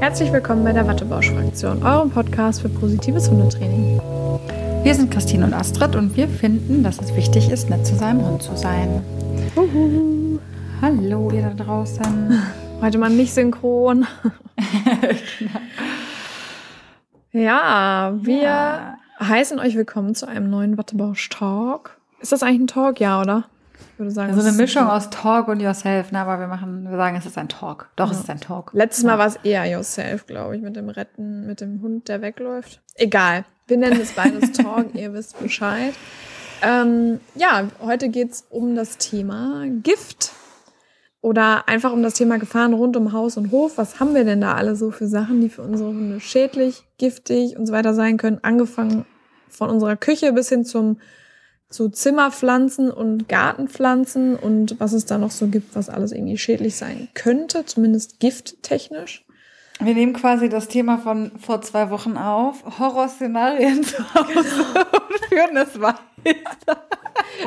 Herzlich 0.00 0.32
willkommen 0.32 0.62
bei 0.62 0.72
der 0.72 0.86
Wattebausch-Fraktion, 0.86 1.82
eurem 1.82 2.10
Podcast 2.10 2.62
für 2.62 2.68
positives 2.68 3.28
Hundetraining. 3.28 4.00
Wir 4.84 4.94
sind 4.94 5.10
Christine 5.10 5.44
und 5.44 5.52
Astrid 5.52 5.96
und 5.96 6.16
wir 6.16 6.28
finden, 6.28 6.84
dass 6.84 7.00
es 7.00 7.16
wichtig 7.16 7.50
ist, 7.50 7.68
nett 7.68 7.84
zu 7.84 7.96
seinem 7.96 8.24
Hund 8.24 8.40
zu 8.40 8.56
sein. 8.56 9.02
Uhu. 9.56 10.38
Hallo, 10.80 11.32
ihr 11.32 11.42
da 11.42 11.64
draußen. 11.64 12.40
Heute 12.80 12.98
mal 12.98 13.10
nicht 13.10 13.34
synchron. 13.34 14.06
genau. 15.38 15.50
Ja, 17.32 18.14
wir 18.22 18.42
ja. 18.42 18.96
heißen 19.20 19.58
euch 19.58 19.74
willkommen 19.76 20.14
zu 20.14 20.26
einem 20.26 20.48
neuen 20.48 20.78
Wattebausch-Talk. 20.78 21.98
Ist 22.20 22.32
das 22.32 22.42
eigentlich 22.42 22.60
ein 22.60 22.66
Talk? 22.68 23.00
Ja, 23.00 23.20
oder? 23.20 23.44
Ich 23.92 23.98
würde 23.98 24.10
sagen, 24.10 24.32
also 24.32 24.46
eine 24.46 24.56
Mischung 24.56 24.86
aus 24.86 25.10
Talk 25.10 25.48
und 25.48 25.60
Yourself, 25.60 26.12
ne? 26.12 26.20
aber 26.20 26.38
wir 26.40 26.46
machen, 26.46 26.88
wir 26.88 26.96
sagen, 26.96 27.16
es 27.16 27.26
ist 27.26 27.38
ein 27.38 27.48
Talk. 27.48 27.88
Doch, 27.96 28.06
ja. 28.06 28.12
es 28.12 28.20
ist 28.20 28.30
ein 28.30 28.40
Talk. 28.40 28.70
Letztes 28.72 29.04
Mal 29.04 29.18
war 29.18 29.26
es 29.26 29.36
eher 29.42 29.64
Yourself, 29.66 30.26
glaube 30.26 30.56
ich, 30.56 30.62
mit 30.62 30.76
dem 30.76 30.88
Retten, 30.88 31.46
mit 31.46 31.60
dem 31.60 31.80
Hund, 31.82 32.08
der 32.08 32.22
wegläuft. 32.22 32.80
Egal. 32.94 33.44
Wir 33.66 33.76
nennen 33.76 34.00
es 34.00 34.12
beides 34.12 34.52
Talk, 34.52 34.94
ihr 34.94 35.12
wisst 35.12 35.38
Bescheid. 35.40 35.94
Ähm, 36.62 37.20
ja, 37.34 37.68
heute 37.80 38.08
geht 38.08 38.30
es 38.32 38.46
um 38.50 38.74
das 38.74 38.98
Thema 38.98 39.64
Gift. 39.82 40.32
Oder 41.20 41.68
einfach 41.68 41.92
um 41.92 42.02
das 42.02 42.14
Thema 42.14 42.38
Gefahren 42.38 42.72
rund 42.74 42.96
um 42.96 43.12
Haus 43.12 43.36
und 43.36 43.50
Hof. 43.50 43.76
Was 43.76 43.98
haben 43.98 44.14
wir 44.14 44.24
denn 44.24 44.40
da 44.40 44.54
alle 44.54 44.76
so 44.76 44.90
für 44.92 45.08
Sachen, 45.08 45.40
die 45.40 45.48
für 45.48 45.62
unsere 45.62 45.90
Hunde 45.90 46.20
schädlich, 46.20 46.84
giftig 46.96 47.56
und 47.56 47.66
so 47.66 47.72
weiter 47.72 47.92
sein 47.92 48.18
können? 48.18 48.38
Angefangen 48.42 49.04
von 49.48 49.68
unserer 49.68 49.96
Küche 49.96 50.32
bis 50.32 50.48
hin 50.48 50.64
zum 50.64 50.98
zu 51.70 51.90
Zimmerpflanzen 51.90 52.90
und 52.90 53.28
Gartenpflanzen 53.28 54.36
und 54.36 54.80
was 54.80 54.92
es 54.92 55.04
da 55.04 55.18
noch 55.18 55.30
so 55.30 55.48
gibt, 55.48 55.74
was 55.76 55.90
alles 55.90 56.12
irgendwie 56.12 56.38
schädlich 56.38 56.76
sein 56.76 57.08
könnte, 57.14 57.66
zumindest 57.66 58.20
gifttechnisch. 58.20 59.24
Wir 59.80 59.94
nehmen 59.94 60.12
quasi 60.12 60.48
das 60.48 60.66
Thema 60.66 60.98
von 60.98 61.30
vor 61.38 61.62
zwei 61.62 61.90
Wochen 61.90 62.16
auf, 62.16 62.78
Horrorszenarien 62.78 63.84
zu 63.84 63.98
Hause 64.14 64.34
genau. 64.34 64.80
und 65.08 65.24
führen 65.28 65.56
es 65.56 65.80
weiter. 65.80 66.82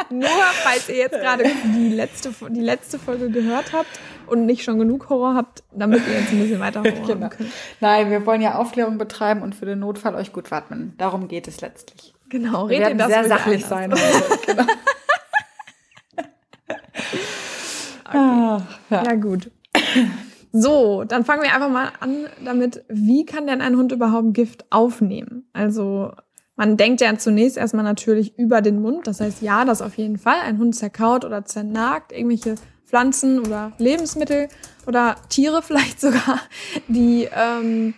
Nur 0.10 0.30
falls 0.64 0.88
ihr 0.88 0.96
jetzt 0.96 1.20
gerade 1.20 1.44
die 1.76 1.90
letzte, 1.90 2.34
die 2.50 2.62
letzte 2.62 3.00
Folge 3.00 3.30
gehört 3.30 3.74
habt 3.74 4.00
und 4.28 4.46
nicht 4.46 4.64
schon 4.64 4.80
genug 4.80 5.10
Horror 5.10 5.36
habt, 5.36 5.64
damit 5.72 6.08
ihr 6.08 6.20
jetzt 6.20 6.32
ein 6.32 6.40
bisschen 6.40 6.60
weiter 6.62 6.80
Horror 6.84 7.08
genau. 7.08 7.30
könnt. 7.30 7.50
Nein, 7.82 8.10
wir 8.10 8.26
wollen 8.26 8.42
ja 8.42 8.56
Aufklärung 8.56 8.98
betreiben 8.98 9.42
und 9.42 9.54
für 9.54 9.66
den 9.66 9.80
Notfall 9.80 10.16
euch 10.16 10.32
gut 10.32 10.52
warten. 10.52 10.94
Darum 10.98 11.28
geht 11.28 11.50
es 11.50 11.60
letztlich. 11.60 12.14
Genau, 12.32 12.64
redet 12.66 12.88
werden 12.88 12.98
das 12.98 13.08
sehr 13.10 13.28
sachlich 13.28 13.66
sein. 13.66 13.90
genau. 14.46 14.64
okay. 18.06 18.14
Ach, 18.14 18.64
ja. 18.90 19.04
ja, 19.04 19.16
gut. 19.16 19.52
So, 20.54 21.04
dann 21.04 21.26
fangen 21.26 21.44
wir 21.44 21.54
einfach 21.54 21.70
mal 21.70 21.92
an 22.00 22.28
damit, 22.44 22.86
wie 22.88 23.26
kann 23.26 23.48
denn 23.48 23.62
ein 23.62 23.76
Hund 23.76 23.92
überhaupt 23.92 24.34
Gift 24.34 24.66
aufnehmen? 24.70 25.50
Also 25.52 26.14
man 26.56 26.78
denkt 26.78 27.02
ja 27.02 27.18
zunächst 27.18 27.58
erstmal 27.58 27.84
natürlich 27.84 28.38
über 28.38 28.62
den 28.62 28.82
Mund. 28.82 29.08
Das 29.08 29.20
heißt, 29.20 29.42
ja, 29.42 29.66
das 29.66 29.82
auf 29.82 29.98
jeden 29.98 30.18
Fall. 30.18 30.40
Ein 30.42 30.58
Hund 30.58 30.74
zerkaut 30.76 31.26
oder 31.26 31.44
zernagt 31.44 32.14
irgendwelche 32.14 32.56
Pflanzen 32.86 33.40
oder 33.40 33.74
Lebensmittel 33.78 34.48
oder 34.88 35.18
Tiere 35.28 35.62
vielleicht 35.64 36.00
sogar, 36.00 36.40
die 36.88 37.28
ähm, 37.34 37.94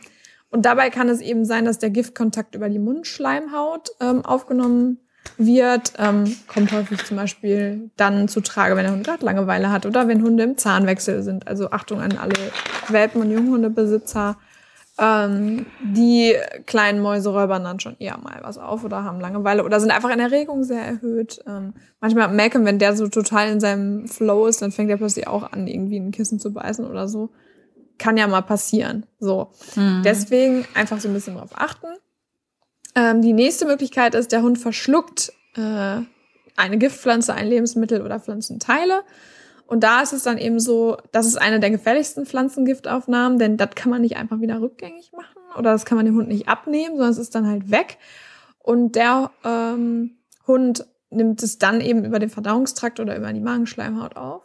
und 0.54 0.68
dabei 0.68 0.92
kann 0.92 1.10
es 1.10 1.20
eben 1.20 1.46
sein, 1.46 1.66
dass 1.66 1.80
der 1.80 1.90
Giftkontakt 1.90 2.54
über 2.54 2.70
die 2.70 2.78
Mundschleimhaut 2.78 3.90
ähm, 4.00 4.24
aufgenommen 4.24 5.00
wird. 5.36 5.94
Ähm, 5.98 6.26
kommt 6.48 6.72
häufig 6.72 7.04
zum 7.06 7.18
Beispiel 7.18 7.90
dann 7.98 8.28
zu 8.28 8.40
Trage, 8.40 8.76
wenn 8.76 8.84
der 8.84 8.94
Hund 8.94 9.04
gerade 9.04 9.26
Langeweile 9.26 9.72
hat 9.72 9.88
oder 9.88 10.08
wenn 10.08 10.22
Hunde 10.22 10.44
im 10.44 10.56
Zahnwechsel 10.56 11.24
sind. 11.24 11.48
Also 11.48 11.72
Achtung 11.72 12.02
an 12.02 12.20
alle 12.20 12.36
Welpen- 12.90 13.22
und 13.22 13.32
Junghundebesitzer. 13.32 14.38
Ähm, 15.00 15.66
die 15.82 16.36
kleinen 16.68 17.02
Mäuse 17.02 17.32
räubern 17.32 17.64
dann 17.64 17.80
schon 17.80 17.96
eher 17.98 18.20
mal 18.20 18.38
was 18.44 18.60
auf 18.60 18.84
oder 18.84 19.04
haben 19.04 19.20
Langeweile 19.20 19.64
oder 19.64 19.80
sind 19.80 19.90
einfach 19.90 20.12
in 20.12 20.20
Erregung 20.20 20.64
sehr 20.64 20.84
erhöht. 20.84 21.40
Ähm, 21.48 21.74
manchmal 22.00 22.28
merken, 22.28 22.64
wenn 22.64 22.78
der 22.78 22.96
so 22.96 23.08
total 23.08 23.50
in 23.50 23.60
seinem 23.60 24.08
Flow 24.08 24.46
ist, 24.46 24.62
dann 24.62 24.72
fängt 24.72 24.92
er 24.92 24.98
plötzlich 24.98 25.28
auch 25.28 25.52
an, 25.52 25.66
irgendwie 25.66 25.98
ein 25.98 26.12
Kissen 26.12 26.40
zu 26.40 26.54
beißen 26.54 26.86
oder 26.86 27.08
so 27.08 27.32
kann 27.98 28.18
ja 28.18 28.28
mal 28.28 28.42
passieren. 28.42 29.06
So. 29.20 29.52
Mhm. 29.76 30.02
Deswegen 30.04 30.66
einfach 30.74 31.00
so 31.00 31.08
ein 31.08 31.14
bisschen 31.14 31.36
drauf 31.36 31.52
achten. 31.54 31.88
Ähm, 32.96 33.22
die 33.22 33.34
nächste 33.34 33.66
Möglichkeit 33.66 34.16
ist, 34.16 34.32
der 34.32 34.42
Hund 34.42 34.58
verschluckt 34.58 35.34
äh, 35.56 36.02
eine 36.56 36.78
Giftpflanze, 36.78 37.34
ein 37.34 37.48
Lebensmittel 37.48 38.02
oder 38.02 38.20
Pflanzenteile. 38.20 39.04
Und 39.66 39.84
da 39.84 40.02
ist 40.02 40.14
es 40.14 40.24
dann 40.24 40.38
eben 40.38 40.60
so, 40.60 40.98
das 41.12 41.26
ist 41.26 41.38
eine 41.38 41.60
der 41.60 41.72
gefährlichsten 41.72 42.26
Pflanzengiftaufnahmen, 42.26 43.40
denn 43.40 43.58
das 43.58 43.72
kann 43.76 43.90
man 43.90 44.02
nicht 44.02 44.18
einfach 44.18 44.40
wieder 44.40 44.62
rückgängig 44.62 45.12
machen 45.14 45.34
oder 45.58 45.72
das 45.72 45.86
kann 45.86 45.96
man 45.96 46.06
dem 46.06 46.16
Hund 46.16 46.28
nicht 46.28 46.48
abnehmen, 46.48 46.96
sondern 46.96 47.12
es 47.12 47.18
ist 47.18 47.36
dann 47.36 47.48
halt 47.48 47.72
weg. 47.72 47.98
Und 48.60 48.96
der 48.96 49.32
ähm, 49.44 50.18
Hund 50.48 50.86
nimmt 51.10 51.44
es 51.44 51.58
dann 51.58 51.82
eben 51.82 52.06
über 52.06 52.20
den 52.20 52.30
Verdauungstrakt 52.30 53.00
oder 53.00 53.16
über 53.18 53.32
die 53.32 53.40
Magenschleimhaut 53.40 54.16
auf. 54.16 54.44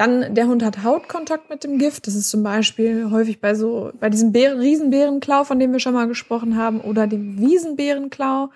Dann 0.00 0.34
der 0.34 0.46
Hund 0.46 0.64
hat 0.64 0.82
Hautkontakt 0.82 1.50
mit 1.50 1.62
dem 1.62 1.76
Gift. 1.76 2.06
Das 2.06 2.14
ist 2.14 2.30
zum 2.30 2.42
Beispiel 2.42 3.10
häufig 3.10 3.38
bei 3.38 3.54
so, 3.54 3.92
bei 4.00 4.08
diesem 4.08 4.32
Bären, 4.32 4.58
Riesenbärenklau, 4.58 5.44
von 5.44 5.58
dem 5.58 5.72
wir 5.72 5.78
schon 5.78 5.92
mal 5.92 6.08
gesprochen 6.08 6.56
haben, 6.56 6.80
oder 6.80 7.06
dem 7.06 7.38
Wiesenbärenklau. 7.38 8.48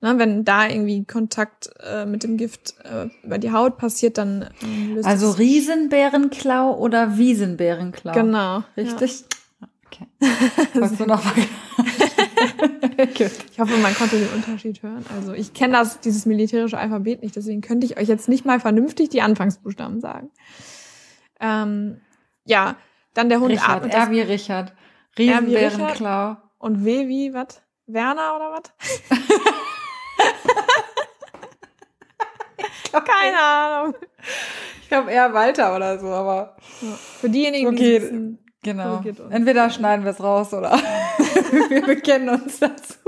Ne, 0.00 0.14
wenn 0.16 0.46
da 0.46 0.66
irgendwie 0.66 1.04
Kontakt 1.04 1.68
äh, 1.86 2.06
mit 2.06 2.22
dem 2.22 2.38
Gift 2.38 2.76
äh, 2.84 3.08
über 3.22 3.36
die 3.36 3.52
Haut 3.52 3.76
passiert, 3.76 4.16
dann 4.16 4.48
äh, 4.62 4.94
löst 4.94 5.06
Also 5.06 5.32
Riesenbärenklau 5.32 6.78
oder 6.78 7.18
Wiesenbärenklau? 7.18 8.12
Genau. 8.14 8.62
Richtig? 8.74 9.24
Ja. 9.60 9.68
Okay. 9.88 10.06
Wolltest 10.72 11.00
du 11.00 11.04
noch 11.04 11.22
ich 12.96 13.60
hoffe, 13.60 13.76
man 13.76 13.94
konnte 13.94 14.18
den 14.18 14.28
Unterschied 14.28 14.82
hören. 14.82 15.04
Also 15.14 15.34
ich 15.34 15.52
kenne 15.52 15.74
das, 15.74 16.00
dieses 16.00 16.24
militärische 16.24 16.78
Alphabet 16.78 17.22
nicht, 17.22 17.36
deswegen 17.36 17.60
könnte 17.60 17.86
ich 17.86 17.98
euch 17.98 18.08
jetzt 18.08 18.28
nicht 18.28 18.44
mal 18.44 18.58
vernünftig 18.58 19.10
die 19.10 19.20
Anfangsbuchstaben 19.20 20.00
sagen. 20.00 20.30
Ähm, 21.40 22.00
ja, 22.44 22.76
dann 23.14 23.28
der 23.28 23.40
Hund 23.40 23.52
Richard, 23.52 23.84
atmet. 23.84 23.94
R 23.94 24.10
wie 24.10 24.20
Richard. 24.20 24.72
Riesenbärenklau. 25.18 26.36
Und 26.58 26.84
W 26.84 27.08
wie, 27.08 27.32
was? 27.34 27.62
Werner 27.86 28.36
oder 28.36 28.52
was? 28.52 28.72
Keine 33.04 33.38
Ahnung. 33.38 33.94
Ich 34.82 34.88
glaube 34.88 35.10
eher 35.10 35.32
Walter 35.32 35.74
oder 35.76 35.98
so, 35.98 36.08
aber. 36.08 36.56
Ja. 36.80 36.92
Für 36.92 37.30
diejenigen, 37.30 37.68
okay. 37.68 37.76
die 37.76 38.02
wissen, 38.02 38.38
Genau. 38.62 39.02
Entweder 39.30 39.70
schneiden 39.70 40.04
wir 40.04 40.12
es 40.12 40.22
raus 40.22 40.52
oder 40.52 40.72
wir 41.68 41.82
bekennen 41.82 42.28
uns 42.28 42.58
dazu. 42.58 42.98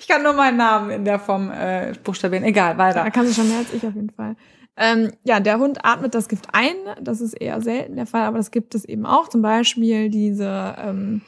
Ich 0.00 0.08
kann 0.08 0.22
nur 0.22 0.32
meinen 0.32 0.56
Namen 0.56 0.90
in 0.90 1.04
der 1.04 1.18
Form 1.18 1.50
äh, 1.50 1.92
buchstabieren. 2.02 2.44
Egal, 2.44 2.78
weiter. 2.78 3.04
Da 3.04 3.10
kannst 3.10 3.30
du 3.30 3.34
schon 3.34 3.48
mehr 3.48 3.58
als 3.58 3.72
ich 3.72 3.86
auf 3.86 3.94
jeden 3.94 4.10
Fall. 4.10 4.36
Ähm, 4.82 5.12
ja, 5.24 5.40
der 5.40 5.58
Hund 5.58 5.84
atmet 5.84 6.14
das 6.14 6.26
Gift 6.26 6.48
ein. 6.52 6.72
Das 7.02 7.20
ist 7.20 7.34
eher 7.34 7.60
selten 7.60 7.96
der 7.96 8.06
Fall, 8.06 8.22
aber 8.22 8.38
das 8.38 8.50
gibt 8.50 8.74
es 8.74 8.86
eben 8.86 9.04
auch. 9.04 9.28
Zum 9.28 9.42
Beispiel 9.42 10.08
diese 10.08 10.74
ähm, 10.78 11.20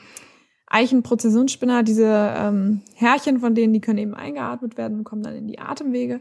Eichenprozessionsspinner, 0.69 1.83
diese 1.83 2.35
ähm, 2.35 2.81
Härchen 2.95 3.41
von 3.41 3.55
denen, 3.55 3.75
die 3.75 3.83
können 3.83 3.99
eben 3.99 4.15
eingeatmet 4.15 4.79
werden 4.79 4.97
und 4.97 5.05
kommen 5.05 5.23
dann 5.23 5.37
in 5.37 5.49
die 5.49 5.59
Atemwege. 5.59 6.21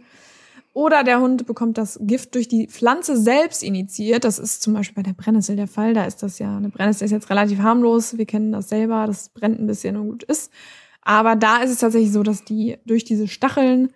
Oder 0.74 1.06
der 1.06 1.22
Hund 1.22 1.46
bekommt 1.46 1.78
das 1.78 2.00
Gift 2.02 2.36
durch 2.36 2.50
die 2.50 2.68
Pflanze 2.68 3.16
selbst 3.16 3.64
initiiert. 3.64 4.26
Das 4.26 4.38
ist 4.38 4.62
zum 4.62 4.74
Beispiel 4.74 4.96
bei 4.96 5.04
der 5.04 5.14
Brennnessel 5.14 5.56
der 5.56 5.68
Fall. 5.68 5.94
Da 5.94 6.04
ist 6.04 6.24
das 6.24 6.38
ja, 6.38 6.58
eine 6.58 6.68
Brennnessel 6.68 7.06
ist 7.06 7.12
jetzt 7.12 7.30
relativ 7.30 7.60
harmlos. 7.60 8.18
Wir 8.18 8.26
kennen 8.26 8.52
das 8.52 8.68
selber. 8.68 9.08
Das 9.08 9.30
brennt 9.30 9.58
ein 9.58 9.68
bisschen 9.68 9.96
und 9.96 10.10
gut 10.10 10.24
ist. 10.24 10.52
Aber 11.02 11.38
da 11.38 11.64
ist 11.64 11.72
es 11.72 11.80
tatsächlich 11.80 12.12
so, 12.12 12.24
dass 12.24 12.44
die 12.44 12.78
durch 12.86 13.06
diese 13.06 13.30
Stacheln 13.30 13.94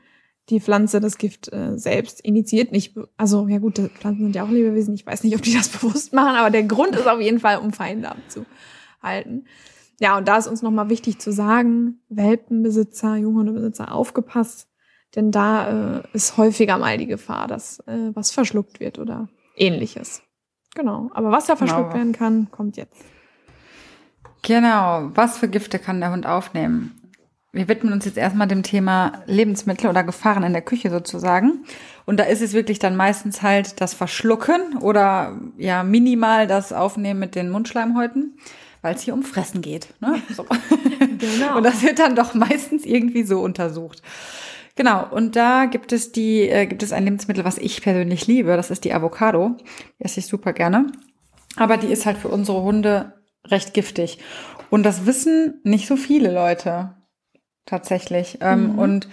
die 0.50 0.60
Pflanze 0.60 1.00
das 1.00 1.18
Gift 1.18 1.52
äh, 1.52 1.78
selbst 1.78 2.22
initiiert. 2.22 2.72
Nicht, 2.72 2.96
also 3.18 3.48
ja 3.48 3.58
gut, 3.58 3.78
Pflanzen 3.78 4.24
sind 4.24 4.36
ja 4.36 4.44
auch 4.44 4.50
Lebewesen. 4.50 4.94
Ich 4.94 5.06
weiß 5.06 5.24
nicht, 5.24 5.36
ob 5.36 5.42
die 5.42 5.54
das 5.54 5.70
bewusst 5.70 6.14
machen, 6.14 6.36
aber 6.36 6.50
der 6.50 6.64
Grund 6.64 6.96
ist 6.96 7.08
auf 7.08 7.20
jeden 7.20 7.40
Fall, 7.40 7.58
um 7.58 7.74
Feinde 7.74 8.10
abzuhalten. 8.12 9.48
Ja, 10.00 10.18
und 10.18 10.28
da 10.28 10.38
ist 10.38 10.48
uns 10.48 10.62
nochmal 10.62 10.90
wichtig 10.90 11.20
zu 11.20 11.32
sagen, 11.32 12.02
Welpenbesitzer, 12.10 13.16
Junghundebesitzer, 13.16 13.94
aufgepasst, 13.94 14.68
denn 15.16 15.32
da 15.32 16.00
äh, 16.00 16.04
ist 16.14 16.38
häufiger 16.38 16.78
mal 16.78 16.98
die 16.98 17.08
Gefahr, 17.08 17.48
dass 17.48 17.80
äh, 17.88 18.12
was 18.14 18.32
verschluckt 18.32 18.80
wird 18.80 19.00
oder 19.00 19.30
ähnliches. 19.56 20.22
Genau. 20.76 21.10
Aber 21.14 21.32
was 21.32 21.46
da 21.46 21.56
verschluckt 21.56 21.92
genau. 21.92 21.96
werden 21.96 22.14
kann, 22.14 22.52
kommt 22.52 22.76
jetzt. 22.76 23.06
Genau. 24.42 25.10
Was 25.16 25.38
für 25.38 25.48
Gifte 25.48 25.80
kann 25.80 26.02
der 26.02 26.12
Hund 26.12 26.26
aufnehmen? 26.26 27.02
Wir 27.56 27.70
widmen 27.70 27.94
uns 27.94 28.04
jetzt 28.04 28.18
erstmal 28.18 28.48
dem 28.48 28.64
Thema 28.64 29.24
Lebensmittel 29.28 29.90
oder 29.90 30.04
Gefahren 30.04 30.44
in 30.44 30.52
der 30.52 30.62
Küche 30.62 30.90
sozusagen. 30.90 31.64
Und 32.06 32.20
da 32.20 32.26
ist 32.26 32.42
es 32.42 32.52
wirklich 32.52 32.80
dann 32.80 32.98
meistens 32.98 33.42
halt 33.42 33.80
das 33.80 33.94
Verschlucken 33.94 34.78
oder 34.82 35.40
ja 35.58 35.84
minimal 35.84 36.48
das 36.48 36.74
Aufnehmen 36.74 37.22
mit 37.22 37.34
den 37.34 37.50
Mundschleimhäuten, 37.50 38.38
weil 38.82 38.96
es 38.96 39.04
hier 39.04 39.14
um 39.14 39.24
Fressen 39.24 39.62
geht. 39.62 39.88
Ne? 40.02 40.22
So. 40.36 40.46
genau. 41.00 41.56
Und 41.56 41.64
das 41.64 41.82
wird 41.82 42.00
dann 42.00 42.18
doch 42.18 42.34
meistens 42.34 42.86
irgendwie 42.86 43.24
so 43.24 43.40
untersucht. 43.40 44.02
Genau, 44.76 45.08
und 45.10 45.38
da 45.38 45.64
gibt 45.66 45.94
es 45.94 46.12
die, 46.12 46.50
äh, 46.50 46.66
gibt 46.66 46.84
es 46.84 46.92
ein 46.92 47.06
Lebensmittel, 47.06 47.46
was 47.46 47.58
ich 47.58 47.82
persönlich 47.82 48.28
liebe, 48.28 48.58
das 48.58 48.70
ist 48.70 48.84
die 48.84 48.94
Avocado. 48.94 49.56
Die 49.98 50.04
esse 50.04 50.20
ich 50.20 50.28
super 50.28 50.52
gerne. 50.52 50.92
Aber 51.56 51.78
die 51.78 51.88
ist 51.88 52.06
halt 52.06 52.18
für 52.18 52.28
unsere 52.28 52.62
Hunde 52.64 53.14
recht 53.46 53.74
giftig. 53.74 54.20
Und 54.70 54.84
das 54.84 55.06
wissen 55.06 55.62
nicht 55.64 55.88
so 55.88 55.96
viele 55.96 56.34
Leute 56.34 56.96
tatsächlich. 57.66 58.38
Ähm, 58.42 58.74
mhm. 58.74 58.80
Und 58.80 59.08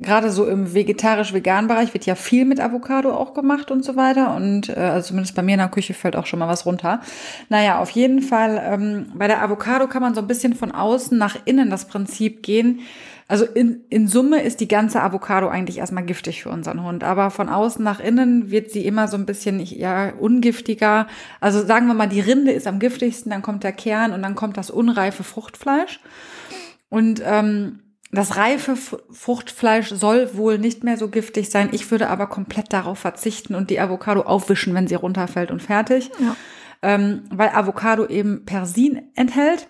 gerade 0.00 0.30
so 0.30 0.46
im 0.46 0.74
vegetarisch-veganen 0.74 1.68
Bereich 1.68 1.92
wird 1.92 2.06
ja 2.06 2.14
viel 2.14 2.44
mit 2.44 2.60
Avocado 2.60 3.12
auch 3.12 3.34
gemacht 3.34 3.70
und 3.70 3.84
so 3.84 3.96
weiter. 3.96 4.34
Und 4.34 4.70
äh, 4.70 4.74
also 4.74 5.08
zumindest 5.08 5.34
bei 5.34 5.42
mir 5.42 5.52
in 5.52 5.58
der 5.58 5.68
Küche 5.68 5.94
fällt 5.94 6.16
auch 6.16 6.26
schon 6.26 6.38
mal 6.38 6.48
was 6.48 6.66
runter. 6.66 7.00
Naja, 7.48 7.78
auf 7.78 7.90
jeden 7.90 8.22
Fall, 8.22 8.60
ähm, 8.64 9.12
bei 9.14 9.26
der 9.26 9.42
Avocado 9.42 9.86
kann 9.86 10.02
man 10.02 10.14
so 10.14 10.20
ein 10.20 10.26
bisschen 10.26 10.54
von 10.54 10.72
außen 10.72 11.16
nach 11.16 11.36
innen 11.44 11.70
das 11.70 11.86
Prinzip 11.86 12.42
gehen. 12.42 12.80
Also 13.28 13.44
in, 13.44 13.84
in 13.90 14.08
Summe 14.08 14.42
ist 14.42 14.58
die 14.58 14.66
ganze 14.66 15.00
Avocado 15.00 15.46
eigentlich 15.46 15.78
erstmal 15.78 16.04
giftig 16.04 16.42
für 16.42 16.48
unseren 16.48 16.82
Hund. 16.82 17.04
Aber 17.04 17.30
von 17.30 17.48
außen 17.48 17.84
nach 17.84 18.00
innen 18.00 18.50
wird 18.50 18.72
sie 18.72 18.84
immer 18.84 19.06
so 19.06 19.16
ein 19.16 19.24
bisschen 19.24 19.60
ja, 19.60 20.12
ungiftiger. 20.18 21.06
Also 21.40 21.64
sagen 21.64 21.86
wir 21.86 21.94
mal, 21.94 22.08
die 22.08 22.20
Rinde 22.20 22.50
ist 22.50 22.66
am 22.66 22.80
giftigsten, 22.80 23.30
dann 23.30 23.42
kommt 23.42 23.62
der 23.62 23.72
Kern 23.72 24.12
und 24.12 24.22
dann 24.22 24.34
kommt 24.34 24.56
das 24.56 24.68
unreife 24.68 25.22
Fruchtfleisch. 25.22 26.00
Und 26.90 27.22
ähm, 27.24 27.80
das 28.12 28.36
reife 28.36 28.76
Fruchtfleisch 28.76 29.88
soll 29.90 30.34
wohl 30.34 30.58
nicht 30.58 30.82
mehr 30.84 30.96
so 30.96 31.08
giftig 31.08 31.48
sein. 31.48 31.70
Ich 31.72 31.90
würde 31.90 32.08
aber 32.08 32.26
komplett 32.26 32.72
darauf 32.72 32.98
verzichten 32.98 33.54
und 33.54 33.70
die 33.70 33.80
Avocado 33.80 34.22
aufwischen, 34.22 34.74
wenn 34.74 34.88
sie 34.88 34.96
runterfällt 34.96 35.50
und 35.50 35.62
fertig. 35.62 36.10
Ja. 36.18 36.36
Ähm, 36.82 37.22
weil 37.30 37.50
Avocado 37.50 38.06
eben 38.06 38.44
Persin 38.44 39.10
enthält 39.14 39.68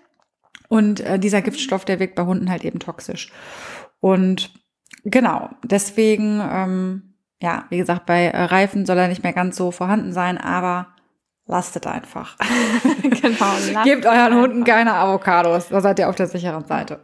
und 0.68 1.00
äh, 1.00 1.18
dieser 1.18 1.42
Giftstoff, 1.42 1.84
der 1.84 1.98
wirkt 1.98 2.14
bei 2.14 2.24
Hunden 2.24 2.48
halt 2.48 2.64
eben 2.64 2.78
toxisch. 2.78 3.30
Und 3.98 4.52
genau, 5.04 5.50
deswegen, 5.64 6.40
ähm, 6.40 7.14
ja, 7.42 7.66
wie 7.68 7.78
gesagt, 7.78 8.06
bei 8.06 8.26
äh, 8.26 8.44
Reifen 8.44 8.86
soll 8.86 8.96
er 8.96 9.08
nicht 9.08 9.24
mehr 9.24 9.32
ganz 9.32 9.56
so 9.56 9.72
vorhanden 9.72 10.12
sein, 10.12 10.38
aber 10.38 10.94
lastet 11.50 11.86
einfach. 11.86 12.36
genau, 13.02 13.20
lastet 13.72 13.84
Gebt 13.84 14.06
euren 14.06 14.34
Hunden 14.34 14.64
keine 14.64 14.94
Avocados, 14.94 15.68
da 15.68 15.80
seid 15.80 15.98
ihr 15.98 16.08
auf 16.08 16.16
der 16.16 16.28
sicheren 16.28 16.64
Seite. 16.64 17.00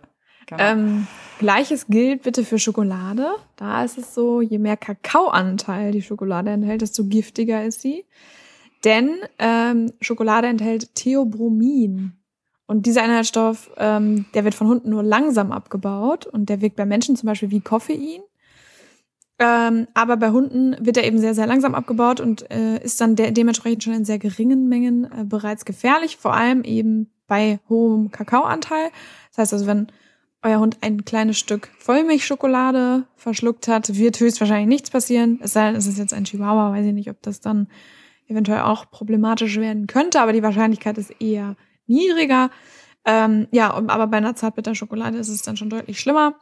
Genau. 0.47 0.63
Ähm, 0.63 1.07
Gleiches 1.39 1.87
gilt 1.89 2.23
bitte 2.23 2.45
für 2.45 2.59
Schokolade. 2.59 3.35
Da 3.57 3.85
ist 3.85 3.99
es 3.99 4.15
so, 4.15 4.41
je 4.41 4.59
mehr 4.59 4.77
Kakaoanteil 4.77 5.93
die 5.93 6.03
Schokolade 6.03 6.51
enthält, 6.51 6.81
desto 6.81 7.05
giftiger 7.05 7.65
ist 7.65 7.83
sie. 7.83 8.07
Denn 8.85 9.17
ähm, 9.39 9.93
Schokolade 10.01 10.47
enthält 10.47 10.95
Theobromin. 10.95 12.13
Und 12.67 12.87
dieser 12.87 13.05
Inhaltsstoff, 13.05 13.71
ähm, 13.77 14.27
der 14.35 14.45
wird 14.45 14.55
von 14.55 14.69
Hunden 14.69 14.91
nur 14.91 15.03
langsam 15.03 15.53
abgebaut 15.53 16.27
und 16.27 16.49
der 16.49 16.61
wirkt 16.61 16.77
bei 16.77 16.87
Menschen 16.87 17.17
zum 17.17 17.27
Beispiel 17.27 17.51
wie 17.51 17.61
Koffein. 17.61 18.23
Ähm, 19.39 19.87
aber 19.93 20.17
bei 20.17 20.31
Hunden 20.31 20.77
wird 20.81 20.97
er 20.97 21.05
eben 21.05 21.19
sehr, 21.19 21.35
sehr 21.35 21.47
langsam 21.47 21.75
abgebaut 21.75 22.21
und 22.21 22.51
äh, 22.51 22.83
ist 22.83 23.01
dann 23.01 23.17
de 23.17 23.31
dementsprechend 23.33 23.85
schon 23.85 23.93
in 23.93 24.05
sehr 24.05 24.19
geringen 24.19 24.69
Mengen 24.69 25.05
äh, 25.05 25.25
bereits 25.25 25.67
gefährlich, 25.67 26.17
vor 26.17 26.35
allem 26.35 26.65
eben 26.65 27.11
bei 27.27 27.61
hohem 27.69 28.11
Kakaoanteil. 28.11 28.91
Das 29.31 29.39
heißt 29.39 29.53
also, 29.53 29.67
wenn 29.67 29.89
euer 30.43 30.61
Hund 30.61 30.79
ein 30.81 31.05
kleines 31.05 31.39
Stück 31.39 31.69
Vollmilchschokolade 31.79 33.05
verschluckt 33.17 33.69
hat, 33.69 33.97
wird 33.97 34.21
höchstwahrscheinlich 34.21 34.69
nichts 34.69 34.91
passieren. 34.91 35.41
Es 35.43 35.53
sei 35.53 35.67
denn, 35.67 35.77
es 35.77 35.87
ist 35.87 35.99
jetzt 35.99 36.15
ein 36.15 36.25
Chihuahua, 36.25 36.73
weiß 36.73 36.87
ich 36.87 36.95
nicht, 36.95 37.11
ob 37.11 37.21
das 37.21 37.41
dann 37.41 37.69
eventuell 38.29 38.61
auch 38.61 38.91
problematisch 38.91 39.59
werden 39.59 39.87
könnte, 39.87 40.21
aber 40.21 40.33
die 40.33 40.43
Wahrscheinlichkeit 40.43 40.99
ist 40.99 41.11
eher 41.21 41.57
niedriger. 41.87 42.51
Ähm, 43.05 43.49
ja, 43.51 43.73
aber 43.73 44.07
bei 44.07 44.17
einer 44.17 44.35
Zartbitterschokolade 44.35 45.19
ist 45.19 45.29
es 45.29 45.43
dann 45.43 45.57
schon 45.57 45.71
deutlich 45.71 46.01
schlimmer. 46.01 46.35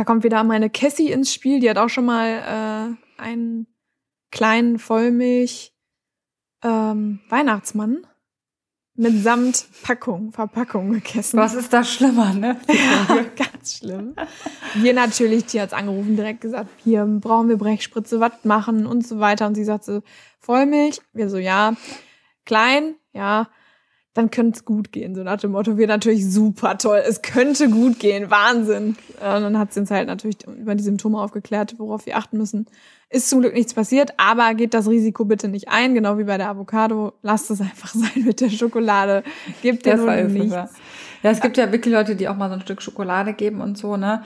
Da 0.00 0.04
kommt 0.04 0.24
wieder 0.24 0.42
meine 0.44 0.70
Cassie 0.70 1.12
ins 1.12 1.30
Spiel, 1.30 1.60
die 1.60 1.68
hat 1.68 1.76
auch 1.76 1.90
schon 1.90 2.06
mal 2.06 2.96
äh, 3.18 3.20
einen 3.22 3.66
kleinen 4.30 4.78
Vollmilch 4.78 5.74
ähm, 6.64 7.20
Weihnachtsmann 7.28 8.06
mitsamt 8.94 9.66
Packung, 9.82 10.32
Verpackung 10.32 10.92
gegessen. 10.92 11.36
Was 11.36 11.52
ist 11.52 11.74
da 11.74 11.84
schlimmer, 11.84 12.32
ne? 12.32 12.58
Ja, 12.68 13.26
ganz 13.36 13.76
schlimm. 13.76 14.14
Wir 14.76 14.94
natürlich, 14.94 15.44
die 15.44 15.60
hat's 15.60 15.74
angerufen, 15.74 16.16
direkt 16.16 16.40
gesagt, 16.40 16.70
hier 16.82 17.04
brauchen 17.04 17.50
wir 17.50 17.58
Brechspritze, 17.58 18.20
was 18.20 18.42
machen 18.44 18.86
und 18.86 19.06
so 19.06 19.20
weiter. 19.20 19.46
Und 19.46 19.54
sie 19.54 19.64
sagte, 19.64 20.02
Vollmilch. 20.38 21.02
Wir 21.12 21.28
so, 21.28 21.36
ja. 21.36 21.74
Klein, 22.46 22.94
ja. 23.12 23.50
Dann 24.14 24.30
könnte 24.32 24.58
es 24.58 24.64
gut 24.64 24.90
gehen. 24.90 25.14
So 25.14 25.22
nach 25.22 25.38
dem 25.38 25.52
Motto, 25.52 25.78
wir 25.78 25.86
natürlich 25.86 26.28
super 26.28 26.76
toll. 26.78 27.00
Es 27.06 27.22
könnte 27.22 27.70
gut 27.70 28.00
gehen. 28.00 28.28
Wahnsinn. 28.28 28.96
Und 29.14 29.20
dann 29.20 29.58
hat 29.58 29.72
sie 29.72 29.80
uns 29.80 29.90
halt 29.90 30.08
natürlich 30.08 30.38
über 30.46 30.74
die 30.74 30.82
Symptome 30.82 31.20
aufgeklärt, 31.20 31.76
worauf 31.78 32.06
wir 32.06 32.16
achten 32.16 32.36
müssen. 32.36 32.66
Ist 33.08 33.30
zum 33.30 33.40
Glück 33.40 33.54
nichts 33.54 33.74
passiert, 33.74 34.12
aber 34.16 34.54
geht 34.54 34.74
das 34.74 34.88
Risiko 34.88 35.24
bitte 35.24 35.48
nicht 35.48 35.68
ein, 35.68 35.94
genau 35.94 36.18
wie 36.18 36.24
bei 36.24 36.38
der 36.38 36.48
Avocado. 36.48 37.12
Lasst 37.22 37.50
es 37.50 37.60
einfach 37.60 37.88
sein 37.94 38.24
mit 38.24 38.40
der 38.40 38.50
Schokolade. 38.50 39.22
Gebt 39.62 39.86
den 39.86 40.00
Hunden 40.00 40.32
nichts. 40.32 40.54
Ja. 40.54 40.68
ja, 41.22 41.30
es 41.30 41.40
gibt 41.40 41.56
ja 41.56 41.70
wirklich 41.70 41.94
Leute, 41.94 42.16
die 42.16 42.28
auch 42.28 42.36
mal 42.36 42.48
so 42.48 42.54
ein 42.54 42.60
Stück 42.62 42.82
Schokolade 42.82 43.32
geben 43.32 43.60
und 43.60 43.78
so, 43.78 43.96
ne? 43.96 44.24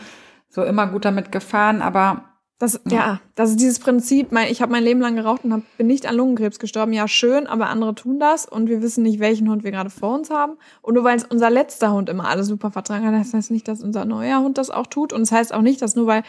So 0.48 0.62
immer 0.62 0.86
gut 0.86 1.04
damit 1.04 1.32
gefahren, 1.32 1.82
aber 1.82 2.33
das, 2.58 2.80
ja. 2.86 2.92
ja, 2.92 3.20
das 3.34 3.50
ist 3.50 3.60
dieses 3.60 3.80
Prinzip, 3.80 4.30
mein, 4.30 4.50
ich 4.50 4.62
habe 4.62 4.70
mein 4.70 4.84
Leben 4.84 5.00
lang 5.00 5.16
geraucht 5.16 5.44
und 5.44 5.52
hab, 5.52 5.62
bin 5.76 5.88
nicht 5.88 6.06
an 6.06 6.14
Lungenkrebs 6.14 6.60
gestorben. 6.60 6.92
Ja, 6.92 7.08
schön, 7.08 7.48
aber 7.48 7.68
andere 7.68 7.94
tun 7.94 8.20
das 8.20 8.46
und 8.46 8.68
wir 8.68 8.80
wissen 8.80 9.02
nicht, 9.02 9.18
welchen 9.18 9.50
Hund 9.50 9.64
wir 9.64 9.72
gerade 9.72 9.90
vor 9.90 10.14
uns 10.14 10.30
haben. 10.30 10.56
Und 10.80 10.94
nur 10.94 11.02
weil 11.02 11.16
es 11.16 11.24
unser 11.24 11.50
letzter 11.50 11.92
Hund 11.92 12.08
immer 12.08 12.28
alles 12.28 12.46
super 12.46 12.70
vertragen 12.70 13.06
hat, 13.06 13.14
das 13.14 13.34
heißt 13.34 13.50
nicht, 13.50 13.66
dass 13.66 13.82
unser 13.82 14.04
neuer 14.04 14.40
Hund 14.40 14.56
das 14.56 14.70
auch 14.70 14.86
tut. 14.86 15.12
Und 15.12 15.22
es 15.22 15.30
das 15.30 15.38
heißt 15.38 15.54
auch 15.54 15.62
nicht, 15.62 15.82
dass 15.82 15.96
nur 15.96 16.06
weil 16.06 16.22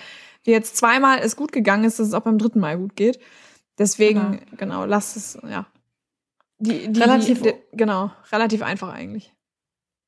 jetzt 0.44 0.78
zweimal 0.78 1.20
es 1.20 1.36
gut 1.36 1.52
gegangen 1.52 1.84
ist, 1.84 2.00
dass 2.00 2.08
es 2.08 2.14
auch 2.16 2.22
beim 2.22 2.40
dritten 2.40 2.60
Mal 2.60 2.78
gut 2.78 2.96
geht. 2.96 3.20
Deswegen, 3.78 4.32
genau, 4.32 4.58
genau 4.58 4.86
lasst 4.86 5.18
es, 5.18 5.38
ja. 5.48 5.68
Die, 6.58 6.92
die, 6.92 7.02
relativ, 7.02 7.42
die, 7.42 7.54
genau, 7.74 8.12
relativ 8.32 8.64
einfach 8.64 8.94
eigentlich. 8.94 9.35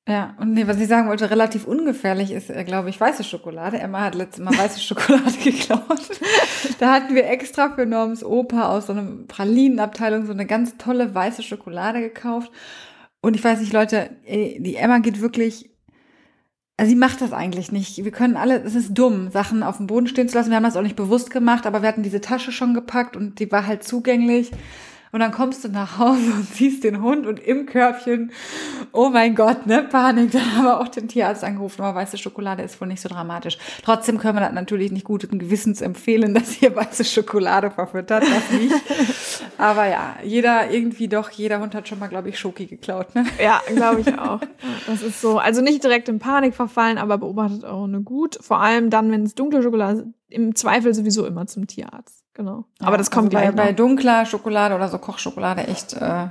Ja, 0.07 0.35
und 0.39 0.53
nee, 0.53 0.65
was 0.67 0.79
ich 0.79 0.87
sagen 0.87 1.09
wollte, 1.09 1.29
relativ 1.29 1.67
ungefährlich 1.67 2.31
ist, 2.31 2.49
äh, 2.49 2.63
glaube 2.63 2.89
ich, 2.89 2.99
weiße 2.99 3.25
Schokolade. 3.25 3.77
Emma 3.77 4.05
hat 4.05 4.15
letztes 4.15 4.43
Mal 4.43 4.57
weiße 4.57 4.79
Schokolade 4.81 5.37
geklaut. 5.43 6.09
da 6.79 6.93
hatten 6.93 7.13
wir 7.13 7.29
extra 7.29 7.71
für 7.75 7.85
Norms 7.85 8.23
Opa 8.23 8.69
aus 8.69 8.87
so 8.87 8.93
einer 8.93 9.05
Pralinenabteilung 9.27 10.25
so 10.25 10.31
eine 10.31 10.45
ganz 10.45 10.77
tolle 10.77 11.13
weiße 11.13 11.43
Schokolade 11.43 11.99
gekauft. 11.99 12.51
Und 13.19 13.35
ich 13.35 13.43
weiß 13.43 13.59
nicht, 13.59 13.73
Leute, 13.73 14.11
die 14.25 14.75
Emma 14.75 14.99
geht 14.99 15.19
wirklich 15.19 15.69
also 16.77 16.91
sie 16.91 16.95
macht 16.95 17.21
das 17.21 17.33
eigentlich 17.33 17.71
nicht. 17.71 18.03
Wir 18.03 18.11
können 18.11 18.37
alle, 18.37 18.61
es 18.61 18.75
ist 18.75 18.93
dumm, 18.93 19.31
Sachen 19.31 19.63
auf 19.63 19.77
dem 19.77 19.87
Boden 19.87 20.05
stehen 20.05 20.29
zu 20.29 20.37
lassen. 20.37 20.51
Wir 20.51 20.57
haben 20.57 20.63
das 20.63 20.77
auch 20.77 20.83
nicht 20.83 20.95
bewusst 20.95 21.31
gemacht, 21.31 21.65
aber 21.65 21.81
wir 21.81 21.89
hatten 21.89 22.03
diese 22.03 22.21
Tasche 22.21 22.51
schon 22.51 22.75
gepackt 22.75 23.17
und 23.17 23.39
die 23.39 23.51
war 23.51 23.65
halt 23.65 23.83
zugänglich. 23.83 24.51
Und 25.11 25.19
dann 25.19 25.31
kommst 25.31 25.63
du 25.63 25.69
nach 25.69 25.97
Hause 25.97 26.31
und 26.33 26.47
siehst 26.53 26.83
den 26.83 27.01
Hund 27.01 27.25
und 27.25 27.39
im 27.39 27.65
Körbchen, 27.65 28.31
oh 28.91 29.09
mein 29.09 29.35
Gott, 29.35 29.65
ne, 29.65 29.83
Panik. 29.83 30.31
Dann 30.31 30.55
haben 30.55 30.65
wir 30.65 30.79
auch 30.79 30.87
den 30.87 31.07
Tierarzt 31.07 31.43
angerufen, 31.43 31.81
aber 31.81 31.99
weiße 31.99 32.17
Schokolade 32.17 32.63
ist 32.63 32.79
wohl 32.81 32.87
nicht 32.87 33.01
so 33.01 33.09
dramatisch. 33.09 33.57
Trotzdem 33.83 34.17
können 34.17 34.37
wir 34.37 34.41
das 34.41 34.53
natürlich 34.53 34.91
nicht 34.91 35.05
guten 35.05 35.39
Gewissens 35.39 35.81
empfehlen, 35.81 36.33
dass 36.33 36.61
ihr 36.61 36.75
weiße 36.75 37.05
Schokolade 37.05 37.71
verfüttert, 37.71 38.23
das 38.23 38.59
nicht. 38.59 38.75
aber 39.57 39.87
ja, 39.87 40.15
jeder, 40.23 40.71
irgendwie 40.71 41.07
doch, 41.07 41.29
jeder 41.29 41.59
Hund 41.59 41.73
hat 41.73 41.87
schon 41.87 41.99
mal, 41.99 42.07
glaube 42.07 42.29
ich, 42.29 42.39
Schoki 42.39 42.65
geklaut, 42.65 43.15
ne? 43.15 43.25
Ja, 43.41 43.61
glaube 43.73 44.01
ich 44.01 44.19
auch. 44.19 44.41
Das 44.87 45.01
ist 45.01 45.21
so, 45.21 45.39
also 45.39 45.61
nicht 45.61 45.83
direkt 45.83 46.09
in 46.09 46.19
Panik 46.19 46.53
verfallen, 46.53 46.97
aber 46.97 47.17
beobachtet 47.17 47.65
auch 47.65 47.85
eine 47.85 48.01
gut. 48.01 48.37
Vor 48.41 48.59
allem 48.59 48.89
dann, 48.89 49.11
wenn 49.11 49.23
es 49.23 49.35
dunkle 49.35 49.63
Schokolade 49.63 49.99
ist, 49.99 50.07
im 50.29 50.55
Zweifel 50.55 50.93
sowieso 50.93 51.25
immer 51.25 51.47
zum 51.47 51.67
Tierarzt. 51.67 52.16
Genau. 52.37 52.65
Aber 52.79 52.91
ja, 52.91 52.97
das 52.97 53.09
kommt 53.09 53.35
also 53.35 53.51
bei, 53.51 53.63
bei 53.63 53.73
dunkler 53.73 54.27
Schokolade 54.27 54.75
oder 54.75 54.87
so 54.89 54.99
Kochschokolade 54.99 55.67
echt, 55.67 55.93
äh, 55.93 56.27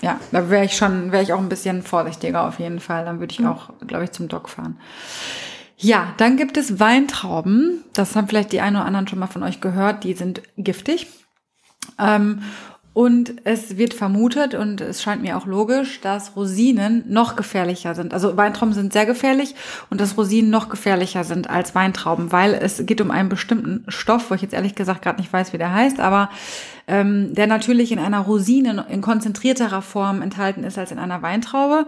ja, 0.00 0.20
da 0.30 0.48
wäre 0.48 0.64
ich 0.64 0.76
schon, 0.76 1.10
wäre 1.10 1.24
ich 1.24 1.32
auch 1.32 1.40
ein 1.40 1.48
bisschen 1.48 1.82
vorsichtiger 1.82 2.46
auf 2.46 2.60
jeden 2.60 2.78
Fall. 2.78 3.04
Dann 3.04 3.18
würde 3.18 3.32
ich 3.32 3.40
mhm. 3.40 3.48
auch, 3.48 3.70
glaube 3.84 4.04
ich, 4.04 4.12
zum 4.12 4.28
Doc 4.28 4.48
fahren. 4.48 4.78
Ja, 5.76 6.14
dann 6.18 6.36
gibt 6.36 6.56
es 6.56 6.78
Weintrauben. 6.78 7.82
Das 7.94 8.14
haben 8.14 8.28
vielleicht 8.28 8.52
die 8.52 8.60
einen 8.60 8.76
oder 8.76 8.84
anderen 8.84 9.08
schon 9.08 9.18
mal 9.18 9.26
von 9.26 9.42
euch 9.42 9.60
gehört. 9.60 10.04
Die 10.04 10.14
sind 10.14 10.40
giftig. 10.56 11.08
Ähm, 11.98 12.42
und 12.92 13.34
es 13.44 13.76
wird 13.76 13.94
vermutet, 13.94 14.54
und 14.54 14.80
es 14.80 15.00
scheint 15.00 15.22
mir 15.22 15.36
auch 15.36 15.46
logisch, 15.46 16.00
dass 16.00 16.34
Rosinen 16.34 17.04
noch 17.06 17.36
gefährlicher 17.36 17.94
sind. 17.94 18.12
Also 18.12 18.36
Weintrauben 18.36 18.74
sind 18.74 18.92
sehr 18.92 19.06
gefährlich 19.06 19.54
und 19.90 20.00
dass 20.00 20.18
Rosinen 20.18 20.50
noch 20.50 20.68
gefährlicher 20.68 21.22
sind 21.22 21.48
als 21.48 21.76
Weintrauben, 21.76 22.32
weil 22.32 22.52
es 22.54 22.84
geht 22.86 23.00
um 23.00 23.12
einen 23.12 23.28
bestimmten 23.28 23.84
Stoff, 23.86 24.30
wo 24.30 24.34
ich 24.34 24.42
jetzt 24.42 24.54
ehrlich 24.54 24.74
gesagt 24.74 25.02
gerade 25.02 25.20
nicht 25.20 25.32
weiß, 25.32 25.52
wie 25.52 25.58
der 25.58 25.72
heißt, 25.72 26.00
aber 26.00 26.30
ähm, 26.88 27.32
der 27.32 27.46
natürlich 27.46 27.92
in 27.92 28.00
einer 28.00 28.20
Rosine 28.20 28.86
in 28.88 29.00
konzentrierterer 29.00 29.82
Form 29.82 30.20
enthalten 30.20 30.64
ist 30.64 30.76
als 30.76 30.90
in 30.90 30.98
einer 30.98 31.22
Weintraube. 31.22 31.86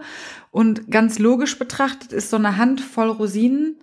Und 0.51 0.89
ganz 0.89 1.19
logisch 1.19 1.59
betrachtet 1.59 2.13
ist 2.13 2.29
so 2.29 2.37
eine 2.37 2.55
Handvoll 2.57 3.09
Rosinen 3.09 3.75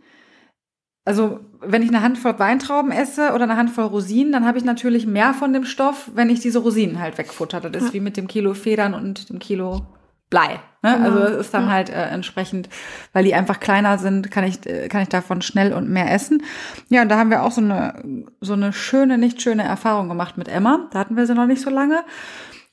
also 1.04 1.40
wenn 1.60 1.82
ich 1.82 1.88
eine 1.88 2.02
Handvoll 2.02 2.38
Weintrauben 2.38 2.92
esse 2.92 3.32
oder 3.32 3.44
eine 3.44 3.56
Handvoll 3.56 3.84
Rosinen, 3.84 4.32
dann 4.32 4.46
habe 4.46 4.58
ich 4.58 4.64
natürlich 4.64 5.06
mehr 5.06 5.34
von 5.34 5.52
dem 5.52 5.64
Stoff, 5.64 6.10
wenn 6.14 6.30
ich 6.30 6.40
diese 6.40 6.58
Rosinen 6.58 7.00
halt 7.00 7.18
wegfutter. 7.18 7.60
Das 7.60 7.82
ist 7.82 7.88
ja. 7.88 7.94
wie 7.94 8.00
mit 8.00 8.16
dem 8.16 8.28
Kilo 8.28 8.54
Federn 8.54 8.94
und 8.94 9.28
dem 9.30 9.38
Kilo 9.38 9.86
Blei. 10.30 10.60
Ne? 10.82 10.94
Genau. 10.96 11.04
Also 11.04 11.18
es 11.18 11.46
ist 11.46 11.54
dann 11.54 11.64
ja. 11.64 11.72
halt 11.72 11.90
äh, 11.90 12.04
entsprechend, 12.04 12.68
weil 13.12 13.24
die 13.24 13.34
einfach 13.34 13.60
kleiner 13.60 13.98
sind, 13.98 14.30
kann 14.30 14.44
ich, 14.44 14.64
äh, 14.64 14.88
kann 14.88 15.02
ich 15.02 15.08
davon 15.08 15.42
schnell 15.42 15.72
und 15.72 15.90
mehr 15.90 16.10
essen. 16.12 16.42
Ja, 16.88 17.02
und 17.02 17.08
da 17.08 17.18
haben 17.18 17.30
wir 17.30 17.42
auch 17.42 17.50
so 17.50 17.60
eine, 17.60 18.24
so 18.40 18.52
eine 18.52 18.72
schöne, 18.72 19.18
nicht 19.18 19.42
schöne 19.42 19.64
Erfahrung 19.64 20.08
gemacht 20.08 20.38
mit 20.38 20.48
Emma. 20.48 20.88
Da 20.92 21.00
hatten 21.00 21.16
wir 21.16 21.26
sie 21.26 21.34
noch 21.34 21.46
nicht 21.46 21.60
so 21.60 21.70
lange. 21.70 22.04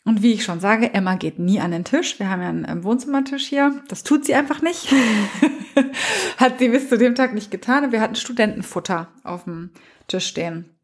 Und 0.07 0.23
wie 0.23 0.31
ich 0.31 0.45
schon 0.45 0.61
sage, 0.61 0.93
Emma 0.93 1.15
geht 1.15 1.37
nie 1.37 1.59
an 1.59 1.71
den 1.71 1.83
Tisch. 1.83 2.17
Wir 2.17 2.29
haben 2.29 2.41
ja 2.41 2.47
einen 2.47 2.85
Wohnzimmertisch 2.85 3.45
hier. 3.45 3.83
Das 3.89 4.03
tut 4.03 4.23
sie 4.23 4.35
einfach 4.35 4.61
nicht. 4.61 4.87
Hat 6.37 6.59
sie 6.59 6.69
bis 6.69 6.87
zu 6.87 6.97
dem 6.97 7.13
Tag 7.13 7.33
nicht 7.33 7.51
getan. 7.51 7.91
Wir 7.91 7.99
hatten 7.99 8.15
Studentenfutter 8.15 9.09
auf 9.25 9.43
dem 9.43 9.71
Tisch 10.07 10.27
stehen. 10.27 10.77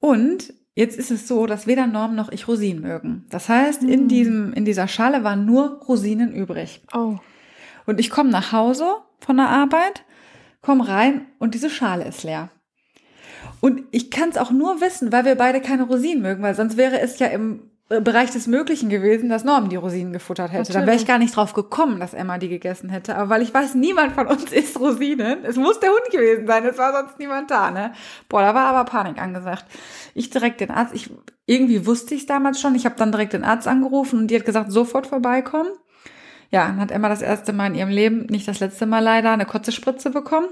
Und 0.00 0.54
jetzt 0.74 0.96
ist 0.96 1.10
es 1.10 1.28
so, 1.28 1.44
dass 1.44 1.66
weder 1.66 1.86
Norm 1.86 2.14
noch 2.14 2.32
ich 2.32 2.48
Rosinen 2.48 2.80
mögen. 2.80 3.26
Das 3.28 3.50
heißt, 3.50 3.82
in, 3.82 4.00
hm. 4.00 4.08
diesem, 4.08 4.52
in 4.54 4.64
dieser 4.64 4.88
Schale 4.88 5.22
waren 5.22 5.44
nur 5.44 5.82
Rosinen 5.82 6.32
übrig. 6.32 6.80
Oh. 6.94 7.18
Und 7.84 8.00
ich 8.00 8.08
komme 8.08 8.30
nach 8.30 8.52
Hause 8.52 8.86
von 9.20 9.36
der 9.36 9.50
Arbeit, 9.50 10.06
komme 10.62 10.88
rein 10.88 11.26
und 11.38 11.52
diese 11.52 11.68
Schale 11.68 12.06
ist 12.06 12.22
leer. 12.22 12.48
Und 13.60 13.82
ich 13.90 14.10
kann 14.10 14.30
es 14.30 14.38
auch 14.38 14.50
nur 14.50 14.80
wissen, 14.80 15.12
weil 15.12 15.26
wir 15.26 15.34
beide 15.34 15.60
keine 15.60 15.82
Rosinen 15.82 16.22
mögen, 16.22 16.42
weil 16.42 16.54
sonst 16.54 16.78
wäre 16.78 16.98
es 16.98 17.18
ja 17.18 17.26
im 17.26 17.68
Bereich 18.00 18.30
des 18.30 18.46
Möglichen 18.46 18.88
gewesen, 18.88 19.28
dass 19.28 19.44
Norm 19.44 19.68
die 19.68 19.76
Rosinen 19.76 20.12
gefuttert 20.12 20.50
hätte. 20.52 20.58
Natürlich. 20.58 20.80
Da 20.80 20.86
wäre 20.86 20.96
ich 20.96 21.06
gar 21.06 21.18
nicht 21.18 21.36
drauf 21.36 21.52
gekommen, 21.52 22.00
dass 22.00 22.14
Emma 22.14 22.38
die 22.38 22.48
gegessen 22.48 22.90
hätte. 22.90 23.16
Aber 23.16 23.28
weil 23.28 23.42
ich 23.42 23.52
weiß, 23.52 23.74
niemand 23.74 24.12
von 24.12 24.26
uns 24.26 24.44
isst 24.52 24.78
Rosinen. 24.78 25.44
Es 25.44 25.56
muss 25.56 25.80
der 25.80 25.90
Hund 25.90 26.10
gewesen 26.10 26.46
sein. 26.46 26.64
Es 26.64 26.78
war 26.78 26.92
sonst 26.92 27.18
niemand 27.18 27.50
da, 27.50 27.70
ne? 27.70 27.92
Boah, 28.28 28.42
da 28.42 28.54
war 28.54 28.66
aber 28.66 28.88
Panik 28.88 29.20
angesagt. 29.20 29.64
Ich 30.14 30.30
direkt 30.30 30.60
den 30.60 30.70
Arzt. 30.70 30.94
Ich, 30.94 31.10
irgendwie 31.46 31.86
wusste 31.86 32.14
ich 32.14 32.22
es 32.22 32.26
damals 32.26 32.60
schon. 32.60 32.74
Ich 32.74 32.84
habe 32.84 32.96
dann 32.96 33.12
direkt 33.12 33.32
den 33.32 33.44
Arzt 33.44 33.68
angerufen 33.68 34.18
und 34.18 34.28
die 34.28 34.36
hat 34.36 34.46
gesagt, 34.46 34.72
sofort 34.72 35.06
vorbeikommen. 35.06 35.70
Ja, 36.50 36.66
dann 36.66 36.80
hat 36.80 36.90
Emma 36.90 37.08
das 37.08 37.22
erste 37.22 37.52
Mal 37.52 37.68
in 37.68 37.74
ihrem 37.74 37.88
Leben, 37.88 38.26
nicht 38.26 38.46
das 38.46 38.60
letzte 38.60 38.86
Mal 38.86 39.00
leider, 39.00 39.32
eine 39.32 39.46
Kotzespritze 39.46 40.10
bekommen. 40.10 40.48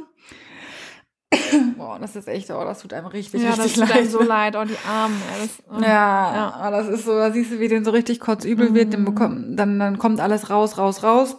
Boah, 1.76 1.98
das 2.00 2.16
ist 2.16 2.28
echt, 2.28 2.50
oh, 2.50 2.64
das 2.64 2.80
tut 2.80 2.92
einem 2.92 3.06
richtig, 3.06 3.42
ja, 3.42 3.50
richtig 3.50 3.74
das 3.74 3.88
tut 3.88 3.96
Einem 3.96 4.08
so 4.08 4.22
leid, 4.26 4.56
oh, 4.56 4.64
die 4.64 4.76
Armen. 4.88 5.16
Ja, 5.30 5.42
das, 5.42 5.62
oh, 5.68 5.82
ja, 5.82 6.34
ja. 6.34 6.64
Oh, 6.66 6.70
das 6.70 6.88
ist 6.88 7.04
so, 7.04 7.14
da 7.16 7.30
siehst 7.30 7.52
du, 7.52 7.60
wie 7.60 7.68
denen 7.68 7.84
so 7.84 7.90
richtig 7.90 8.20
kotzübel 8.20 8.70
mhm. 8.70 8.74
wird, 8.74 8.94
dann, 8.94 9.04
bekommt, 9.04 9.58
dann, 9.58 9.78
dann 9.78 9.98
kommt 9.98 10.20
alles 10.20 10.50
raus, 10.50 10.78
raus, 10.78 11.02
raus. 11.02 11.36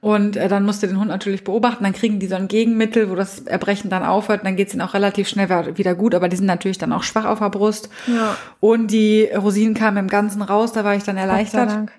Und 0.00 0.36
äh, 0.36 0.48
dann 0.48 0.64
musst 0.64 0.82
du 0.82 0.86
den 0.86 0.98
Hund 0.98 1.08
natürlich 1.08 1.42
beobachten, 1.42 1.82
dann 1.82 1.92
kriegen 1.92 2.20
die 2.20 2.28
so 2.28 2.36
ein 2.36 2.48
Gegenmittel, 2.48 3.10
wo 3.10 3.14
das 3.14 3.40
Erbrechen 3.40 3.90
dann 3.90 4.04
aufhört, 4.04 4.40
und 4.40 4.46
dann 4.46 4.56
geht's 4.56 4.72
ihnen 4.72 4.82
auch 4.82 4.94
relativ 4.94 5.28
schnell 5.28 5.48
wieder 5.76 5.94
gut, 5.94 6.14
aber 6.14 6.28
die 6.28 6.36
sind 6.36 6.46
natürlich 6.46 6.78
dann 6.78 6.92
auch 6.92 7.02
schwach 7.02 7.24
auf 7.24 7.40
der 7.40 7.50
Brust. 7.50 7.88
Ja. 8.06 8.36
Und 8.60 8.92
die 8.92 9.24
Rosinen 9.24 9.74
kamen 9.74 9.96
im 9.96 10.08
Ganzen 10.08 10.42
raus, 10.42 10.72
da 10.72 10.84
war 10.84 10.94
ich 10.94 11.02
dann 11.02 11.16
erleichtert. 11.16 11.70
Dank. 11.70 11.92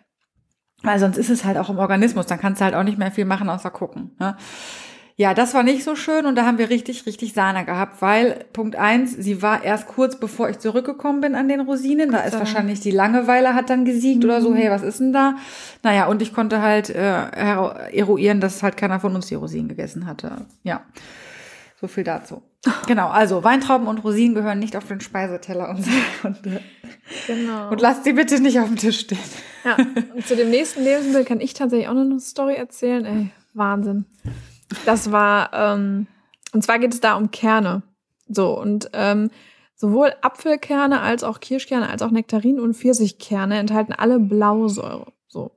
Weil 0.81 0.99
sonst 0.99 1.17
ist 1.17 1.29
es 1.29 1.43
halt 1.43 1.57
auch 1.57 1.69
im 1.69 1.77
Organismus, 1.77 2.25
dann 2.25 2.39
kannst 2.39 2.61
du 2.61 2.65
halt 2.65 2.75
auch 2.75 2.83
nicht 2.83 2.97
mehr 2.97 3.11
viel 3.11 3.25
machen, 3.25 3.49
außer 3.49 3.69
gucken. 3.69 4.11
Ne? 4.17 4.37
Ja, 5.19 5.33
das 5.33 5.53
war 5.53 5.63
nicht 5.63 5.83
so 5.83 5.97
schön 5.97 6.25
und 6.25 6.35
da 6.35 6.45
haben 6.45 6.57
wir 6.57 6.69
richtig, 6.69 7.05
richtig 7.05 7.33
Sahne 7.33 7.65
gehabt, 7.65 8.01
weil 8.01 8.45
Punkt 8.53 8.77
eins, 8.77 9.11
sie 9.11 9.41
war 9.41 9.65
erst 9.65 9.85
kurz 9.85 10.17
bevor 10.17 10.49
ich 10.49 10.59
zurückgekommen 10.59 11.19
bin 11.19 11.35
an 11.35 11.49
den 11.49 11.59
Rosinen. 11.59 12.13
Da 12.13 12.19
ist 12.19 12.39
wahrscheinlich 12.39 12.79
die 12.79 12.91
Langeweile 12.91 13.53
hat 13.53 13.69
dann 13.69 13.83
gesiegt 13.83 14.23
mhm. 14.23 14.29
oder 14.29 14.41
so, 14.41 14.51
mhm. 14.51 14.55
hey, 14.55 14.71
was 14.71 14.81
ist 14.81 15.01
denn 15.01 15.11
da? 15.11 15.35
Naja, 15.83 16.07
und 16.07 16.21
ich 16.21 16.33
konnte 16.33 16.61
halt 16.61 16.89
äh, 16.89 17.91
eruieren, 17.91 18.39
dass 18.39 18.63
halt 18.63 18.77
keiner 18.77 19.01
von 19.01 19.13
uns 19.13 19.27
die 19.27 19.35
Rosinen 19.35 19.67
gegessen 19.67 20.05
hatte. 20.05 20.45
Ja. 20.63 20.83
So 21.81 21.89
viel 21.89 22.05
dazu. 22.05 22.41
Genau, 22.87 23.09
also 23.09 23.43
Weintrauben 23.43 23.87
und 23.87 23.97
Rosinen 24.05 24.35
gehören 24.35 24.59
nicht 24.59 24.77
auf 24.77 24.87
den 24.87 25.01
Speiseteller 25.01 25.69
unserer 25.69 25.95
Hunde. 26.23 26.61
Genau. 27.27 27.71
Und 27.71 27.81
lasst 27.81 28.05
sie 28.05 28.13
bitte 28.13 28.41
nicht 28.41 28.61
auf 28.61 28.67
dem 28.67 28.77
Tisch 28.77 29.01
stehen. 29.01 29.19
Ja, 29.65 29.75
und 30.15 30.25
zu 30.25 30.37
dem 30.37 30.49
nächsten 30.49 30.81
Lebensmittel 30.81 31.25
kann 31.25 31.41
ich 31.41 31.53
tatsächlich 31.53 31.89
auch 31.89 31.93
noch 31.93 32.01
eine 32.03 32.21
Story 32.21 32.55
erzählen. 32.55 33.05
Ey, 33.05 33.29
Wahnsinn. 33.53 34.05
Das 34.85 35.11
war, 35.11 35.51
ähm, 35.53 36.07
und 36.53 36.63
zwar 36.63 36.79
geht 36.79 36.93
es 36.93 37.01
da 37.01 37.15
um 37.15 37.31
Kerne. 37.31 37.83
So, 38.27 38.59
und 38.59 38.89
ähm, 38.93 39.31
sowohl 39.75 40.13
Apfelkerne 40.21 41.01
als 41.01 41.23
auch 41.23 41.39
Kirschkerne, 41.39 41.89
als 41.89 42.01
auch 42.01 42.11
Nektarinen 42.11 42.59
und 42.59 42.75
Pfirsichkerne 42.75 43.57
enthalten 43.57 43.93
alle 43.93 44.19
Blausäure. 44.19 45.11
So. 45.27 45.51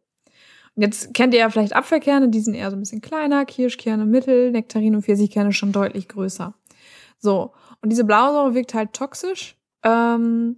Und 0.74 0.82
jetzt 0.82 1.12
kennt 1.12 1.34
ihr 1.34 1.40
ja 1.40 1.50
vielleicht 1.50 1.76
Apfelkerne, 1.76 2.28
die 2.28 2.40
sind 2.40 2.54
eher 2.54 2.70
so 2.70 2.76
ein 2.76 2.80
bisschen 2.80 3.02
kleiner, 3.02 3.44
Kirschkerne 3.44 4.06
mittel, 4.06 4.50
Nektarinen 4.50 4.96
und 4.96 5.02
Pfirsichkerne 5.02 5.52
schon 5.52 5.72
deutlich 5.72 6.08
größer. 6.08 6.54
So. 7.18 7.52
Und 7.82 7.90
diese 7.90 8.04
Blausäure 8.04 8.54
wirkt 8.54 8.74
halt 8.74 8.92
toxisch. 8.92 9.56
Ähm, 9.82 10.56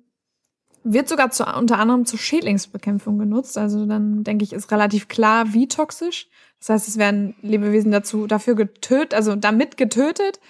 wird 0.85 1.09
sogar 1.09 1.31
zu, 1.31 1.45
unter 1.45 1.79
anderem 1.79 2.05
zur 2.05 2.19
Schädlingsbekämpfung 2.19 3.19
genutzt. 3.19 3.57
Also 3.57 3.87
dann 3.87 4.23
denke 4.23 4.45
ich, 4.45 4.53
ist 4.53 4.71
relativ 4.71 5.09
klar, 5.09 5.55
wie 5.55 5.67
toxisch. 5.67 6.29
Das 6.65 6.71
heißt, 6.71 6.89
es 6.89 6.97
werden 6.97 7.35
Lebewesen 7.43 7.93
dazu, 7.93 8.27
dafür 8.27 8.55
getötet, 8.55 9.13
also 9.13 9.37
damit 9.37 9.77
getötet. 9.77 10.41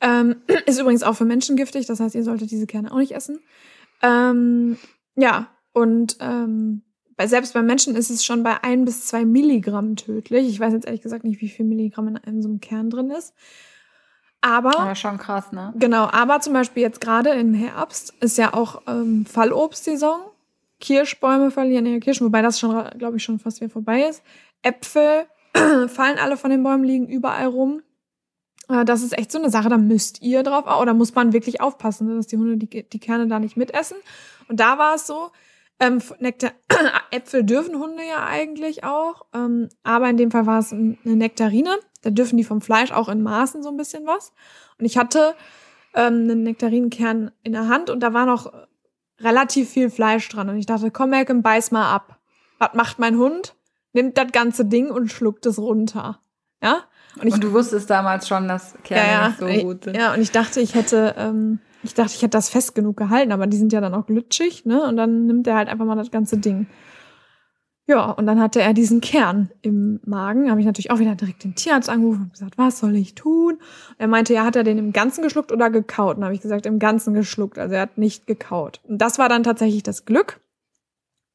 Ähm, 0.00 0.42
ist 0.66 0.80
übrigens 0.80 1.04
auch 1.04 1.14
für 1.14 1.24
Menschen 1.24 1.54
giftig. 1.54 1.86
Das 1.86 2.00
heißt, 2.00 2.16
ihr 2.16 2.24
solltet 2.24 2.50
diese 2.50 2.66
Kerne 2.66 2.90
auch 2.90 2.98
nicht 2.98 3.14
essen. 3.14 3.38
Ähm, 4.02 4.76
ja, 5.14 5.46
und 5.72 6.16
ähm, 6.18 6.82
bei, 7.16 7.28
selbst 7.28 7.54
bei 7.54 7.62
Menschen 7.62 7.94
ist 7.94 8.10
es 8.10 8.24
schon 8.24 8.42
bei 8.42 8.64
ein 8.64 8.84
bis 8.84 9.06
zwei 9.06 9.24
Milligramm 9.24 9.94
tödlich. 9.94 10.48
Ich 10.48 10.58
weiß 10.58 10.72
jetzt 10.72 10.86
ehrlich 10.86 11.02
gesagt 11.02 11.22
nicht, 11.22 11.40
wie 11.40 11.48
viel 11.48 11.64
Milligramm 11.64 12.08
in 12.08 12.16
einem 12.16 12.42
so 12.42 12.48
einem 12.48 12.58
Kern 12.58 12.90
drin 12.90 13.10
ist. 13.10 13.32
Aber. 14.40 14.72
Ja, 14.72 14.96
schon 14.96 15.18
krass, 15.18 15.52
ne? 15.52 15.72
Genau, 15.78 16.08
aber 16.10 16.40
zum 16.40 16.52
Beispiel 16.52 16.82
jetzt 16.82 17.00
gerade 17.00 17.30
im 17.30 17.54
Herbst 17.54 18.12
ist 18.18 18.38
ja 18.38 18.54
auch 18.54 18.82
ähm, 18.88 19.24
Fallobstsaison. 19.24 20.18
Kirschbäume 20.80 21.52
verlieren 21.52 21.86
ihre 21.86 22.00
Kirschen, 22.00 22.26
wobei 22.26 22.42
das 22.42 22.58
schon, 22.58 22.74
glaube 22.98 23.18
ich, 23.18 23.22
schon 23.22 23.38
fast 23.38 23.60
wieder 23.60 23.70
vorbei 23.70 24.02
ist. 24.02 24.24
Äpfel 24.62 25.26
fallen 25.88 26.18
alle 26.18 26.36
von 26.36 26.50
den 26.50 26.62
Bäumen, 26.62 26.84
liegen 26.84 27.08
überall 27.08 27.46
rum. 27.46 27.82
Äh, 28.68 28.84
das 28.84 29.02
ist 29.02 29.16
echt 29.16 29.32
so 29.32 29.38
eine 29.38 29.50
Sache, 29.50 29.68
da 29.68 29.78
müsst 29.78 30.22
ihr 30.22 30.42
drauf, 30.42 30.64
oder 30.80 30.94
muss 30.94 31.14
man 31.14 31.32
wirklich 31.32 31.60
aufpassen, 31.60 32.14
dass 32.14 32.26
die 32.26 32.36
Hunde 32.36 32.56
die, 32.56 32.88
die 32.88 33.00
Kerne 33.00 33.26
da 33.26 33.38
nicht 33.38 33.56
mitessen. 33.56 33.96
Und 34.48 34.60
da 34.60 34.78
war 34.78 34.94
es 34.96 35.06
so, 35.06 35.30
ähm, 35.80 36.00
Nektar 36.20 36.52
Äpfel 37.10 37.44
dürfen 37.44 37.78
Hunde 37.78 38.02
ja 38.08 38.26
eigentlich 38.26 38.84
auch, 38.84 39.26
ähm, 39.34 39.68
aber 39.82 40.08
in 40.08 40.16
dem 40.16 40.30
Fall 40.30 40.46
war 40.46 40.58
es 40.58 40.72
eine 40.72 40.96
Nektarine. 41.04 41.78
Da 42.02 42.10
dürfen 42.10 42.36
die 42.36 42.44
vom 42.44 42.60
Fleisch 42.60 42.92
auch 42.92 43.08
in 43.08 43.22
Maßen 43.22 43.62
so 43.62 43.70
ein 43.70 43.76
bisschen 43.76 44.06
was. 44.06 44.32
Und 44.78 44.84
ich 44.84 44.98
hatte 44.98 45.34
ähm, 45.94 46.14
einen 46.14 46.42
Nektarinenkern 46.42 47.30
in 47.42 47.52
der 47.52 47.68
Hand 47.68 47.90
und 47.90 48.00
da 48.00 48.12
war 48.12 48.26
noch 48.26 48.52
relativ 49.20 49.70
viel 49.70 49.90
Fleisch 49.90 50.28
dran. 50.28 50.48
Und 50.48 50.58
ich 50.58 50.66
dachte, 50.66 50.90
komm, 50.90 51.10
Malcolm, 51.10 51.42
beiß 51.42 51.70
mal 51.70 51.92
ab. 51.92 52.18
Was 52.58 52.74
macht 52.74 52.98
mein 52.98 53.16
Hund? 53.16 53.54
Nimmt 53.94 54.18
das 54.18 54.32
ganze 54.32 54.66
Ding 54.66 54.90
und 54.90 55.10
schluckt 55.10 55.46
es 55.46 55.58
runter. 55.58 56.20
Ja? 56.62 56.82
Und, 57.20 57.28
ich, 57.28 57.34
und 57.34 57.44
du 57.44 57.52
wusstest 57.52 57.88
damals 57.88 58.28
schon, 58.28 58.48
dass 58.48 58.74
Kerne 58.84 59.10
ja, 59.10 59.28
nicht 59.28 59.38
so 59.38 59.66
gut 59.66 59.84
sind. 59.84 59.96
Ja, 59.96 60.12
und 60.12 60.20
ich 60.20 60.32
dachte, 60.32 60.60
ich 60.60 60.74
hätte, 60.74 61.14
ähm, 61.16 61.60
ich 61.82 61.94
dachte, 61.94 62.12
ich 62.14 62.22
hätte 62.22 62.30
das 62.30 62.50
fest 62.50 62.74
genug 62.74 62.96
gehalten, 62.96 63.32
aber 63.32 63.46
die 63.46 63.56
sind 63.56 63.72
ja 63.72 63.80
dann 63.80 63.94
auch 63.94 64.06
glitschig, 64.06 64.66
ne? 64.66 64.82
Und 64.82 64.96
dann 64.96 65.26
nimmt 65.26 65.46
er 65.46 65.56
halt 65.56 65.68
einfach 65.68 65.84
mal 65.84 65.96
das 65.96 66.10
ganze 66.10 66.38
Ding. 66.38 66.66
Ja, 67.86 68.10
und 68.10 68.26
dann 68.26 68.40
hatte 68.40 68.62
er 68.62 68.72
diesen 68.72 69.02
Kern 69.02 69.50
im 69.60 70.00
Magen. 70.04 70.50
Habe 70.50 70.58
ich 70.58 70.66
natürlich 70.66 70.90
auch 70.90 71.00
wieder 71.00 71.14
direkt 71.14 71.44
den 71.44 71.54
Tierarzt 71.54 71.90
angerufen 71.90 72.22
und 72.22 72.32
gesagt, 72.32 72.56
was 72.56 72.78
soll 72.78 72.96
ich 72.96 73.14
tun? 73.14 73.58
er 73.98 74.08
meinte, 74.08 74.32
ja, 74.32 74.44
hat 74.44 74.56
er 74.56 74.64
den 74.64 74.78
im 74.78 74.92
Ganzen 74.92 75.22
geschluckt 75.22 75.52
oder 75.52 75.68
gekaut? 75.68 76.16
Und 76.16 76.24
habe 76.24 76.34
ich 76.34 76.40
gesagt, 76.40 76.64
im 76.64 76.78
Ganzen 76.78 77.12
geschluckt. 77.12 77.58
Also 77.58 77.74
er 77.74 77.82
hat 77.82 77.98
nicht 77.98 78.26
gekaut. 78.26 78.80
Und 78.84 78.98
das 78.98 79.18
war 79.18 79.28
dann 79.28 79.42
tatsächlich 79.42 79.82
das 79.82 80.06
Glück. 80.06 80.40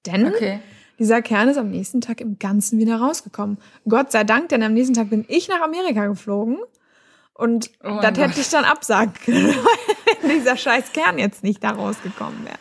Denn 0.07 0.25
okay. 0.25 0.59
Dieser 0.99 1.21
Kern 1.21 1.47
ist 1.47 1.57
am 1.57 1.69
nächsten 1.69 2.01
Tag 2.01 2.21
im 2.21 2.37
Ganzen 2.37 2.77
wieder 2.77 2.97
rausgekommen. 2.97 3.57
Gott 3.87 4.11
sei 4.11 4.23
Dank, 4.23 4.49
denn 4.49 4.61
am 4.61 4.73
nächsten 4.73 4.93
Tag 4.93 5.09
bin 5.09 5.25
ich 5.27 5.47
nach 5.47 5.61
Amerika 5.61 6.05
geflogen. 6.07 6.57
Und 7.33 7.71
oh 7.83 7.99
das 8.01 8.17
hätte 8.17 8.41
ich 8.41 8.49
dann 8.49 8.65
absagen 8.65 9.13
können, 9.25 9.55
wenn 10.21 10.31
dieser 10.31 10.57
scheiß 10.57 10.91
Kern 10.91 11.17
jetzt 11.17 11.41
nicht 11.41 11.63
da 11.63 11.71
rausgekommen 11.71 12.43
wäre. 12.43 12.59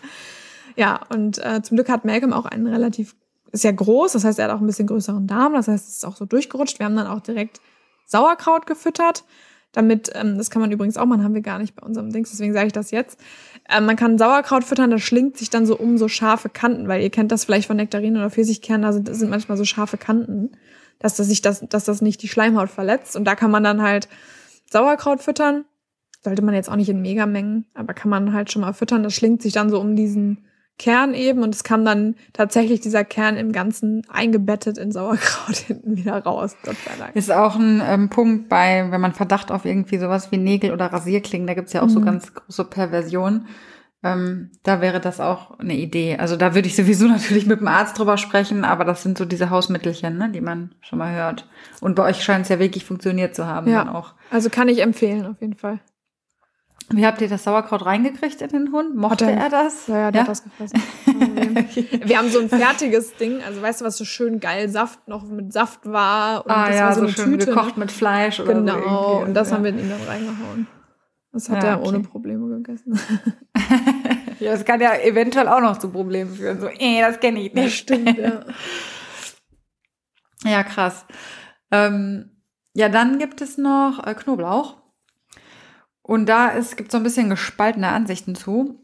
Ja, 0.76 1.00
und 1.12 1.38
äh, 1.45 1.61
zum 1.62 1.76
Glück 1.76 1.88
hat 1.88 2.04
Malcolm 2.04 2.33
auch 2.33 2.47
einen 2.47 2.68
relativ 2.68 3.16
ist 3.50 3.64
ja 3.64 3.73
groß, 3.73 4.12
das 4.12 4.25
heißt, 4.25 4.38
er 4.38 4.47
hat 4.47 4.52
auch 4.52 4.61
ein 4.61 4.66
bisschen 4.66 4.87
größeren 4.87 5.26
Darm, 5.26 5.54
das 5.54 5.68
heißt, 5.68 5.88
es 5.88 5.97
ist 5.97 6.04
auch 6.04 6.16
so 6.16 6.26
durchgerutscht. 6.26 6.78
Wir 6.78 6.87
haben 6.87 6.97
dann 6.97 7.07
auch 7.07 7.21
direkt 7.21 7.61
Sauerkraut 8.04 8.66
gefüttert. 8.66 9.25
Damit, 9.78 10.11
ähm, 10.16 10.37
das 10.37 10.50
kann 10.50 10.61
man 10.61 10.73
übrigens 10.73 10.97
auch 10.97 11.06
machen, 11.06 11.23
haben 11.23 11.35
wir 11.35 11.40
gar 11.40 11.61
nicht 11.61 11.76
bei 11.76 11.87
unserem 11.87 12.11
Dings, 12.11 12.30
deswegen 12.32 12.52
sage 12.52 12.66
ich 12.66 12.73
das 12.73 12.90
jetzt. 12.90 13.20
Ähm, 13.70 13.87
man 13.87 13.94
kann 13.94 14.18
Sauerkraut 14.18 14.64
füttern, 14.64 14.90
das 14.90 15.02
schlingt 15.02 15.37
sich 15.37 15.50
dann 15.50 15.66
so 15.66 15.78
um 15.78 15.99
so 15.99 16.08
scharfe 16.08 16.49
Kanten, 16.49 16.88
weil 16.88 17.00
ihr 17.00 17.11
kennt 17.11 17.30
das 17.30 17.44
vielleicht 17.44 17.68
von 17.68 17.76
Nektarinen 17.76 18.16
oder 18.16 18.28
Pfirsichkernen, 18.28 18.82
da 18.82 18.92
sind, 18.92 19.14
sind 19.14 19.30
manchmal 19.30 19.56
so 19.56 19.64
scharfe 19.64 19.97
Kanten, 19.97 20.50
dass 20.99 21.14
das 21.14 21.28
sich 21.28 21.42
das, 21.42 21.61
dass 21.61 21.85
das 21.85 22.02
nicht 22.02 22.20
die 22.25 22.28
Schleimhaut 22.28 22.70
verletzt. 22.70 23.14
Und 23.14 23.25
da 23.25 23.37
kann 23.37 23.52
man 23.52 23.62
dann 23.62 23.80
halt 23.80 24.08
Sauerkraut 24.68 25.23
füttern. 25.23 25.64
Sollte 26.25 26.42
man 26.42 26.56
jetzt 26.56 26.68
auch 26.68 26.75
nicht 26.75 26.88
in 26.88 27.00
Megamengen, 27.00 27.66
aber 27.75 27.94
kann 27.94 28.11
man 28.11 28.32
halt 28.32 28.50
schon 28.50 28.62
mal 28.62 28.73
füttern. 28.73 29.04
Das 29.04 29.14
schlingt 29.14 29.42
sich 29.42 29.52
dann 29.52 29.70
so 29.70 29.78
um 29.78 29.94
diesen 29.94 30.38
Kern 30.78 31.12
eben 31.12 31.42
und 31.42 31.54
es 31.54 31.64
kam 31.64 31.85
dann 31.85 32.14
tatsächlich 32.32 32.80
dieser 32.80 33.04
Kern 33.04 33.37
im 33.37 33.52
Ganzen 33.52 34.02
eingebettet 34.08 34.78
in 34.78 34.92
Sauerkraut 34.92 35.56
hinten 35.66 35.97
wieder 35.97 36.23
raus, 36.23 36.56
Gott 36.62 36.76
sei 36.85 36.92
Dank. 36.99 37.16
Ist 37.16 37.32
auch 37.32 37.56
ein 37.56 37.82
ähm, 37.85 38.08
Punkt 38.08 38.49
bei, 38.49 38.87
wenn 38.90 39.00
man 39.00 39.12
Verdacht 39.12 39.50
auf 39.50 39.64
irgendwie 39.64 39.99
sowas 39.99 40.30
wie 40.30 40.38
Nägel 40.38 40.73
oder 40.73 40.87
Rasierklingen, 40.87 41.47
da 41.47 41.54
gibt's 41.54 41.73
ja 41.73 41.82
auch 41.82 41.87
mhm. 41.87 41.92
so 41.92 42.00
ganz 42.00 42.32
große 42.32 42.64
Perversionen. 42.64 43.47
Ähm, 44.04 44.52
da 44.62 44.80
wäre 44.80 45.00
das 45.00 45.18
auch 45.18 45.58
eine 45.58 45.75
Idee. 45.75 46.16
Also 46.18 46.37
da 46.37 46.54
würde 46.54 46.68
ich 46.68 46.76
sowieso 46.76 47.06
natürlich 47.08 47.47
mit 47.47 47.61
dem 47.61 47.68
Arzt 47.68 47.99
drüber 47.99 48.16
sprechen, 48.16 48.64
aber 48.64 48.85
das 48.85 49.02
sind 49.02 49.18
so 49.18 49.25
diese 49.25 49.50
Hausmittelchen, 49.50 50.16
ne, 50.16 50.30
die 50.30 50.40
man 50.40 50.75
schon 50.80 51.00
mal 51.00 51.12
hört. 51.12 51.49
Und 51.80 51.97
bei 51.97 52.04
euch 52.04 52.23
scheint 52.23 52.44
es 52.44 52.49
ja 52.49 52.61
wirklich 52.61 52.85
funktioniert 52.85 53.35
zu 53.35 53.47
haben. 53.47 53.70
Ja, 53.70 53.92
auch. 53.92 54.14
also 54.30 54.50
kann 54.50 54.68
ich 54.68 54.80
empfehlen 54.80 55.26
auf 55.26 55.40
jeden 55.40 55.56
Fall. 55.56 55.80
Wie 56.90 57.04
habt 57.04 57.21
ihr 57.21 57.28
das 57.28 57.45
Sauerkraut 57.45 57.85
reingekriegt 57.85 58.40
in 58.40 58.49
den 58.49 58.73
Hund? 58.73 58.97
Mochte 58.97 59.26
er, 59.26 59.37
er, 59.37 59.49
das? 59.50 59.88
Ja, 59.88 59.99
ja, 59.99 60.11
der 60.11 60.21
ja? 60.21 60.26
hat 60.26 60.30
das 60.30 60.42
gefressen. 60.42 60.83
Wir 62.04 62.18
haben 62.18 62.30
so 62.30 62.40
ein 62.40 62.49
fertiges 62.49 63.14
Ding, 63.16 63.42
also 63.42 63.61
weißt 63.61 63.83
du, 63.83 63.85
was 63.85 63.99
so 63.99 64.07
schön 64.07 64.40
geil 64.40 64.71
Saft 64.71 65.07
noch 65.07 65.25
mit 65.25 65.52
Saft 65.52 65.80
war 65.85 66.47
und 66.47 66.50
ah, 66.50 66.68
das 66.68 66.76
ja, 66.76 66.87
war 66.87 66.95
so, 66.95 67.00
so 67.00 67.07
eine 67.07 67.12
schön 67.12 67.38
Tüte. 67.38 67.47
gekocht 67.47 67.76
mit 67.76 67.92
Fleisch 67.92 68.40
oder 68.40 68.54
genau, 68.54 68.73
so. 68.73 68.80
Genau, 68.80 69.23
und 69.23 69.35
das 69.35 69.50
ja. 69.50 69.57
haben 69.57 69.64
wir 69.64 69.71
in 69.71 69.80
ihn 69.80 69.90
dann 69.90 70.02
reingehauen. 70.02 70.66
Das 71.33 71.50
hat 71.50 71.62
ja, 71.62 71.71
er 71.71 71.80
okay. 71.80 71.88
ohne 71.88 72.00
Probleme 72.00 72.57
gegessen. 72.57 72.99
ja, 74.40 74.52
das 74.52 74.64
kann 74.64 74.80
ja 74.80 74.95
eventuell 74.97 75.47
auch 75.49 75.61
noch 75.61 75.78
zu 75.78 75.90
Problemen 75.90 76.35
führen. 76.35 76.59
So, 76.59 76.68
eh, 76.68 77.00
das 77.02 77.21
kenne 77.21 77.40
ich 77.40 77.52
nicht. 77.52 77.66
Das 77.66 77.75
stimmt, 77.75 78.16
ja. 78.16 78.45
ja, 80.50 80.62
krass. 80.62 81.04
Ähm, 81.71 82.30
ja, 82.73 82.88
dann 82.88 83.18
gibt 83.18 83.42
es 83.42 83.59
noch 83.59 84.04
äh, 84.07 84.14
Knoblauch. 84.14 84.77
Und 86.08 86.26
da 86.26 86.52
gibt 86.74 86.88
es 86.88 86.92
so 86.92 86.96
ein 86.96 87.02
bisschen 87.02 87.28
gespaltene 87.28 87.88
Ansichten 87.88 88.34
zu. 88.34 88.80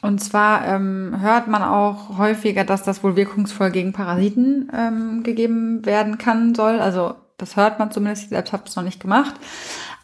Und 0.00 0.22
zwar 0.22 0.66
ähm, 0.66 1.18
hört 1.20 1.48
man 1.48 1.62
auch 1.62 2.16
häufiger, 2.16 2.64
dass 2.64 2.82
das 2.82 3.04
wohl 3.04 3.14
wirkungsvoll 3.14 3.70
gegen 3.70 3.92
Parasiten 3.92 4.72
ähm, 4.74 5.22
gegeben 5.22 5.84
werden 5.84 6.16
kann, 6.16 6.54
soll. 6.54 6.80
Also 6.80 7.14
das 7.36 7.56
hört 7.56 7.78
man 7.78 7.90
zumindest, 7.90 8.22
ich 8.22 8.28
selbst 8.30 8.54
habe 8.54 8.62
es 8.66 8.74
noch 8.74 8.82
nicht 8.82 9.00
gemacht. 9.02 9.34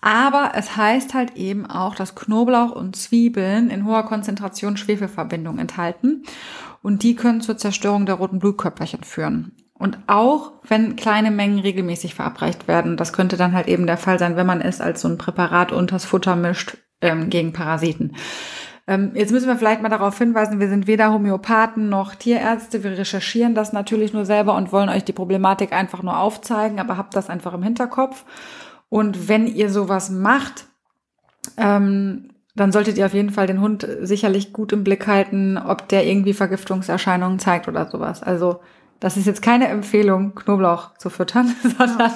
Aber 0.03 0.53
es 0.55 0.77
heißt 0.77 1.15
halt 1.15 1.37
eben 1.37 1.65
auch, 1.65 1.95
dass 1.95 2.15
Knoblauch 2.15 2.73
und 2.73 2.97
Zwiebeln 2.97 3.71
in 3.71 3.87
hoher 3.87 4.03
Konzentration 4.03 4.77
Schwefelverbindungen 4.77 5.59
enthalten. 5.59 6.25
Und 6.83 7.03
die 7.03 7.17
können 7.17 7.41
zur 7.41 7.57
Zerstörung 7.57 8.05
der 8.05 8.17
roten 8.17 8.41
Blutkörperchen 8.41 9.05
führen. 9.05 9.53
Und 9.79 9.99
auch 10.07 10.53
wenn 10.67 10.97
kleine 10.97 11.31
Mengen 11.31 11.59
regelmäßig 11.59 12.15
verabreicht 12.15 12.67
werden, 12.67 12.97
das 12.97 13.13
könnte 13.13 13.37
dann 13.37 13.53
halt 13.53 13.69
eben 13.69 13.87
der 13.87 13.99
Fall 13.99 14.19
sein, 14.19 14.37
wenn 14.37 14.47
man 14.47 14.61
es 14.61 14.81
als 14.81 15.03
so 15.03 15.09
ein 15.09 15.19
Präparat 15.19 15.73
unters 15.73 16.05
Futter 16.05 16.35
mischt 16.35 16.79
ähm, 17.03 17.29
gegen 17.29 17.53
Parasiten. 17.53 18.17
Ähm, 18.87 19.13
jetzt 19.15 19.33
müssen 19.33 19.49
wir 19.49 19.57
vielleicht 19.57 19.83
mal 19.83 19.89
darauf 19.89 20.17
hinweisen, 20.17 20.61
wir 20.61 20.69
sind 20.69 20.87
weder 20.87 21.13
Homöopathen 21.13 21.89
noch 21.89 22.15
Tierärzte. 22.15 22.85
Wir 22.85 22.93
recherchieren 22.93 23.55
das 23.55 23.73
natürlich 23.73 24.13
nur 24.13 24.25
selber 24.25 24.55
und 24.55 24.73
wollen 24.73 24.89
euch 24.89 25.05
die 25.05 25.13
Problematik 25.13 25.73
einfach 25.73 26.03
nur 26.03 26.19
aufzeigen, 26.19 26.79
aber 26.79 26.97
habt 26.97 27.17
das 27.17 27.29
einfach 27.29 27.53
im 27.53 27.63
Hinterkopf. 27.63 28.25
Und 28.89 29.29
wenn 29.29 29.47
ihr 29.47 29.71
sowas 29.71 30.11
macht, 30.11 30.67
ähm, 31.57 32.31
dann 32.55 32.73
solltet 32.73 32.97
ihr 32.97 33.07
auf 33.07 33.15
jeden 33.15 33.31
Fall 33.31 33.47
den 33.47 33.61
Hund 33.61 33.87
sicherlich 34.01 34.53
gut 34.53 34.73
im 34.73 34.85
Blick 34.85 35.07
halten, 35.07 35.59
ob 35.59 35.89
der 35.89 36.07
irgendwie 36.07 36.33
Vergiftungserscheinungen 36.33 37.39
zeigt 37.39 37.69
oder 37.69 37.91
sowas. 37.91 38.23
Also 38.23 38.61
das 39.01 39.17
ist 39.17 39.27
jetzt 39.27 39.43
keine 39.43 39.69
Empfehlung, 39.69 40.35
Knoblauch 40.35 40.97
zu 40.99 41.11
füttern, 41.11 41.55
sondern 41.63 42.13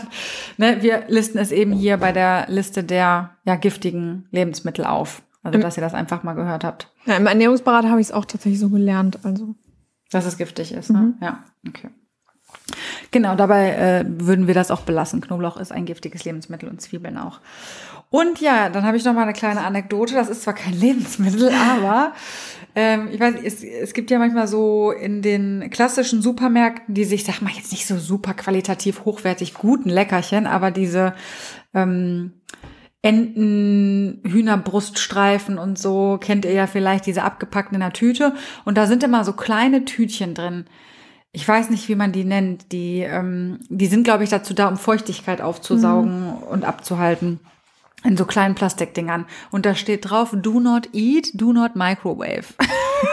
ne, 0.56 0.82
wir 0.82 1.04
listen 1.08 1.38
es 1.38 1.52
eben 1.52 1.72
hier 1.72 1.96
bei 1.96 2.12
der 2.12 2.46
Liste 2.49 2.84
der 2.84 3.30
ja, 3.44 3.56
giftigen 3.56 4.26
Lebensmittel 4.30 4.84
auf. 4.84 5.22
Also, 5.42 5.58
dass 5.58 5.78
ihr 5.78 5.80
das 5.82 5.94
einfach 5.94 6.22
mal 6.22 6.34
gehört 6.34 6.64
habt. 6.64 6.92
Ja, 7.06 7.16
im 7.16 7.26
Ernährungsberater 7.26 7.88
habe 7.88 8.00
ich 8.00 8.08
es 8.08 8.12
auch 8.12 8.26
tatsächlich 8.26 8.60
so 8.60 8.68
gelernt. 8.68 9.20
Also. 9.22 9.54
Dass 10.10 10.26
es 10.26 10.37
giftig 10.37 10.72
ist, 10.72 10.90
ne? 10.90 10.99
Mhm. 10.99 11.14
Ja, 11.22 11.44
okay. 11.66 11.88
Genau, 13.10 13.34
dabei 13.34 13.70
äh, 13.70 14.04
würden 14.06 14.46
wir 14.46 14.54
das 14.54 14.70
auch 14.70 14.82
belassen. 14.82 15.20
Knoblauch 15.20 15.56
ist 15.56 15.72
ein 15.72 15.87
giftiges 15.87 16.25
Lebensmittel 16.25 16.68
und 16.68 16.80
Zwiebeln 16.80 17.16
auch. 17.16 17.40
Und 18.10 18.40
ja, 18.40 18.68
dann 18.68 18.84
habe 18.84 18.96
ich 18.96 19.04
noch 19.04 19.14
mal 19.14 19.22
eine 19.22 19.32
kleine 19.32 19.62
Anekdote. 19.62 20.14
Das 20.14 20.28
ist 20.28 20.42
zwar 20.42 20.54
kein 20.54 20.75
Lebensmittel, 20.78 21.50
aber 21.50 22.12
ähm, 22.74 23.08
ich 23.12 23.18
weiß, 23.18 23.34
es, 23.44 23.64
es 23.64 23.94
gibt 23.94 24.10
ja 24.10 24.18
manchmal 24.18 24.46
so 24.46 24.92
in 24.92 25.22
den 25.22 25.70
klassischen 25.70 26.22
Supermärkten, 26.22 26.94
die 26.94 27.04
sich, 27.04 27.24
sag 27.24 27.40
mal, 27.40 27.52
jetzt 27.52 27.72
nicht 27.72 27.86
so 27.86 27.98
super 27.98 28.34
qualitativ 28.34 29.04
hochwertig 29.04 29.54
guten 29.54 29.88
Leckerchen, 29.88 30.46
aber 30.46 30.70
diese 30.70 31.14
ähm, 31.74 32.32
Enten, 33.02 34.20
Hühnerbruststreifen 34.26 35.58
und 35.58 35.78
so 35.78 36.18
kennt 36.20 36.44
ihr 36.44 36.52
ja 36.52 36.66
vielleicht 36.66 37.06
diese 37.06 37.22
abgepackten 37.22 37.74
in 37.74 37.80
der 37.80 37.94
Tüte. 37.94 38.34
Und 38.64 38.76
da 38.76 38.86
sind 38.86 39.02
immer 39.02 39.24
so 39.24 39.32
kleine 39.32 39.86
Tütchen 39.86 40.34
drin. 40.34 40.66
Ich 41.32 41.46
weiß 41.46 41.70
nicht, 41.70 41.88
wie 41.88 41.94
man 41.94 42.12
die 42.12 42.24
nennt. 42.24 42.72
Die, 42.72 43.00
ähm, 43.00 43.60
die 43.68 43.86
sind, 43.86 44.04
glaube 44.04 44.24
ich, 44.24 44.30
dazu 44.30 44.52
da, 44.52 44.68
um 44.68 44.76
Feuchtigkeit 44.76 45.40
aufzusaugen 45.40 46.26
mhm. 46.26 46.42
und 46.50 46.64
abzuhalten 46.64 47.40
in 48.04 48.16
so 48.16 48.24
kleinen 48.24 48.54
Plastikdingern. 48.54 49.26
Und 49.50 49.66
da 49.66 49.74
steht 49.74 50.10
drauf, 50.10 50.34
do 50.34 50.60
not 50.60 50.88
eat, 50.92 51.30
do 51.34 51.52
not 51.52 51.76
microwave. 51.76 52.44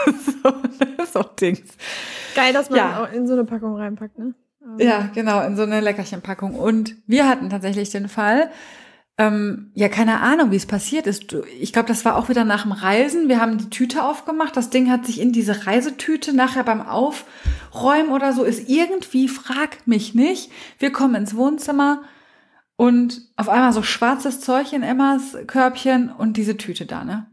so, 0.42 0.52
so 1.12 1.22
Dings. 1.22 1.76
Geil, 2.34 2.52
dass 2.52 2.70
man 2.70 2.78
ja. 2.78 3.04
in 3.06 3.26
so 3.26 3.34
eine 3.34 3.44
Packung 3.44 3.76
reinpackt, 3.76 4.18
ne? 4.18 4.34
Ja, 4.78 5.08
genau, 5.14 5.40
in 5.46 5.56
so 5.56 5.62
eine 5.62 5.80
Leckerchenpackung. 5.80 6.54
Und 6.54 6.94
wir 7.06 7.26
hatten 7.26 7.48
tatsächlich 7.48 7.90
den 7.90 8.08
Fall, 8.08 8.50
ähm, 9.16 9.72
ja, 9.74 9.88
keine 9.88 10.20
Ahnung, 10.20 10.50
wie 10.50 10.56
es 10.56 10.66
passiert 10.66 11.06
ist. 11.06 11.34
Ich 11.58 11.72
glaube, 11.72 11.88
das 11.88 12.04
war 12.04 12.16
auch 12.16 12.28
wieder 12.28 12.44
nach 12.44 12.62
dem 12.62 12.72
Reisen. 12.72 13.28
Wir 13.28 13.40
haben 13.40 13.58
die 13.58 13.70
Tüte 13.70 14.04
aufgemacht. 14.04 14.56
Das 14.56 14.70
Ding 14.70 14.90
hat 14.90 15.06
sich 15.06 15.20
in 15.20 15.32
diese 15.32 15.66
Reisetüte 15.66 16.36
nachher 16.36 16.64
beim 16.64 16.80
Aufräumen 16.80 18.10
oder 18.10 18.32
so 18.32 18.44
ist 18.44 18.68
irgendwie, 18.68 19.26
frag 19.26 19.86
mich 19.86 20.14
nicht. 20.14 20.52
Wir 20.78 20.92
kommen 20.92 21.14
ins 21.14 21.34
Wohnzimmer 21.34 22.02
und 22.78 23.22
auf 23.34 23.48
einmal 23.48 23.72
so 23.72 23.82
schwarzes 23.82 24.40
Zeug 24.40 24.72
in 24.72 24.84
Emmas 24.84 25.36
Körbchen 25.48 26.10
und 26.10 26.36
diese 26.36 26.56
Tüte 26.56 26.86
da, 26.86 27.02
ne? 27.02 27.26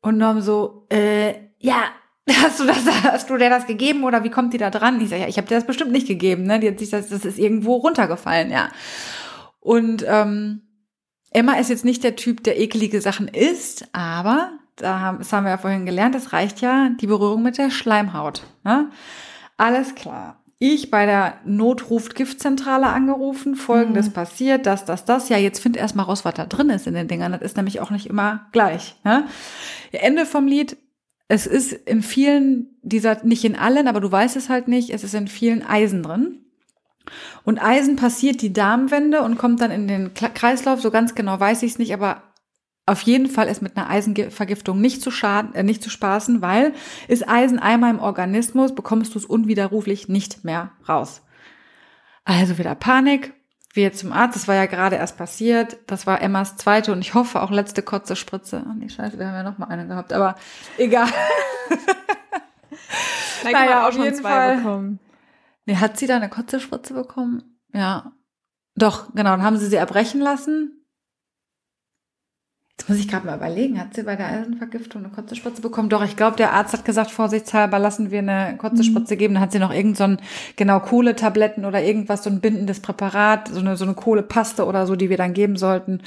Und 0.00 0.18
Norm 0.18 0.40
so, 0.40 0.84
äh, 0.90 1.34
ja, 1.60 1.84
hast 2.42 2.58
du 2.58 2.64
das, 2.64 2.84
hast 3.04 3.30
du 3.30 3.36
dir 3.36 3.50
das 3.50 3.68
gegeben 3.68 4.02
oder 4.02 4.24
wie 4.24 4.30
kommt 4.30 4.52
die 4.52 4.58
da 4.58 4.70
dran? 4.70 5.00
Ich 5.00 5.10
sage, 5.10 5.22
ja, 5.22 5.28
ich 5.28 5.36
habe 5.36 5.46
dir 5.46 5.54
das 5.54 5.64
bestimmt 5.64 5.92
nicht 5.92 6.08
gegeben, 6.08 6.42
ne? 6.42 6.58
Die 6.58 6.66
hat 6.66 6.80
sich 6.80 6.90
das, 6.90 7.08
das 7.08 7.24
ist 7.24 7.38
irgendwo 7.38 7.76
runtergefallen, 7.76 8.50
ja. 8.50 8.70
Und 9.60 10.04
ähm, 10.08 10.62
Emma 11.30 11.52
ist 11.52 11.70
jetzt 11.70 11.84
nicht 11.84 12.02
der 12.02 12.16
Typ, 12.16 12.42
der 12.42 12.58
ekelige 12.58 13.00
Sachen 13.00 13.28
isst, 13.28 13.86
aber 13.92 14.58
da 14.74 14.98
haben, 14.98 15.18
das 15.18 15.32
haben 15.32 15.44
wir 15.44 15.50
ja 15.50 15.58
vorhin 15.58 15.86
gelernt, 15.86 16.16
das 16.16 16.32
reicht 16.32 16.60
ja 16.60 16.90
die 17.00 17.06
Berührung 17.06 17.44
mit 17.44 17.58
der 17.58 17.70
Schleimhaut. 17.70 18.42
Ne? 18.64 18.90
Alles 19.56 19.94
klar 19.94 20.42
ich 20.58 20.90
bei 20.90 21.04
der 21.04 21.34
Notruf-Giftzentrale 21.44 22.86
angerufen, 22.86 23.56
folgendes 23.56 24.08
mhm. 24.08 24.12
passiert, 24.12 24.66
das, 24.66 24.84
das, 24.84 25.04
das. 25.04 25.28
Ja, 25.28 25.36
jetzt 25.36 25.60
find 25.60 25.76
erst 25.76 25.96
mal 25.96 26.04
raus, 26.04 26.24
was 26.24 26.34
da 26.34 26.46
drin 26.46 26.70
ist 26.70 26.86
in 26.86 26.94
den 26.94 27.08
Dingern. 27.08 27.32
Das 27.32 27.42
ist 27.42 27.56
nämlich 27.56 27.80
auch 27.80 27.90
nicht 27.90 28.06
immer 28.06 28.46
gleich. 28.52 28.96
Ne? 29.04 29.26
Ende 29.92 30.24
vom 30.24 30.46
Lied. 30.46 30.76
Es 31.28 31.46
ist 31.46 31.72
in 31.72 32.02
vielen 32.02 32.78
dieser, 32.82 33.22
nicht 33.24 33.44
in 33.44 33.56
allen, 33.56 33.88
aber 33.88 34.00
du 34.00 34.10
weißt 34.10 34.36
es 34.36 34.48
halt 34.48 34.68
nicht, 34.68 34.90
es 34.90 35.02
ist 35.02 35.14
in 35.14 35.28
vielen 35.28 35.66
Eisen 35.66 36.02
drin. 36.02 36.46
Und 37.44 37.58
Eisen 37.58 37.96
passiert 37.96 38.42
die 38.42 38.52
Darmwände 38.52 39.22
und 39.22 39.36
kommt 39.36 39.60
dann 39.60 39.70
in 39.70 39.88
den 39.88 40.14
Kreislauf. 40.14 40.80
So 40.80 40.90
ganz 40.90 41.14
genau 41.14 41.38
weiß 41.38 41.62
ich 41.64 41.72
es 41.72 41.78
nicht, 41.78 41.92
aber 41.92 42.22
auf 42.86 43.02
jeden 43.02 43.26
Fall 43.26 43.48
ist 43.48 43.62
mit 43.62 43.76
einer 43.76 43.90
Eisenvergiftung 43.90 44.80
nicht 44.80 45.02
zu 45.02 45.10
schaden, 45.10 45.54
äh, 45.54 45.64
nicht 45.64 45.82
zu 45.82 45.90
spaßen, 45.90 46.40
weil 46.40 46.72
ist 47.08 47.28
Eisen 47.28 47.58
einmal 47.58 47.90
im 47.90 47.98
Organismus, 47.98 48.74
bekommst 48.74 49.14
du 49.14 49.18
es 49.18 49.26
unwiderruflich 49.26 50.08
nicht 50.08 50.44
mehr 50.44 50.70
raus. 50.88 51.22
Also 52.24 52.58
wieder 52.58 52.76
Panik, 52.76 53.34
wir 53.72 53.92
zum 53.92 54.12
Arzt, 54.12 54.36
das 54.36 54.48
war 54.48 54.54
ja 54.54 54.66
gerade 54.66 54.96
erst 54.96 55.18
passiert, 55.18 55.78
das 55.88 56.06
war 56.06 56.22
Emmas 56.22 56.56
zweite 56.56 56.92
und 56.92 57.00
ich 57.00 57.14
hoffe 57.14 57.42
auch 57.42 57.50
letzte 57.50 57.82
Kotzespritze. 57.82 58.64
Oh 58.64 58.72
nee, 58.72 58.88
scheiße, 58.88 59.18
wir 59.18 59.26
haben 59.26 59.34
ja 59.34 59.42
noch 59.42 59.58
mal 59.58 59.66
eine 59.66 59.88
gehabt, 59.88 60.12
aber 60.12 60.36
egal. 60.78 61.08
naja, 63.44 63.88
auf 63.88 63.98
jeden 63.98 64.22
Fall. 64.22 64.58
Bekommen. 64.58 65.00
Nee, 65.66 65.76
hat 65.76 65.98
sie 65.98 66.06
da 66.06 66.16
eine 66.16 66.28
Kotzespritze 66.28 66.94
bekommen? 66.94 67.58
Ja. 67.72 68.12
Doch, 68.76 69.12
genau, 69.14 69.30
dann 69.30 69.42
haben 69.42 69.56
sie 69.56 69.66
sie 69.66 69.76
erbrechen 69.76 70.20
lassen 70.20 70.85
Jetzt 72.78 72.90
muss 72.90 72.98
ich 72.98 73.08
gerade 73.08 73.26
mal 73.26 73.36
überlegen, 73.36 73.80
hat 73.80 73.94
sie 73.94 74.02
bei 74.02 74.16
der 74.16 74.26
Eisenvergiftung 74.26 75.02
eine 75.02 75.12
Kotzespritze 75.12 75.62
bekommen? 75.62 75.88
Doch, 75.88 76.04
ich 76.04 76.14
glaube, 76.14 76.36
der 76.36 76.52
Arzt 76.52 76.74
hat 76.74 76.84
gesagt, 76.84 77.10
vorsichtshalber 77.10 77.78
lassen 77.78 78.10
wir 78.10 78.18
eine 78.18 78.56
Kotzespritze 78.58 79.14
mhm. 79.14 79.18
geben. 79.18 79.34
Dann 79.34 79.42
hat 79.42 79.52
sie 79.52 79.58
noch 79.58 79.72
irgend 79.72 79.96
so 79.96 80.04
ein, 80.04 80.18
genau, 80.56 80.80
Kohletabletten 80.80 81.64
oder 81.64 81.82
irgendwas, 81.82 82.22
so 82.22 82.30
ein 82.30 82.40
bindendes 82.40 82.80
Präparat, 82.80 83.48
so 83.48 83.60
eine, 83.60 83.76
so 83.78 83.86
eine 83.86 83.94
Kohlepaste 83.94 84.66
oder 84.66 84.86
so, 84.86 84.94
die 84.94 85.08
wir 85.08 85.16
dann 85.16 85.32
geben 85.32 85.56
sollten. 85.56 86.02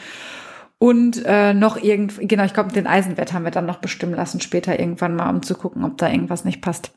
Und 0.77 1.23
äh, 1.25 1.53
noch 1.53 1.75
irgend, 1.75 2.13
genau, 2.21 2.45
ich 2.45 2.53
glaube, 2.53 2.71
den 2.71 2.87
Eisenwert 2.87 3.33
haben 3.33 3.43
wir 3.43 3.51
dann 3.51 3.65
noch 3.65 3.79
bestimmen 3.79 4.13
lassen, 4.13 4.39
später 4.39 4.79
irgendwann 4.79 5.15
mal, 5.15 5.29
um 5.29 5.41
zu 5.41 5.55
gucken, 5.55 5.83
ob 5.83 5.97
da 5.97 6.09
irgendwas 6.09 6.45
nicht 6.45 6.61
passt. 6.61 6.91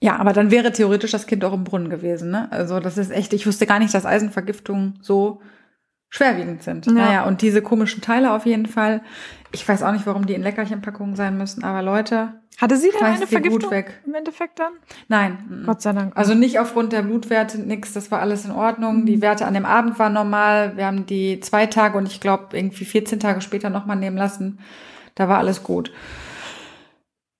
Ja, 0.00 0.16
aber 0.16 0.32
dann 0.32 0.50
wäre 0.50 0.72
theoretisch 0.72 1.12
das 1.12 1.28
Kind 1.28 1.44
auch 1.44 1.52
im 1.52 1.62
Brunnen 1.62 1.90
gewesen. 1.90 2.30
Ne? 2.32 2.50
Also 2.50 2.80
das 2.80 2.98
ist 2.98 3.12
echt, 3.12 3.32
ich 3.34 3.46
wusste 3.46 3.66
gar 3.66 3.78
nicht, 3.78 3.94
dass 3.94 4.04
Eisenvergiftung 4.04 4.94
so 5.00 5.42
schwerwiegend 6.12 6.62
sind. 6.62 6.86
Ja. 6.86 6.92
Naja, 6.92 7.24
und 7.24 7.40
diese 7.40 7.62
komischen 7.62 8.02
Teile 8.02 8.32
auf 8.32 8.44
jeden 8.44 8.66
Fall. 8.66 9.00
Ich 9.50 9.66
weiß 9.66 9.82
auch 9.82 9.92
nicht, 9.92 10.06
warum 10.06 10.26
die 10.26 10.34
in 10.34 10.42
Leckerchenpackungen 10.42 11.16
sein 11.16 11.38
müssen, 11.38 11.64
aber 11.64 11.82
Leute. 11.82 12.34
Hatte 12.60 12.76
sie 12.76 12.90
denn 12.90 13.02
eine 13.02 13.26
Vergiftung 13.26 13.70
weg. 13.70 13.98
im 14.06 14.14
Endeffekt 14.14 14.58
dann? 14.58 14.74
Nein. 15.08 15.62
Gott 15.64 15.80
sei 15.80 15.94
Dank. 15.94 16.14
Also 16.14 16.34
nicht 16.34 16.58
aufgrund 16.58 16.92
der 16.92 17.00
Blutwerte, 17.00 17.58
nix, 17.58 17.94
das 17.94 18.10
war 18.10 18.20
alles 18.20 18.44
in 18.44 18.50
Ordnung. 18.50 19.00
Mhm. 19.00 19.06
Die 19.06 19.22
Werte 19.22 19.46
an 19.46 19.54
dem 19.54 19.64
Abend 19.64 19.98
waren 19.98 20.12
normal. 20.12 20.76
Wir 20.76 20.84
haben 20.84 21.06
die 21.06 21.40
zwei 21.40 21.64
Tage 21.64 21.96
und 21.96 22.06
ich 22.06 22.20
glaube 22.20 22.56
irgendwie 22.56 22.84
14 22.84 23.18
Tage 23.18 23.40
später 23.40 23.70
nochmal 23.70 23.96
nehmen 23.96 24.18
lassen. 24.18 24.58
Da 25.14 25.30
war 25.30 25.38
alles 25.38 25.62
gut. 25.62 25.92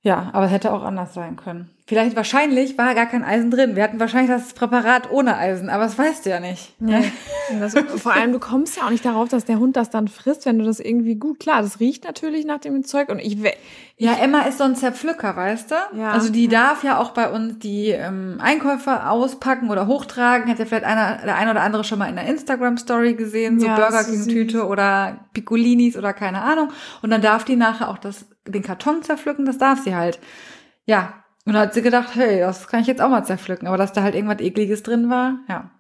Ja, 0.04 0.30
aber 0.32 0.46
es 0.46 0.52
hätte 0.52 0.72
auch 0.72 0.82
anders 0.82 1.14
sein 1.14 1.36
können. 1.36 1.70
Vielleicht, 1.86 2.16
wahrscheinlich 2.16 2.78
war 2.78 2.94
gar 2.94 3.06
kein 3.06 3.22
Eisen 3.22 3.50
drin. 3.50 3.76
Wir 3.76 3.82
hatten 3.82 4.00
wahrscheinlich 4.00 4.30
das 4.30 4.52
Präparat 4.54 5.10
ohne 5.10 5.36
Eisen, 5.36 5.68
aber 5.68 5.84
das 5.84 5.98
weißt 5.98 6.24
du 6.26 6.30
ja 6.30 6.40
nicht. 6.40 6.74
Nee. 6.80 7.12
Das, 7.60 7.74
vor 8.00 8.12
allem, 8.12 8.32
du 8.32 8.38
kommst 8.38 8.76
ja 8.76 8.84
auch 8.84 8.90
nicht 8.90 9.04
darauf, 9.04 9.28
dass 9.28 9.44
der 9.44 9.58
Hund 9.58 9.76
das 9.76 9.90
dann 9.90 10.08
frisst, 10.08 10.46
wenn 10.46 10.58
du 10.58 10.64
das 10.64 10.80
irgendwie 10.80 11.16
gut, 11.16 11.38
klar, 11.38 11.60
das 11.60 11.80
riecht 11.80 12.04
natürlich 12.04 12.46
nach 12.46 12.60
dem 12.60 12.82
Zeug 12.84 13.10
und 13.10 13.18
ich, 13.18 13.44
ich 13.44 13.56
Ja, 13.98 14.14
Emma 14.14 14.42
ist 14.42 14.58
so 14.58 14.64
ein 14.64 14.74
Zerpflücker, 14.74 15.36
weißt 15.36 15.70
du? 15.70 15.74
Ja. 15.98 16.12
Also 16.12 16.32
die 16.32 16.48
darf 16.48 16.82
ja 16.82 16.98
auch 16.98 17.10
bei 17.10 17.30
uns 17.30 17.58
die 17.58 17.88
ähm, 17.88 18.38
Einkäufe 18.40 19.08
auspacken 19.08 19.70
oder 19.70 19.86
hochtragen. 19.86 20.50
Hat 20.50 20.58
ja 20.58 20.64
vielleicht 20.64 20.84
einer, 20.84 21.18
der 21.24 21.36
eine 21.36 21.50
oder 21.50 21.60
andere 21.62 21.84
schon 21.84 21.98
mal 21.98 22.08
in 22.08 22.16
der 22.16 22.26
Instagram-Story 22.26 23.14
gesehen, 23.14 23.60
so 23.60 23.66
ja, 23.66 23.76
Burger 23.76 24.04
King-Tüte 24.04 24.66
oder 24.66 25.18
Piccolinis 25.34 25.96
oder 25.96 26.12
keine 26.12 26.42
Ahnung. 26.42 26.70
Und 27.02 27.10
dann 27.10 27.22
darf 27.22 27.44
die 27.44 27.56
nachher 27.56 27.90
auch 27.90 27.98
das, 27.98 28.24
den 28.46 28.62
Karton 28.62 29.02
zerpflücken, 29.02 29.44
das 29.44 29.58
darf 29.58 29.82
sie 29.82 29.94
halt. 29.94 30.18
Ja, 30.84 31.24
und 31.44 31.54
da 31.54 31.60
hat 31.60 31.74
sie 31.74 31.82
gedacht, 31.82 32.14
hey, 32.14 32.40
das 32.40 32.68
kann 32.68 32.80
ich 32.80 32.86
jetzt 32.86 33.00
auch 33.00 33.08
mal 33.08 33.24
zerpflücken. 33.24 33.66
Aber 33.66 33.76
dass 33.76 33.92
da 33.92 34.02
halt 34.02 34.14
irgendwas 34.14 34.40
Ekliges 34.40 34.82
drin 34.82 35.10
war, 35.10 35.38
ja. 35.48 35.70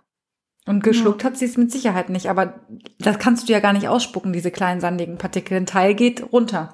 Und 0.64 0.84
geschluckt 0.84 1.22
ja. 1.22 1.30
hat 1.30 1.36
sie 1.36 1.44
es 1.44 1.56
mit 1.56 1.72
Sicherheit 1.72 2.08
nicht. 2.08 2.30
Aber 2.30 2.60
das 3.00 3.18
kannst 3.18 3.48
du 3.48 3.52
ja 3.52 3.58
gar 3.58 3.72
nicht 3.72 3.88
ausspucken, 3.88 4.32
diese 4.32 4.52
kleinen 4.52 4.80
sandigen 4.80 5.18
Partikel. 5.18 5.56
Ein 5.56 5.66
Teil 5.66 5.94
geht 5.94 6.32
runter. 6.32 6.72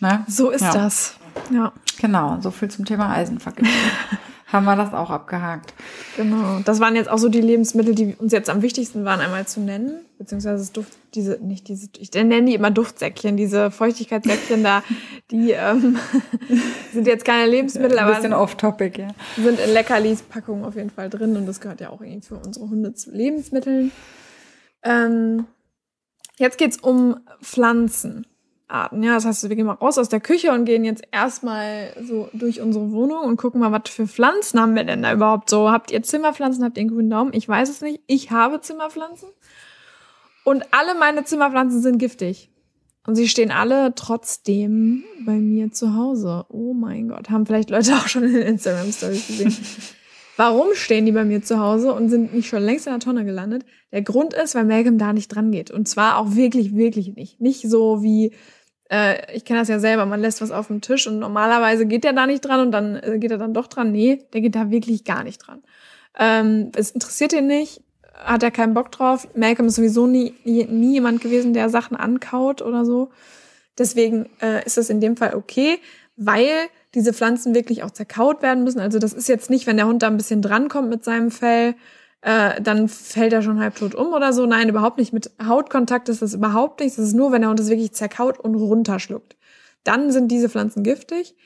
Ne? 0.00 0.24
So 0.28 0.50
ist 0.50 0.62
ja. 0.62 0.72
das. 0.72 1.16
Ja. 1.50 1.72
Genau, 1.98 2.38
so 2.40 2.50
viel 2.50 2.70
zum 2.70 2.84
Thema 2.84 3.10
Eisenvergiftung. 3.10 3.74
haben 4.46 4.64
wir 4.64 4.76
das 4.76 4.94
auch 4.94 5.10
abgehakt. 5.10 5.74
Genau. 6.16 6.60
Das 6.64 6.78
waren 6.78 6.94
jetzt 6.94 7.10
auch 7.10 7.18
so 7.18 7.28
die 7.28 7.40
Lebensmittel, 7.40 7.96
die 7.96 8.14
uns 8.14 8.32
jetzt 8.32 8.48
am 8.48 8.62
wichtigsten 8.62 9.04
waren, 9.04 9.20
einmal 9.20 9.46
zu 9.46 9.60
nennen. 9.60 10.04
Beziehungsweise 10.18 10.58
das 10.58 10.72
Duft, 10.72 10.92
diese, 11.14 11.38
nicht 11.42 11.66
diese, 11.66 11.88
ich 11.98 12.12
nenne 12.12 12.44
die 12.44 12.54
immer 12.54 12.70
Duftsäckchen, 12.70 13.36
diese 13.36 13.72
Feuchtigkeitssäckchen 13.72 14.62
da, 14.62 14.84
die 15.32 15.50
ähm, 15.50 15.98
sind 16.92 17.08
jetzt 17.08 17.24
keine 17.24 17.50
Lebensmittel, 17.50 17.98
aber. 17.98 18.12
Ein 18.14 18.16
bisschen 18.16 18.32
off-topic, 18.32 19.00
ja. 19.00 19.08
Sind 19.36 19.58
in 19.58 19.72
Leckerlis-Packungen 19.72 20.64
auf 20.64 20.76
jeden 20.76 20.90
Fall 20.90 21.10
drin 21.10 21.36
und 21.36 21.46
das 21.46 21.60
gehört 21.60 21.80
ja 21.80 21.90
auch 21.90 22.00
irgendwie 22.00 22.26
für 22.26 22.36
unsere 22.36 22.70
Hunde 22.70 22.94
zu 22.94 23.10
Lebensmitteln. 23.10 23.90
Ähm, 24.84 25.46
jetzt 26.38 26.56
geht's 26.56 26.78
um 26.78 27.16
Pflanzen. 27.42 28.26
Arten. 28.68 29.02
Ja, 29.02 29.14
das 29.14 29.24
heißt, 29.24 29.48
wir 29.48 29.56
gehen 29.56 29.66
mal 29.66 29.74
raus 29.74 29.98
aus 29.98 30.08
der 30.08 30.20
Küche 30.20 30.52
und 30.52 30.64
gehen 30.64 30.84
jetzt 30.84 31.04
erstmal 31.12 31.92
so 32.02 32.28
durch 32.32 32.60
unsere 32.60 32.90
Wohnung 32.90 33.24
und 33.24 33.36
gucken 33.36 33.60
mal, 33.60 33.72
was 33.72 33.90
für 33.90 34.08
Pflanzen 34.08 34.60
haben 34.60 34.74
wir 34.74 34.84
denn 34.84 35.02
da 35.02 35.12
überhaupt 35.12 35.50
so? 35.50 35.70
Habt 35.70 35.90
ihr 35.92 36.02
Zimmerpflanzen? 36.02 36.64
Habt 36.64 36.76
ihr 36.76 36.82
einen 36.82 36.90
grünen 36.90 37.10
Daumen? 37.10 37.32
Ich 37.32 37.48
weiß 37.48 37.68
es 37.68 37.80
nicht. 37.80 38.00
Ich 38.06 38.30
habe 38.30 38.60
Zimmerpflanzen. 38.60 39.28
Und 40.44 40.64
alle 40.72 40.98
meine 40.98 41.24
Zimmerpflanzen 41.24 41.80
sind 41.80 41.98
giftig. 41.98 42.50
Und 43.06 43.14
sie 43.14 43.28
stehen 43.28 43.52
alle 43.52 43.94
trotzdem 43.94 45.04
bei 45.24 45.34
mir 45.34 45.70
zu 45.70 45.94
Hause. 45.94 46.44
Oh 46.48 46.74
mein 46.74 47.08
Gott, 47.08 47.30
haben 47.30 47.46
vielleicht 47.46 47.70
Leute 47.70 47.94
auch 47.94 48.08
schon 48.08 48.24
in 48.24 48.32
den 48.32 48.42
Instagram 48.42 48.90
Stories 48.90 49.28
gesehen. 49.28 49.56
Warum 50.36 50.74
stehen 50.74 51.06
die 51.06 51.12
bei 51.12 51.24
mir 51.24 51.42
zu 51.42 51.58
Hause 51.58 51.94
und 51.94 52.10
sind 52.10 52.34
nicht 52.34 52.48
schon 52.48 52.62
längst 52.62 52.86
in 52.86 52.92
der 52.92 53.00
Tonne 53.00 53.24
gelandet? 53.24 53.64
Der 53.90 54.02
Grund 54.02 54.34
ist, 54.34 54.54
weil 54.54 54.64
Malcolm 54.64 54.98
da 54.98 55.14
nicht 55.14 55.28
dran 55.28 55.50
geht. 55.50 55.70
Und 55.70 55.88
zwar 55.88 56.18
auch 56.18 56.34
wirklich, 56.34 56.74
wirklich 56.74 57.14
nicht. 57.14 57.40
Nicht 57.40 57.62
so 57.70 58.02
wie 58.02 58.34
äh, 58.90 59.34
ich 59.34 59.44
kenne 59.44 59.60
das 59.60 59.68
ja 59.68 59.78
selber, 59.78 60.06
man 60.06 60.20
lässt 60.20 60.40
was 60.40 60.50
auf 60.50 60.68
dem 60.68 60.80
Tisch 60.80 61.06
und 61.06 61.18
normalerweise 61.18 61.86
geht 61.86 62.04
der 62.04 62.12
da 62.12 62.26
nicht 62.26 62.44
dran 62.44 62.60
und 62.60 62.72
dann 62.72 62.96
äh, 62.96 63.18
geht 63.18 63.30
er 63.30 63.38
dann 63.38 63.54
doch 63.54 63.66
dran. 63.66 63.92
Nee, 63.92 64.24
der 64.32 64.40
geht 64.40 64.54
da 64.54 64.70
wirklich 64.70 65.04
gar 65.04 65.24
nicht 65.24 65.38
dran. 65.38 65.62
Ähm, 66.18 66.70
es 66.76 66.90
interessiert 66.92 67.32
ihn 67.32 67.46
nicht, 67.46 67.82
hat 68.14 68.42
er 68.42 68.50
keinen 68.50 68.74
Bock 68.74 68.92
drauf. 68.92 69.28
Malcolm 69.34 69.68
ist 69.68 69.76
sowieso 69.76 70.06
nie, 70.06 70.34
nie, 70.44 70.64
nie 70.64 70.94
jemand 70.94 71.20
gewesen, 71.20 71.52
der 71.52 71.68
Sachen 71.68 71.96
ankaut 71.96 72.62
oder 72.62 72.84
so. 72.84 73.10
Deswegen 73.78 74.28
äh, 74.40 74.64
ist 74.64 74.76
das 74.78 74.88
in 74.88 75.00
dem 75.00 75.16
Fall 75.16 75.34
okay, 75.34 75.78
weil 76.16 76.50
diese 76.94 77.12
Pflanzen 77.12 77.54
wirklich 77.54 77.82
auch 77.82 77.90
zerkaut 77.90 78.40
werden 78.40 78.64
müssen. 78.64 78.80
Also 78.80 78.98
das 78.98 79.12
ist 79.12 79.28
jetzt 79.28 79.50
nicht, 79.50 79.66
wenn 79.66 79.76
der 79.76 79.86
Hund 79.86 80.02
da 80.02 80.06
ein 80.06 80.16
bisschen 80.16 80.40
drankommt 80.40 80.88
mit 80.88 81.04
seinem 81.04 81.30
Fell, 81.30 81.74
äh, 82.26 82.60
dann 82.60 82.88
fällt 82.88 83.32
er 83.32 83.40
schon 83.40 83.60
halbtot 83.60 83.94
um 83.94 84.08
oder 84.08 84.32
so. 84.32 84.46
Nein, 84.46 84.68
überhaupt 84.68 84.98
nicht. 84.98 85.12
Mit 85.12 85.30
Hautkontakt 85.40 86.08
ist 86.08 86.22
das 86.22 86.34
überhaupt 86.34 86.80
nichts. 86.80 86.96
Das 86.96 87.06
ist 87.06 87.14
nur, 87.14 87.30
wenn 87.30 87.42
der 87.42 87.50
Hund 87.50 87.60
das 87.60 87.68
wirklich 87.68 87.92
zerkaut 87.92 88.40
und 88.40 88.56
runterschluckt. 88.56 89.36
Dann 89.84 90.10
sind 90.10 90.26
diese 90.26 90.48
Pflanzen 90.48 90.82
giftig. 90.82 91.36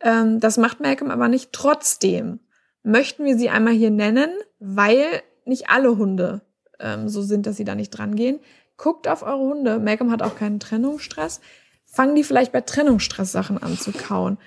Ähm, 0.00 0.38
das 0.38 0.56
macht 0.56 0.78
Malcolm 0.78 1.10
aber 1.10 1.26
nicht. 1.26 1.52
Trotzdem 1.52 2.38
möchten 2.84 3.24
wir 3.24 3.36
sie 3.36 3.50
einmal 3.50 3.72
hier 3.72 3.90
nennen, 3.90 4.30
weil 4.60 5.06
nicht 5.44 5.70
alle 5.70 5.98
Hunde 5.98 6.42
ähm, 6.78 7.08
so 7.08 7.22
sind, 7.22 7.44
dass 7.46 7.56
sie 7.56 7.64
da 7.64 7.74
nicht 7.74 7.90
dran 7.90 8.14
gehen. 8.14 8.38
Guckt 8.76 9.08
auf 9.08 9.24
eure 9.24 9.40
Hunde. 9.40 9.80
Malcolm 9.80 10.12
hat 10.12 10.22
auch 10.22 10.36
keinen 10.36 10.60
Trennungsstress. 10.60 11.40
Fangen 11.84 12.14
die 12.14 12.22
vielleicht 12.22 12.52
bei 12.52 12.60
Trennungsstress 12.60 13.32
Sachen 13.32 13.60
an 13.60 13.76
zu 13.76 13.90
kauen 13.90 14.38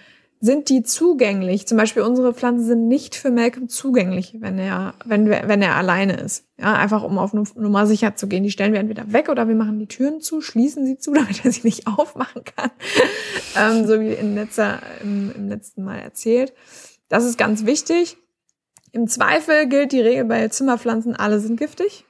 sind 0.43 0.69
die 0.69 0.81
zugänglich? 0.81 1.67
Zum 1.67 1.77
Beispiel 1.77 2.01
unsere 2.01 2.33
Pflanzen 2.33 2.65
sind 2.65 2.87
nicht 2.87 3.15
für 3.15 3.29
Malcolm 3.29 3.69
zugänglich, 3.69 4.37
wenn 4.39 4.57
er, 4.57 4.95
wenn, 5.05 5.29
wenn 5.29 5.61
er 5.61 5.75
alleine 5.75 6.19
ist. 6.19 6.45
Ja, 6.59 6.73
einfach 6.73 7.03
um 7.03 7.19
auf 7.19 7.33
Nummer 7.33 7.85
sicher 7.85 8.15
zu 8.15 8.27
gehen. 8.27 8.43
Die 8.43 8.49
stellen 8.49 8.73
wir 8.73 8.79
entweder 8.79 9.13
weg 9.13 9.29
oder 9.29 9.47
wir 9.47 9.53
machen 9.53 9.77
die 9.77 9.85
Türen 9.85 10.19
zu, 10.19 10.41
schließen 10.41 10.83
sie 10.83 10.97
zu, 10.97 11.13
damit 11.13 11.45
er 11.45 11.51
sie 11.51 11.61
nicht 11.63 11.85
aufmachen 11.85 12.41
kann. 12.43 12.71
ähm, 13.55 13.85
so 13.85 13.99
wie 13.99 14.13
in 14.13 14.33
letzter, 14.33 14.79
im, 15.03 15.31
im 15.35 15.47
letzten 15.47 15.83
Mal 15.83 15.99
erzählt. 15.99 16.53
Das 17.07 17.23
ist 17.23 17.37
ganz 17.37 17.67
wichtig. 17.67 18.17
Im 18.93 19.07
Zweifel 19.07 19.67
gilt 19.67 19.91
die 19.91 20.01
Regel 20.01 20.25
bei 20.25 20.47
Zimmerpflanzen, 20.47 21.15
alle 21.15 21.39
sind 21.39 21.57
giftig. 21.57 22.05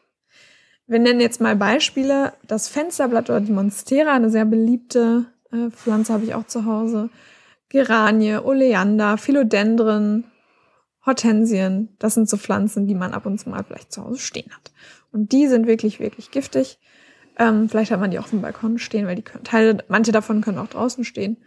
Wir 0.88 1.00
nennen 1.00 1.20
jetzt 1.20 1.42
mal 1.42 1.56
Beispiele. 1.56 2.34
Das 2.48 2.70
Fensterblatt 2.70 3.30
oder 3.30 3.42
die 3.42 3.52
Monstera, 3.52 4.14
eine 4.14 4.30
sehr 4.30 4.46
beliebte 4.46 5.26
äh, 5.52 5.70
Pflanze 5.70 6.14
habe 6.14 6.24
ich 6.24 6.34
auch 6.34 6.48
zu 6.48 6.66
Hause. 6.66 7.10
Geranie, 7.72 8.36
Oleander, 8.36 9.18
Philodendren, 9.18 10.26
Hortensien. 11.06 11.90
Das 12.00 12.14
sind 12.14 12.30
so 12.30 12.38
Pflanzen, 12.38 12.86
die 12.86 12.96
man 12.96 13.14
ab 13.14 13.26
und 13.26 13.40
zu 13.40 13.50
mal 13.50 13.64
vielleicht 13.64 13.92
zu 13.92 14.04
Hause 14.04 14.20
stehen 14.20 14.52
hat. 14.52 14.72
Und 15.12 15.32
die 15.32 15.48
sind 15.48 15.68
wirklich, 15.68 16.00
wirklich 16.00 16.32
giftig. 16.32 16.80
Ähm, 17.40 17.70
vielleicht 17.70 17.92
hat 17.92 18.00
man 18.00 18.12
die 18.12 18.20
auch 18.20 18.26
auf 18.26 18.30
dem 18.30 18.42
Balkon 18.42 18.78
stehen, 18.78 19.08
weil 19.08 19.16
die 19.16 19.22
können, 19.22 19.46
Teile, 19.46 19.78
manche 19.88 20.12
davon 20.12 20.42
können 20.42 20.58
auch 20.58 20.68
draußen 20.68 21.06
stehen. 21.06 21.38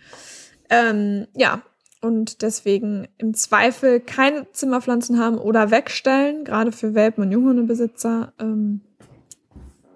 Ähm, 0.70 1.26
ja, 1.36 1.62
und 2.00 2.40
deswegen 2.42 3.06
im 3.18 3.34
Zweifel 3.34 4.00
keine 4.00 4.50
Zimmerpflanzen 4.52 5.18
haben 5.18 5.38
oder 5.38 5.70
wegstellen, 5.70 6.44
gerade 6.44 6.72
für 6.72 6.94
Welpen 6.94 7.22
und 7.22 7.32
Junghundebesitzer. 7.32 8.32
Ähm, 8.40 8.80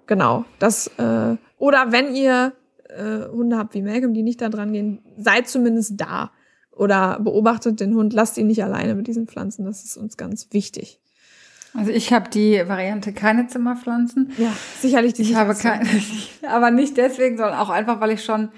genau, 0.05 0.45
das 0.59 0.87
äh, 0.97 1.37
oder 1.57 1.91
wenn 1.91 2.15
ihr 2.15 2.53
äh, 2.89 3.27
Hunde 3.31 3.57
habt 3.57 3.73
wie 3.73 3.81
Malcolm, 3.81 4.13
die 4.13 4.23
nicht 4.23 4.41
da 4.41 4.49
dran 4.49 4.73
gehen, 4.73 4.99
seid 5.17 5.47
zumindest 5.47 5.99
da 5.99 6.31
oder 6.71 7.19
beobachtet 7.19 7.79
den 7.79 7.95
Hund, 7.95 8.13
lasst 8.13 8.37
ihn 8.37 8.47
nicht 8.47 8.63
alleine 8.63 8.95
mit 8.95 9.07
diesen 9.07 9.27
Pflanzen. 9.27 9.65
Das 9.65 9.83
ist 9.83 9.97
uns 9.97 10.17
ganz 10.17 10.47
wichtig. 10.51 10.99
Also 11.73 11.91
ich 11.91 12.13
habe 12.13 12.29
die 12.29 12.63
Variante 12.67 13.13
keine 13.13 13.47
Zimmerpflanzen. 13.47 14.31
Ja, 14.37 14.51
sicherlich 14.79 15.13
die. 15.13 15.21
Ich 15.21 15.35
habe 15.35 15.53
keine, 15.55 15.87
aber 16.47 16.71
nicht 16.71 16.97
deswegen, 16.97 17.37
sondern 17.37 17.59
auch 17.59 17.69
einfach, 17.69 17.99
weil 17.99 18.11
ich 18.11 18.23
schon 18.23 18.49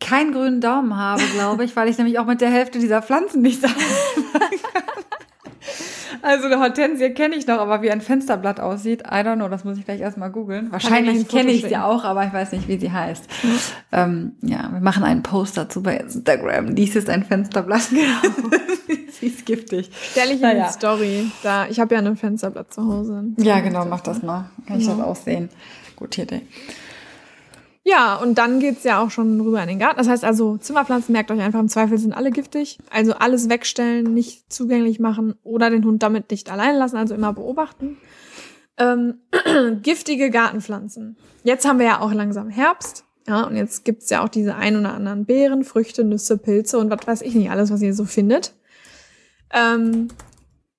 keinen 0.00 0.32
grünen 0.32 0.60
Daumen 0.60 0.96
habe, 0.96 1.22
glaube 1.34 1.64
ich, 1.64 1.76
weil 1.76 1.88
ich 1.88 1.96
nämlich 1.96 2.18
auch 2.18 2.26
mit 2.26 2.40
der 2.40 2.50
Hälfte 2.50 2.80
dieser 2.80 3.02
Pflanzen 3.02 3.40
nicht 3.40 3.60
sagen 3.62 3.74
kann. 4.32 4.42
Also 6.20 6.46
eine 6.46 6.60
Hortensie 6.60 7.10
kenne 7.10 7.34
ich 7.36 7.46
noch, 7.46 7.58
aber 7.58 7.82
wie 7.82 7.90
ein 7.90 8.00
Fensterblatt 8.00 8.60
aussieht, 8.60 9.02
I 9.02 9.16
don't 9.16 9.36
know, 9.36 9.48
das 9.48 9.64
muss 9.64 9.78
ich 9.78 9.84
gleich 9.84 10.00
erstmal 10.00 10.30
googeln. 10.30 10.70
Wahrscheinlich 10.70 11.28
kenne 11.28 11.50
ich 11.50 11.62
sie 11.62 11.76
auch, 11.76 12.04
aber 12.04 12.26
ich 12.26 12.32
weiß 12.32 12.52
nicht, 12.52 12.68
wie 12.68 12.78
sie 12.78 12.92
heißt. 12.92 13.24
Mhm. 13.42 13.58
Ähm, 13.92 14.32
ja, 14.42 14.70
wir 14.72 14.80
machen 14.80 15.04
einen 15.04 15.22
Post 15.22 15.56
dazu 15.56 15.82
bei 15.82 15.96
Instagram. 15.96 16.74
Dies 16.74 16.96
ist 16.96 17.08
ein 17.08 17.24
Fensterblatt. 17.24 17.88
Genau. 17.90 18.36
sie 19.10 19.26
ist 19.26 19.46
giftig. 19.46 19.90
Stell 20.10 20.28
ich 20.28 20.36
in 20.36 20.40
naja. 20.40 20.66
die 20.66 20.72
Story. 20.72 21.30
Da, 21.42 21.66
ich 21.68 21.80
habe 21.80 21.94
ja 21.94 22.00
ein 22.00 22.16
Fensterblatt 22.16 22.72
zu 22.72 22.84
Hause. 22.86 23.24
Ja, 23.38 23.60
genau, 23.60 23.84
mach 23.84 24.00
das 24.00 24.22
mal. 24.22 24.50
Kann 24.66 24.80
ich 24.80 24.86
das 24.86 25.00
auch 25.00 25.16
sehen. 25.16 25.48
Gute 25.96 26.22
Idee. 26.22 26.42
Ja, 27.84 28.16
und 28.16 28.38
dann 28.38 28.60
geht's 28.60 28.84
ja 28.84 29.02
auch 29.02 29.10
schon 29.10 29.40
rüber 29.40 29.60
in 29.60 29.68
den 29.68 29.78
Garten. 29.80 29.98
Das 29.98 30.08
heißt 30.08 30.24
also, 30.24 30.56
Zimmerpflanzen, 30.56 31.12
merkt 31.12 31.30
euch 31.30 31.40
einfach, 31.40 31.58
im 31.58 31.68
Zweifel 31.68 31.98
sind 31.98 32.12
alle 32.12 32.30
giftig. 32.30 32.78
Also 32.90 33.14
alles 33.14 33.48
wegstellen, 33.48 34.14
nicht 34.14 34.52
zugänglich 34.52 35.00
machen 35.00 35.34
oder 35.42 35.68
den 35.68 35.84
Hund 35.84 36.02
damit 36.02 36.30
nicht 36.30 36.50
allein 36.50 36.76
lassen, 36.76 36.96
also 36.96 37.14
immer 37.14 37.32
beobachten. 37.32 37.96
Ähm, 38.78 39.20
giftige 39.82 40.30
Gartenpflanzen. 40.30 41.16
Jetzt 41.42 41.66
haben 41.66 41.80
wir 41.80 41.86
ja 41.86 42.00
auch 42.00 42.12
langsam 42.12 42.50
Herbst. 42.50 43.04
Ja, 43.26 43.44
und 43.44 43.56
jetzt 43.56 43.84
gibt's 43.84 44.10
ja 44.10 44.24
auch 44.24 44.28
diese 44.28 44.56
ein 44.56 44.76
oder 44.76 44.94
anderen 44.94 45.26
Beeren, 45.26 45.64
Früchte, 45.64 46.04
Nüsse, 46.04 46.38
Pilze 46.38 46.78
und 46.78 46.90
was 46.90 47.06
weiß 47.06 47.22
ich 47.22 47.34
nicht, 47.34 47.50
alles, 47.50 47.70
was 47.70 47.82
ihr 47.82 47.94
so 47.94 48.04
findet. 48.04 48.54
Ähm, 49.52 50.08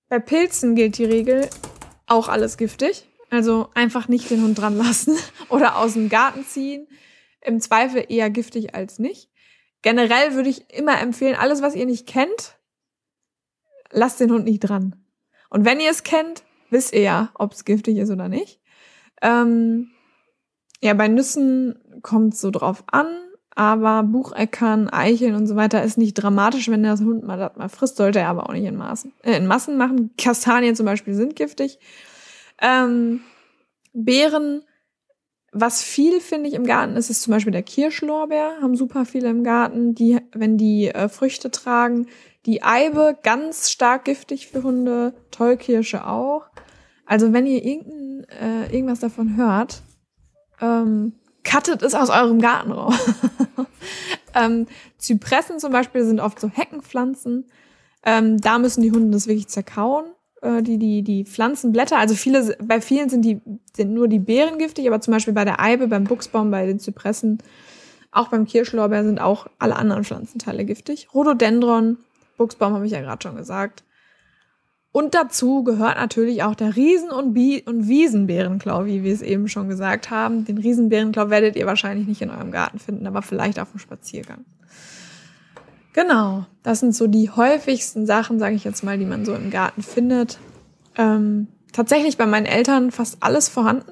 bei 0.10 0.20
Pilzen 0.20 0.76
gilt 0.76 0.98
die 0.98 1.06
Regel, 1.06 1.50
auch 2.08 2.28
alles 2.28 2.58
giftig. 2.58 3.08
Also 3.34 3.70
einfach 3.74 4.08
nicht 4.08 4.30
den 4.30 4.44
Hund 4.44 4.60
dran 4.60 4.78
lassen 4.78 5.18
oder 5.50 5.80
aus 5.80 5.94
dem 5.94 6.08
Garten 6.08 6.46
ziehen. 6.46 6.88
Im 7.42 7.60
Zweifel 7.60 8.06
eher 8.08 8.30
giftig 8.30 8.76
als 8.76 9.00
nicht. 9.00 9.32
Generell 9.82 10.36
würde 10.36 10.50
ich 10.50 10.72
immer 10.72 11.02
empfehlen, 11.02 11.36
alles, 11.36 11.64
was 11.64 11.74
ihr 11.74 11.88
nicht 11.88 12.06
kennt, 12.06 12.60
lasst 13.92 14.20
den 14.20 14.32
Hund 14.32 14.46
nicht 14.46 14.60
dran. 14.60 14.96
Und 15.50 15.66
wenn 15.66 15.80
ihr 15.80 15.90
es 15.90 16.04
kennt, 16.04 16.44
wisst 16.70 16.94
ihr 16.94 17.02
ja, 17.02 17.32
ob 17.34 17.54
es 17.54 17.66
giftig 17.66 17.98
ist 17.98 18.12
oder 18.12 18.30
nicht. 18.30 18.62
Ähm, 19.24 19.90
ja, 20.80 20.94
bei 20.94 21.08
Nüssen 21.08 22.00
kommt 22.04 22.36
es 22.36 22.42
so 22.42 22.52
drauf 22.52 22.84
an. 22.86 23.08
aber 23.56 24.04
Bucheckern, 24.04 24.90
Eicheln 24.90 25.34
und 25.34 25.48
so 25.48 25.56
weiter 25.56 25.84
ist 25.84 25.98
nicht 25.98 26.14
dramatisch, 26.14 26.70
wenn 26.70 26.84
der 26.84 26.98
Hund 27.00 27.24
mal 27.24 27.38
das 27.38 27.56
mal 27.56 27.70
frisst, 27.70 27.98
sollte 27.98 28.20
er 28.20 28.30
aber 28.30 28.48
auch 28.48 28.54
nicht 28.54 28.66
in 28.66 28.78
Maßen, 28.78 29.12
äh, 29.24 29.38
in 29.38 29.48
Massen 29.48 29.76
machen. 29.76 30.12
Kastanien 30.20 30.76
zum 30.76 30.86
Beispiel 30.86 31.16
sind 31.16 31.36
giftig. 31.36 31.80
Ähm, 32.64 33.20
Beeren, 33.94 34.64
was 35.52 35.84
viel 35.84 36.20
finde 36.20 36.50
ich 36.50 36.56
im 36.56 36.66
Garten 36.66 36.96
ist, 36.96 37.12
ist 37.12 37.22
zum 37.22 37.32
Beispiel 37.32 37.52
der 37.52 37.62
Kirschlorbeer, 37.62 38.58
haben 38.62 38.76
super 38.76 39.06
viele 39.06 39.30
im 39.30 39.44
Garten, 39.44 39.94
die, 39.94 40.18
wenn 40.32 40.58
die 40.58 40.88
äh, 40.88 41.10
Früchte 41.10 41.52
tragen. 41.52 42.08
Die 42.46 42.64
Eibe, 42.64 43.18
ganz 43.22 43.70
stark 43.70 44.06
giftig 44.06 44.48
für 44.48 44.64
Hunde, 44.64 45.14
Tollkirsche 45.30 46.08
auch. 46.08 46.48
Also 47.06 47.34
wenn 47.34 47.46
ihr 47.46 47.64
irgendein, 47.64 48.26
äh, 48.30 48.74
irgendwas 48.74 49.00
davon 49.00 49.36
hört, 49.36 49.84
ähm, 50.62 51.14
cuttet 51.44 51.84
es 51.84 51.94
aus 51.94 52.10
eurem 52.10 52.42
Garten 52.42 52.72
raus. 52.72 52.96
ähm, 54.36 54.68
Zypressen 54.98 55.60
zum 55.60 55.74
Beispiel 55.74 56.06
sind 56.06 56.22
oft 56.22 56.40
so 56.40 56.50
Heckenpflanzen. 56.50 57.50
Ähm, 58.06 58.40
da 58.40 58.58
müssen 58.58 58.82
die 58.82 58.92
Hunde 58.92 59.12
das 59.12 59.28
wirklich 59.28 59.50
zerkauen. 59.50 60.06
Äh, 60.44 60.62
die, 60.62 60.78
die, 60.78 61.02
die 61.04 61.24
Pflanzenblätter, 61.24 61.98
also 61.98 62.16
viele, 62.16 62.56
bei 62.62 62.82
vielen 62.82 63.10
sind 63.10 63.24
die, 63.24 63.40
sind 63.76 63.94
nur 63.94 64.10
die 64.10 64.20
Beeren 64.20 64.60
giftig, 64.60 64.86
aber 64.88 65.00
zum 65.00 65.14
Beispiel 65.14 65.34
bei 65.34 65.46
der 65.46 65.62
Eibe, 65.62 65.88
beim 65.88 66.04
Buchsbaum, 66.04 66.52
bei 66.52 66.66
den 66.66 66.80
Zypressen, 66.80 67.38
auch 68.12 68.28
beim 68.28 68.46
Kirschlorbeer 68.46 69.06
sind 69.06 69.22
auch 69.22 69.48
alle 69.58 69.78
anderen 69.78 70.04
Pflanzenteile 70.04 70.66
giftig. 70.66 71.08
Rhododendron, 71.14 71.98
Buchsbaum 72.38 72.74
habe 72.74 72.86
ich 72.86 72.92
ja 72.92 73.02
gerade 73.02 73.24
schon 73.24 73.38
gesagt. 73.38 73.84
Und 74.92 75.16
dazu 75.16 75.64
gehört 75.64 75.98
natürlich 75.98 76.44
auch 76.44 76.54
der 76.54 76.76
Riesen- 76.76 77.10
und, 77.10 77.34
Bi 77.34 77.64
und 77.66 77.88
Wiesenbärenklau, 77.88 78.86
wie 78.86 79.04
wir 79.04 79.14
es 79.14 79.24
eben 79.24 79.48
schon 79.48 79.70
gesagt 79.70 80.12
haben. 80.12 80.46
Den 80.46 80.60
Riesenbärenklau 80.60 81.32
werdet 81.32 81.56
ihr 81.56 81.66
wahrscheinlich 81.66 82.06
nicht 82.06 82.22
in 82.22 82.30
eurem 82.30 82.52
Garten 82.52 82.78
finden, 82.78 83.08
aber 83.08 83.24
vielleicht 83.24 83.60
auf 83.60 83.72
dem 83.72 83.80
Spaziergang. 83.80 84.46
Genau, 85.94 86.46
das 86.64 86.80
sind 86.80 86.96
so 86.96 87.08
die 87.08 87.30
häufigsten 87.30 88.06
Sachen, 88.06 88.40
sage 88.40 88.56
ich 88.56 88.64
jetzt 88.64 88.84
mal, 88.84 88.98
die 88.98 89.06
man 89.06 89.26
so 89.26 89.34
im 89.34 89.52
Garten 89.52 89.84
findet. 89.84 90.40
Ähm, 90.98 91.48
tatsächlich 91.72 92.18
bei 92.18 92.26
meinen 92.26 92.46
Eltern 92.46 92.92
fast 92.92 93.18
alles 93.22 93.48
vorhanden. 93.48 93.92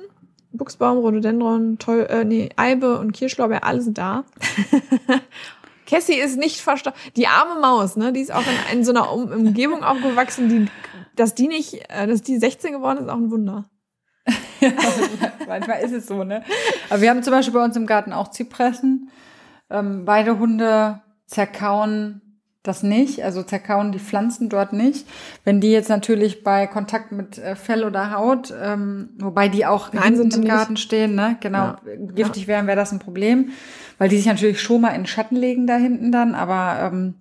Buchsbaum, 0.52 0.98
Rhododendron, 0.98 1.78
Toll, 1.78 2.08
äh, 2.10 2.26
nee, 2.26 2.50
Eibe 2.58 3.00
und 3.00 3.14
Kirschlorbeer, 3.14 3.64
alles 3.64 3.88
da. 3.94 4.26
Cassie 5.86 6.20
ist 6.20 6.38
nicht 6.38 6.62
verstorben. 6.62 7.00
Die 7.16 7.28
arme 7.28 7.60
Maus, 7.62 7.96
ne, 7.96 8.12
die 8.12 8.22
ist 8.22 8.34
auch 8.34 8.44
in, 8.44 8.80
in 8.80 8.84
so 8.84 8.92
einer 8.92 9.14
um 9.14 9.32
Umgebung 9.32 9.84
aufgewachsen, 9.84 10.50
die 10.50 10.68
dass 11.16 11.36
die 11.36 11.48
nicht, 11.48 11.90
äh, 11.90 12.08
dass 12.08 12.22
die 12.22 12.38
16 12.38 12.74
geworden 12.74 13.00
ist, 13.00 13.10
auch 13.10 13.18
ein 13.18 13.32
Wunder. 13.32 13.66
ja, 14.60 14.72
manchmal 15.48 15.82
ist 15.82 15.94
es 15.94 16.08
so, 16.08 16.24
ne? 16.24 16.44
Aber 16.90 17.02
wir 17.02 17.10
haben 17.10 17.24
zum 17.24 17.32
Beispiel 17.32 17.54
bei 17.54 17.64
uns 17.64 17.76
im 17.76 17.86
Garten 17.86 18.14
auch 18.14 18.30
Zypressen. 18.30 19.10
Ähm, 19.70 20.06
beide 20.06 20.40
Hunde 20.40 21.02
zerkauen 21.32 22.22
das 22.64 22.84
nicht, 22.84 23.24
also 23.24 23.42
zerkauen 23.42 23.92
die 23.92 24.00
Pflanzen 24.00 24.48
dort 24.48 24.72
nicht. 24.72 25.08
Wenn 25.44 25.62
die 25.62 25.72
jetzt 25.72 25.90
natürlich 25.90 26.44
bei 26.44 26.68
Kontakt 26.68 27.12
mit 27.12 27.40
äh, 27.40 27.56
Fell 27.56 27.84
oder 27.84 28.12
Haut, 28.12 28.54
ähm, 28.62 29.10
wobei 29.18 29.48
die 29.48 29.66
auch 29.66 29.92
Nein, 29.94 30.16
sind 30.16 30.36
im 30.36 30.46
Garten 30.46 30.74
nicht. 30.74 30.84
stehen, 30.84 31.16
ne? 31.16 31.38
Genau, 31.40 31.58
ja. 31.58 31.78
giftig 32.14 32.46
wären, 32.46 32.68
wäre 32.68 32.78
das 32.78 32.92
ein 32.92 33.00
Problem, 33.00 33.50
weil 33.98 34.10
die 34.10 34.18
sich 34.18 34.28
natürlich 34.28 34.62
schon 34.62 34.82
mal 34.82 34.90
in 34.90 35.08
Schatten 35.08 35.36
legen 35.36 35.66
da 35.66 35.78
hinten 35.78 36.12
dann, 36.12 36.36
aber 36.36 36.92
ähm, 36.92 37.16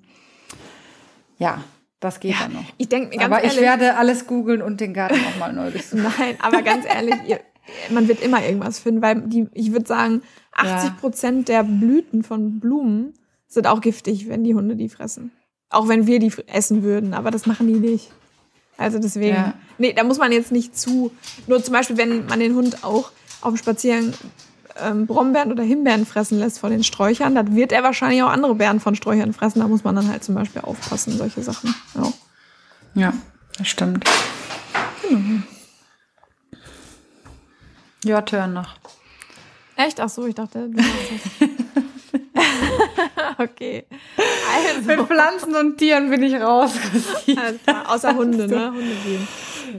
ja, 1.38 1.64
das 2.00 2.20
geht 2.20 2.32
ja, 2.32 2.42
dann 2.42 2.52
noch. 2.54 2.64
Ich 2.76 2.90
denke 2.90 3.16
ganz 3.16 3.24
Aber 3.24 3.42
ehrlich, 3.42 3.56
ich 3.56 3.62
werde 3.62 3.96
alles 3.96 4.26
googeln 4.26 4.60
und 4.60 4.80
den 4.80 4.92
Garten 4.92 5.14
auch 5.14 5.38
mal 5.38 5.54
neu 5.54 5.70
besuchen. 5.70 6.02
Nein, 6.18 6.36
aber 6.40 6.60
ganz 6.60 6.84
ehrlich, 6.84 7.14
ihr, 7.26 7.40
man 7.88 8.08
wird 8.08 8.20
immer 8.20 8.44
irgendwas 8.44 8.78
finden, 8.78 9.00
weil 9.00 9.22
die, 9.22 9.48
ich 9.54 9.72
würde 9.72 9.86
sagen, 9.86 10.20
80 10.52 10.98
Prozent 10.98 11.48
ja. 11.48 11.62
der 11.62 11.68
Blüten 11.70 12.22
von 12.22 12.60
Blumen 12.60 13.14
sind 13.50 13.66
auch 13.66 13.82
giftig, 13.82 14.28
wenn 14.28 14.44
die 14.44 14.54
Hunde 14.54 14.76
die 14.76 14.88
fressen. 14.88 15.32
Auch 15.68 15.88
wenn 15.88 16.06
wir 16.06 16.18
die 16.18 16.32
essen 16.46 16.82
würden, 16.82 17.12
aber 17.12 17.30
das 17.30 17.46
machen 17.46 17.66
die 17.66 17.74
nicht. 17.74 18.10
Also 18.78 18.98
deswegen, 18.98 19.36
ja. 19.36 19.54
nee, 19.76 19.92
da 19.92 20.04
muss 20.04 20.18
man 20.18 20.32
jetzt 20.32 20.52
nicht 20.52 20.78
zu. 20.78 21.12
Nur 21.46 21.62
zum 21.62 21.74
Beispiel, 21.74 21.98
wenn 21.98 22.24
man 22.26 22.40
den 22.40 22.54
Hund 22.54 22.82
auch 22.82 23.10
auf 23.42 23.52
dem 23.52 23.56
Spaziergang 23.58 24.14
ähm, 24.80 25.06
Brombeeren 25.06 25.52
oder 25.52 25.62
Himbeeren 25.62 26.06
fressen 26.06 26.38
lässt 26.38 26.58
von 26.58 26.70
den 26.70 26.82
Sträuchern, 26.82 27.34
dann 27.34 27.54
wird 27.54 27.72
er 27.72 27.82
wahrscheinlich 27.82 28.22
auch 28.22 28.30
andere 28.30 28.54
Beeren 28.54 28.80
von 28.80 28.94
Sträuchern 28.94 29.32
fressen. 29.32 29.60
Da 29.60 29.68
muss 29.68 29.84
man 29.84 29.96
dann 29.96 30.08
halt 30.08 30.24
zum 30.24 30.34
Beispiel 30.34 30.62
aufpassen, 30.62 31.16
solche 31.18 31.42
Sachen. 31.42 31.74
Ja, 31.94 32.12
ja 32.94 33.12
das 33.58 33.68
stimmt. 33.68 34.04
Genau. 35.02 35.42
Ja, 38.04 38.22
Turn 38.22 38.54
noch. 38.54 38.76
Echt? 39.76 40.00
Ach 40.00 40.08
so, 40.08 40.26
ich 40.26 40.34
dachte, 40.34 40.70
du 40.70 40.82
okay. 43.38 43.84
Also. 44.16 44.86
Mit 44.86 45.00
Pflanzen 45.08 45.54
und 45.56 45.78
Tieren 45.78 46.10
bin 46.10 46.22
ich 46.22 46.34
raus. 46.34 46.72
Außer 47.88 48.14
Hunde, 48.14 48.46
ne? 48.48 48.72
Hunde 48.72 48.94
gehen. 49.04 49.28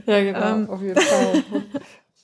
Ja, 0.06 0.22
genau, 0.22 0.54
ähm. 0.54 0.70
auf 0.70 0.80
jeden 0.80 1.00
Fall. 1.00 1.42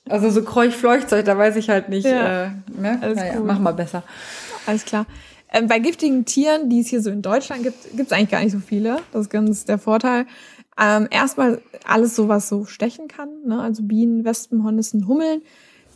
Also 0.08 0.30
so 0.30 0.42
Kräuch-Fleuchzeug, 0.42 1.24
da 1.24 1.36
weiß 1.36 1.56
ich 1.56 1.68
halt 1.68 1.88
nicht. 1.88 2.06
Ja. 2.06 2.44
Äh, 2.44 2.50
ne? 2.76 2.98
Alles 3.00 3.16
naja, 3.16 3.40
mach 3.40 3.58
mal 3.58 3.74
besser. 3.74 4.02
Alles 4.66 4.84
klar. 4.84 5.06
Ähm, 5.52 5.66
bei 5.66 5.78
giftigen 5.78 6.24
Tieren, 6.24 6.68
die 6.68 6.80
es 6.80 6.88
hier 6.88 7.00
so 7.00 7.10
in 7.10 7.22
Deutschland 7.22 7.62
gibt, 7.62 7.82
gibt 7.96 8.10
es 8.10 8.12
eigentlich 8.12 8.30
gar 8.30 8.42
nicht 8.42 8.52
so 8.52 8.58
viele. 8.58 8.98
Das 9.12 9.22
ist 9.22 9.30
ganz 9.30 9.64
der 9.64 9.78
Vorteil. 9.78 10.26
Ähm, 10.80 11.08
erstmal 11.10 11.60
alles 11.84 12.14
so, 12.14 12.28
was 12.28 12.48
so 12.48 12.64
stechen 12.64 13.08
kann. 13.08 13.28
Ne? 13.46 13.60
Also 13.60 13.82
Bienen, 13.82 14.24
Wespen, 14.24 14.62
Hornissen, 14.64 15.08
Hummeln. 15.08 15.42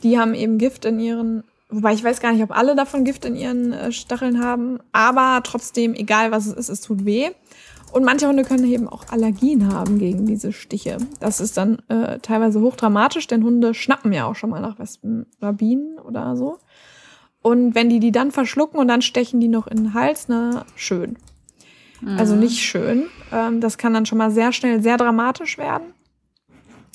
Die 0.03 0.19
haben 0.19 0.35
eben 0.35 0.59
Gift 0.59 0.85
in 0.85 0.99
ihren, 0.99 1.45
wobei 1.73 1.93
ich 1.95 2.05
weiß 2.05 2.21
gar 2.21 2.33
nicht, 2.33 2.43
ob 2.43 2.57
alle 2.57 2.77
davon 2.77 3.05
Gift 3.05 3.25
in 3.25 3.35
ihren 3.35 3.73
äh, 3.73 3.93
Stacheln 3.93 4.43
haben. 4.43 4.79
Aber 4.93 5.41
trotzdem, 5.43 5.95
egal 5.95 6.31
was 6.31 6.47
es 6.47 6.53
ist, 6.53 6.69
es 6.69 6.81
tut 6.81 7.05
weh. 7.05 7.31
Und 7.93 8.05
manche 8.05 8.27
Hunde 8.27 8.45
können 8.45 8.65
eben 8.65 8.89
auch 8.89 9.09
Allergien 9.11 9.73
haben 9.73 9.99
gegen 9.99 10.25
diese 10.25 10.53
Stiche. 10.53 10.97
Das 11.21 11.41
ist 11.41 11.59
dann 11.59 11.83
äh, 11.89 12.21
teilweise 12.21 12.61
hochdramatisch, 12.61 13.27
denn 13.27 13.45
Hunde 13.45 13.75
schnappen 13.75 14.13
ja 14.13 14.27
auch 14.27 14.35
schon 14.35 14.51
mal 14.51 14.63
nach 14.63 14.79
Wespen 14.79 15.27
oder 15.41 15.53
Bienen 15.53 15.99
oder 15.99 16.37
so. 16.37 16.59
Und 17.43 17.75
wenn 17.75 17.91
die 17.91 18.01
die 18.01 18.13
dann 18.13 18.31
verschlucken 18.31 18.79
und 18.79 18.89
dann 18.89 19.03
stechen 19.03 19.41
die 19.41 19.49
noch 19.49 19.67
in 19.67 19.77
den 19.77 19.95
Hals, 19.95 20.27
na, 20.29 20.65
schön. 20.75 21.17
Mhm. 22.01 22.19
Also 22.19 22.35
nicht 22.35 22.61
schön. 22.61 23.07
Ähm, 23.31 23.61
das 23.61 23.77
kann 23.77 23.93
dann 23.93 24.07
schon 24.07 24.19
mal 24.19 24.31
sehr 24.31 24.53
schnell 24.53 24.83
sehr 24.83 24.97
dramatisch 24.97 25.59
werden. 25.59 25.93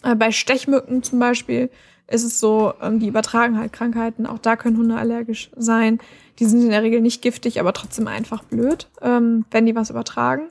Äh, 0.03 0.15
bei 0.15 0.31
Stechmücken 0.31 1.03
zum 1.03 1.19
Beispiel 1.19 1.69
ist 2.07 2.23
es 2.23 2.39
so, 2.39 2.73
ähm, 2.81 2.99
die 2.99 3.07
übertragen 3.07 3.57
halt 3.57 3.73
Krankheiten. 3.73 4.25
Auch 4.25 4.39
da 4.39 4.55
können 4.55 4.77
Hunde 4.77 4.95
allergisch 4.95 5.49
sein. 5.55 5.99
Die 6.39 6.45
sind 6.45 6.61
in 6.61 6.69
der 6.69 6.83
Regel 6.83 7.01
nicht 7.01 7.21
giftig, 7.21 7.59
aber 7.59 7.73
trotzdem 7.73 8.07
einfach 8.07 8.43
blöd, 8.43 8.87
ähm, 9.01 9.45
wenn 9.51 9.65
die 9.65 9.75
was 9.75 9.89
übertragen. 9.89 10.49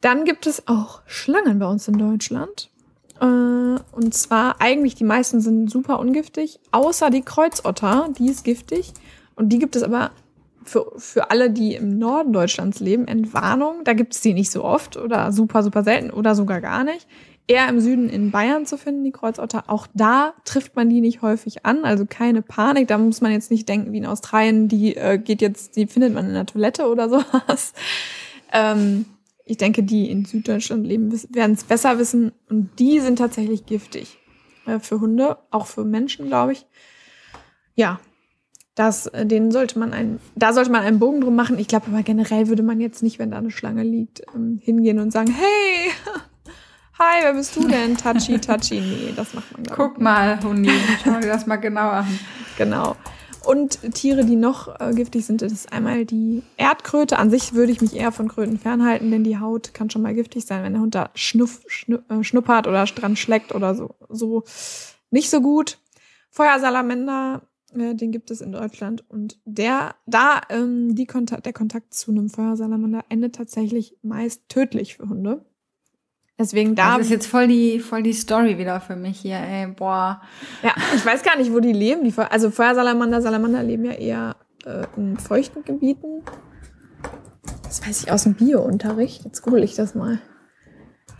Dann 0.00 0.24
gibt 0.24 0.46
es 0.46 0.68
auch 0.68 1.00
Schlangen 1.06 1.58
bei 1.58 1.66
uns 1.66 1.88
in 1.88 1.98
Deutschland. 1.98 2.70
Äh, 3.20 3.24
und 3.24 4.14
zwar 4.14 4.60
eigentlich 4.60 4.94
die 4.94 5.04
meisten 5.04 5.40
sind 5.40 5.70
super 5.70 5.98
ungiftig, 5.98 6.60
außer 6.72 7.10
die 7.10 7.22
Kreuzotter, 7.22 8.08
die 8.18 8.28
ist 8.28 8.44
giftig. 8.44 8.92
Und 9.34 9.50
die 9.50 9.58
gibt 9.58 9.76
es 9.76 9.82
aber 9.82 10.10
für, 10.64 10.92
für 10.96 11.30
alle, 11.30 11.50
die 11.50 11.74
im 11.74 11.98
Norden 11.98 12.32
Deutschlands 12.32 12.80
leben, 12.80 13.08
Entwarnung. 13.08 13.84
Da 13.84 13.92
gibt 13.94 14.14
es 14.14 14.20
die 14.20 14.34
nicht 14.34 14.50
so 14.50 14.64
oft 14.64 14.96
oder 14.96 15.32
super, 15.32 15.62
super 15.62 15.82
selten 15.82 16.10
oder 16.10 16.34
sogar 16.34 16.60
gar 16.60 16.84
nicht. 16.84 17.06
Eher 17.46 17.68
im 17.68 17.80
Süden 17.80 18.08
in 18.08 18.30
Bayern 18.30 18.66
zu 18.66 18.78
finden, 18.78 19.04
die 19.04 19.10
Kreuzotter. 19.10 19.64
Auch 19.66 19.86
da 19.94 20.34
trifft 20.44 20.76
man 20.76 20.88
die 20.88 21.00
nicht 21.00 21.22
häufig 21.22 21.66
an, 21.66 21.84
also 21.84 22.06
keine 22.06 22.40
Panik. 22.40 22.88
Da 22.88 22.98
muss 22.98 23.20
man 23.20 23.32
jetzt 23.32 23.50
nicht 23.50 23.68
denken, 23.68 23.92
wie 23.92 23.98
in 23.98 24.06
Australien, 24.06 24.68
die 24.68 24.96
äh, 24.96 25.18
geht 25.18 25.42
jetzt, 25.42 25.76
die 25.76 25.86
findet 25.86 26.14
man 26.14 26.28
in 26.28 26.34
der 26.34 26.46
Toilette 26.46 26.88
oder 26.88 27.08
sowas. 27.10 27.72
Ähm, 28.52 29.06
ich 29.44 29.56
denke, 29.56 29.82
die 29.82 30.10
in 30.10 30.24
Süddeutschland 30.24 30.86
leben, 30.86 31.12
werden 31.30 31.52
es 31.52 31.64
besser 31.64 31.98
wissen. 31.98 32.32
Und 32.48 32.78
die 32.78 33.00
sind 33.00 33.16
tatsächlich 33.16 33.66
giftig 33.66 34.18
äh, 34.66 34.78
für 34.78 35.00
Hunde, 35.00 35.38
auch 35.50 35.66
für 35.66 35.84
Menschen, 35.84 36.26
glaube 36.28 36.52
ich. 36.52 36.66
Ja, 37.74 38.00
das, 38.74 39.06
äh, 39.08 39.26
denen 39.26 39.50
sollte 39.50 39.78
man 39.78 39.92
einen, 39.92 40.20
da 40.34 40.52
sollte 40.52 40.70
man 40.70 40.82
einen 40.82 40.98
Bogen 40.98 41.20
drum 41.20 41.36
machen. 41.36 41.58
Ich 41.58 41.68
glaube 41.68 41.86
aber 41.88 42.02
generell 42.02 42.48
würde 42.48 42.62
man 42.62 42.80
jetzt 42.80 43.02
nicht, 43.02 43.18
wenn 43.18 43.30
da 43.30 43.38
eine 43.38 43.50
Schlange 43.50 43.82
liegt, 43.82 44.22
ähm, 44.34 44.58
hingehen 44.62 44.98
und 44.98 45.10
sagen, 45.10 45.32
hey, 45.32 45.92
hi, 46.98 47.22
wer 47.22 47.34
bist 47.34 47.56
du 47.56 47.66
denn? 47.66 47.96
Touchy, 47.96 48.38
touchy. 48.38 48.80
Nee, 48.80 49.12
das 49.16 49.34
macht 49.34 49.52
man, 49.52 49.64
Guck 49.74 49.92
nicht. 49.92 50.02
mal, 50.02 50.42
Hundi, 50.42 50.70
schau 51.04 51.20
dir 51.20 51.28
das 51.28 51.46
mal 51.46 51.56
genau 51.56 51.88
an. 51.90 52.18
Genau. 52.58 52.96
Und 53.44 53.80
Tiere, 53.94 54.24
die 54.24 54.36
noch 54.36 54.78
äh, 54.80 54.92
giftig 54.94 55.26
sind, 55.26 55.42
ist 55.42 55.72
einmal 55.72 56.04
die 56.04 56.44
Erdkröte. 56.56 57.18
An 57.18 57.28
sich 57.28 57.54
würde 57.54 57.72
ich 57.72 57.80
mich 57.80 57.96
eher 57.96 58.12
von 58.12 58.28
Kröten 58.28 58.56
fernhalten, 58.58 59.10
denn 59.10 59.24
die 59.24 59.38
Haut 59.38 59.74
kann 59.74 59.90
schon 59.90 60.02
mal 60.02 60.14
giftig 60.14 60.46
sein, 60.46 60.62
wenn 60.62 60.74
der 60.74 60.82
Hund 60.82 60.94
da 60.94 61.10
schnuff, 61.14 61.62
schnupp, 61.66 62.08
äh, 62.08 62.22
schnuppert 62.22 62.68
oder 62.68 62.84
dran 62.84 63.16
schleckt 63.16 63.52
oder 63.52 63.74
so. 63.74 63.96
So 64.08 64.44
nicht 65.10 65.28
so 65.28 65.40
gut. 65.40 65.78
Feuersalamander, 66.30 67.42
äh, 67.74 67.96
den 67.96 68.12
gibt 68.12 68.30
es 68.30 68.40
in 68.40 68.52
Deutschland. 68.52 69.04
Und 69.08 69.40
der, 69.44 69.96
da, 70.06 70.42
ähm, 70.48 70.94
die 70.94 71.06
Kontakt, 71.06 71.44
der 71.44 71.52
Kontakt 71.52 71.94
zu 71.94 72.12
einem 72.12 72.28
Feuersalamander 72.28 73.04
endet 73.08 73.34
tatsächlich 73.34 73.96
meist 74.02 74.48
tödlich 74.48 74.96
für 74.98 75.08
Hunde. 75.08 75.44
Deswegen 76.42 76.74
da. 76.74 76.98
Das 76.98 77.06
ist 77.06 77.10
jetzt 77.10 77.26
voll 77.28 77.46
die, 77.46 77.78
voll 77.78 78.02
die 78.02 78.12
Story 78.12 78.58
wieder 78.58 78.80
für 78.80 78.96
mich 78.96 79.20
hier, 79.20 79.36
ey, 79.36 79.68
boah. 79.68 80.20
Ja, 80.64 80.74
ich 80.94 81.06
weiß 81.06 81.22
gar 81.22 81.36
nicht, 81.36 81.52
wo 81.52 81.60
die 81.60 81.72
leben. 81.72 82.02
Die, 82.02 82.12
also 82.18 82.50
Feuersalamander, 82.50 83.22
Salamander 83.22 83.62
leben 83.62 83.84
ja 83.84 83.92
eher 83.92 84.36
äh, 84.64 84.84
in 84.96 85.16
feuchten 85.16 85.64
Gebieten. 85.64 86.24
Das 87.62 87.86
weiß 87.86 88.02
ich 88.02 88.10
aus 88.10 88.24
dem 88.24 88.34
Bio-Unterricht. 88.34 89.24
Jetzt 89.24 89.42
google 89.42 89.62
ich 89.62 89.76
das 89.76 89.94
mal. 89.94 90.18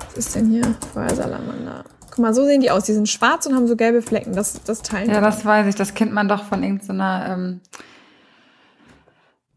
Was 0.07 0.17
ist 0.17 0.35
denn 0.35 0.49
hier? 0.49 0.75
Feuersalamander. 0.93 1.85
Guck 2.11 2.19
mal, 2.19 2.35
so 2.35 2.45
sehen 2.45 2.61
die 2.61 2.73
aus. 2.73 2.83
Die 2.83 2.93
sind 2.93 3.09
schwarz 3.09 3.47
und 3.47 3.55
haben 3.55 3.69
so 3.69 3.77
gelbe 3.77 4.03
Flecken. 4.03 4.35
Das, 4.35 4.61
das 4.65 4.83
teilen 4.83 5.09
Ja, 5.09 5.21
das 5.21 5.45
weiß 5.45 5.69
ich. 5.69 5.77
Das 5.77 5.95
kennt 5.95 6.13
man 6.13 6.27
doch 6.27 6.43
von 6.43 6.65
irgendeiner 6.65 7.27
ähm, 7.31 7.61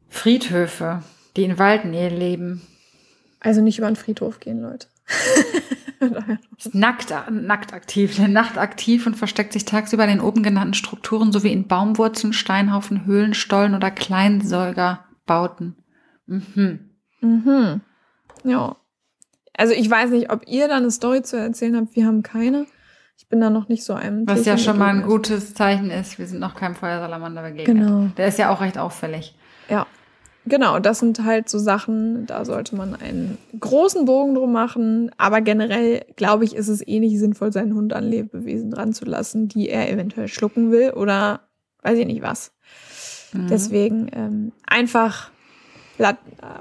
Friedhöfe, 0.10 1.02
die 1.36 1.44
in 1.44 1.58
Waldnähe 1.58 2.10
leben. 2.10 2.62
Also 3.40 3.62
nicht 3.62 3.80
über 3.80 3.88
den 3.88 3.96
Friedhof 3.96 4.40
gehen, 4.40 4.62
Leute. 4.62 4.88
Nackt, 6.74 7.14
nackt 7.32 7.74
aktiv, 7.74 8.20
nachtaktiv 8.20 9.08
und 9.08 9.16
versteckt 9.16 9.54
sich 9.54 9.66
tagsüber 9.66 10.04
in 10.04 10.10
den 10.10 10.22
oben 10.22 10.44
genannten 10.44 10.74
Strukturen 10.74 11.32
sowie 11.32 11.52
in 11.52 11.68
Baumwurzeln, 11.68 12.34
Steinhaufen, 12.34 13.06
Höhlen, 13.06 13.34
Stollen 13.34 13.76
oder 13.76 13.92
Kleinsäugerbauten. 13.92 15.76
Mhm. 16.28 16.90
Mhm. 17.22 17.82
Ja. 18.44 18.76
Also 19.58 19.74
ich 19.74 19.90
weiß 19.90 20.12
nicht, 20.12 20.32
ob 20.32 20.48
ihr 20.48 20.68
da 20.68 20.78
eine 20.78 20.92
Story 20.92 21.22
zu 21.24 21.38
erzählen 21.38 21.78
habt. 21.78 21.96
Wir 21.96 22.06
haben 22.06 22.24
keine. 22.24 22.66
Ich 23.18 23.30
bin 23.30 23.40
da 23.40 23.50
noch 23.50 23.70
nicht 23.70 23.86
so 23.86 23.94
einem. 23.94 24.28
Was 24.28 24.46
ja 24.46 24.58
schon 24.58 24.78
mal 24.78 24.90
ein 24.90 25.04
gutes 25.04 25.54
Zeichen 25.54 25.90
ist. 25.90 26.20
Wir 26.20 26.28
sind 26.28 26.40
noch 26.40 26.56
keinem 26.56 26.76
Feuersalamander 26.76 27.44
begegnet. 27.44 27.78
Genau. 27.78 28.10
Der 28.18 28.28
ist 28.28 28.38
ja 28.38 28.50
auch 28.50 28.60
recht 28.60 28.78
auffällig. 28.78 29.36
Ja. 29.70 29.88
Genau, 30.48 30.80
das 30.80 31.00
sind 31.00 31.24
halt 31.24 31.50
so 31.50 31.58
Sachen, 31.58 32.28
da 32.28 32.46
sollte 32.46 32.76
man 32.76 32.96
einen 32.96 33.38
großen 33.60 34.06
Bogen 34.06 34.36
drum 34.36 34.52
machen. 34.52 35.10
Aber 35.18 35.42
generell, 35.42 36.06
glaube 36.16 36.46
ich, 36.46 36.56
ist 36.56 36.68
es 36.68 36.86
eh 36.86 37.00
nicht 37.00 37.18
sinnvoll, 37.18 37.52
seinen 37.52 37.74
Hund 37.74 37.94
an 37.94 38.04
Lebewesen 38.04 38.72
dran 38.72 38.94
zu 38.94 39.06
lassen, 39.06 39.48
die 39.48 39.70
er 39.70 39.92
eventuell 39.92 40.28
schlucken 40.28 40.72
will 40.72 40.92
oder 40.92 41.42
weiß 41.82 41.98
ich 41.98 42.06
nicht 42.06 42.22
was. 42.22 42.52
Mhm. 43.34 43.48
Deswegen 43.48 44.10
ähm, 44.14 44.52
einfach 44.68 45.32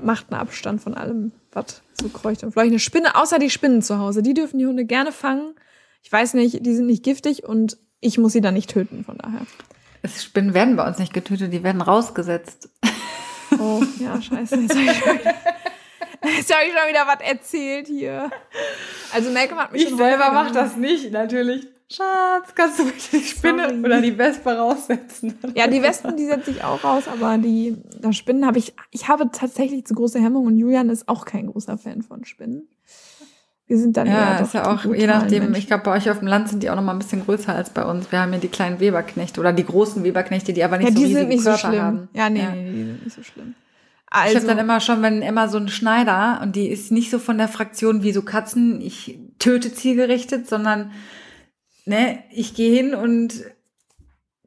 macht 0.03 0.27
einen 0.31 0.41
Abstand 0.41 0.81
von 0.81 0.95
allem, 0.95 1.33
was 1.53 1.83
so 2.01 2.09
kreucht 2.09 2.43
und 2.45 2.53
fleucht. 2.53 2.69
Eine 2.69 2.79
Spinne, 2.79 3.17
außer 3.17 3.39
die 3.39 3.51
Spinnen 3.51 3.83
zu 3.83 3.99
Hause, 3.99 4.23
die 4.23 4.35
dürfen 4.35 4.59
die 4.59 4.67
Hunde 4.67 4.85
gerne 4.85 5.13
fangen. 5.13 5.55
Ich 6.03 6.13
weiß 6.13 6.35
nicht, 6.35 6.65
die 6.65 6.75
sind 6.75 6.87
nicht 6.87 7.03
giftig 7.03 7.45
und 7.45 7.79
ich 8.01 8.19
muss 8.19 8.33
sie 8.33 8.41
dann 8.41 8.55
nicht 8.55 8.71
töten, 8.71 9.05
von 9.05 9.19
daher. 9.19 9.41
Spinnen 10.07 10.55
werden 10.55 10.77
bei 10.77 10.87
uns 10.87 10.99
nicht 10.99 11.15
getötet, 11.15 11.53
die 11.53 11.63
werden 11.63 11.81
rausgesetzt. 11.81 12.69
Oh, 13.65 13.83
ja, 14.03 14.21
scheiße. 14.21 14.57
Jetzt 14.57 14.75
habe 14.75 14.85
ich, 14.85 14.97
schon 14.99 15.19
wieder- 15.19 15.35
jetzt 16.37 16.55
hab 16.55 16.63
ich 16.63 16.73
schon 16.73 16.89
wieder 16.89 17.07
was 17.07 17.21
erzählt 17.21 17.87
hier. 17.89 18.31
Also 19.13 19.31
Malcolm 19.31 19.59
hat 19.61 19.73
mich 19.73 19.85
Ich 19.85 19.97
selber 19.97 20.33
mache 20.33 20.53
das 20.53 20.77
nicht, 20.77 21.13
natürlich. 21.13 21.67
Schatz, 21.91 22.55
kannst 22.55 22.79
du 22.79 22.87
bitte 22.87 22.99
die 23.13 23.23
Spinne 23.23 23.69
Sorry. 23.69 23.81
oder 23.81 24.01
die 24.01 24.17
Wespe 24.17 24.57
raussetzen? 24.57 25.39
Ja, 25.55 25.67
die 25.67 25.83
Wespen, 25.83 26.17
die 26.17 26.25
setze 26.27 26.51
ich 26.51 26.65
auch 26.65 26.83
raus, 26.83 27.05
aber 27.07 27.37
die 27.39 27.77
da 28.01 28.13
Spinnen 28.13 28.47
habe 28.47 28.59
ich, 28.59 28.73
ich 28.91 29.07
habe 29.09 29.31
tatsächlich 29.31 29.85
zu 29.87 29.95
große 29.95 30.19
Hemmung 30.19 30.47
und 30.47 30.57
Julian 30.57 30.89
ist 30.89 31.09
auch 31.09 31.25
kein 31.27 31.47
großer 31.47 31.77
Fan 31.79 32.03
von 32.03 32.25
Spinnen. 32.25 32.69
Wir 33.67 33.79
sind 33.79 33.97
dann 33.97 34.07
Ja, 34.07 34.33
eher 34.33 34.39
doch 34.39 34.47
ist 34.47 34.53
ja 34.55 34.71
auch, 34.71 34.85
je 34.85 35.07
nachdem, 35.07 35.45
Menschen. 35.45 35.59
ich 35.59 35.67
glaube, 35.67 35.85
bei 35.85 35.93
euch 35.93 36.11
auf 36.11 36.19
dem 36.19 36.29
Land 36.29 36.49
sind 36.51 36.63
die 36.63 36.69
auch 36.69 36.77
noch 36.77 36.83
mal 36.83 36.93
ein 36.93 36.99
bisschen 36.99 37.25
größer 37.25 37.55
als 37.55 37.71
bei 37.71 37.83
uns. 37.85 38.13
Wir 38.13 38.21
haben 38.21 38.31
hier 38.33 38.41
die 38.41 38.49
kleinen 38.49 38.79
Weberknechte 38.79 39.41
oder 39.41 39.53
die 39.55 39.65
großen 39.65 40.05
Weberknechte, 40.05 40.53
die 40.53 40.63
aber 40.63 40.77
nicht 40.79 40.89
ja, 40.91 40.93
so 40.95 40.99
die 40.99 41.05
riesige 41.05 41.21
sind 41.21 41.29
nicht 41.31 41.45
so 41.45 41.51
Körper 41.51 41.69
schlimm. 41.69 41.81
haben. 41.83 42.09
Ja, 42.13 42.29
nee, 42.31 42.41
Ja. 42.41 42.51
nee, 42.51 42.71
die 42.73 42.85
sind 42.85 43.05
nicht 43.05 43.17
so 43.17 43.23
schlimm. 43.23 43.55
Ich 44.11 44.17
Also, 44.21 44.37
habe 44.37 44.47
dann 44.47 44.59
immer 44.59 44.81
schon, 44.81 45.03
wenn 45.03 45.23
immer 45.23 45.49
so 45.49 45.57
ein 45.59 45.69
Schneider 45.69 46.41
und 46.43 46.55
die 46.57 46.69
ist 46.69 46.93
nicht 46.93 47.11
so 47.11 47.19
von 47.19 47.39
der 47.39 47.49
Fraktion 47.49 48.03
wie 48.03 48.13
so 48.13 48.23
Katzen, 48.23 48.81
ich 48.81 49.19
töte 49.39 49.73
zielgerichtet, 49.73 50.47
sondern 50.49 50.93
ne, 51.87 52.19
ich 52.31 52.55
gehe 52.55 52.73
hin 52.77 52.95
und 52.95 53.33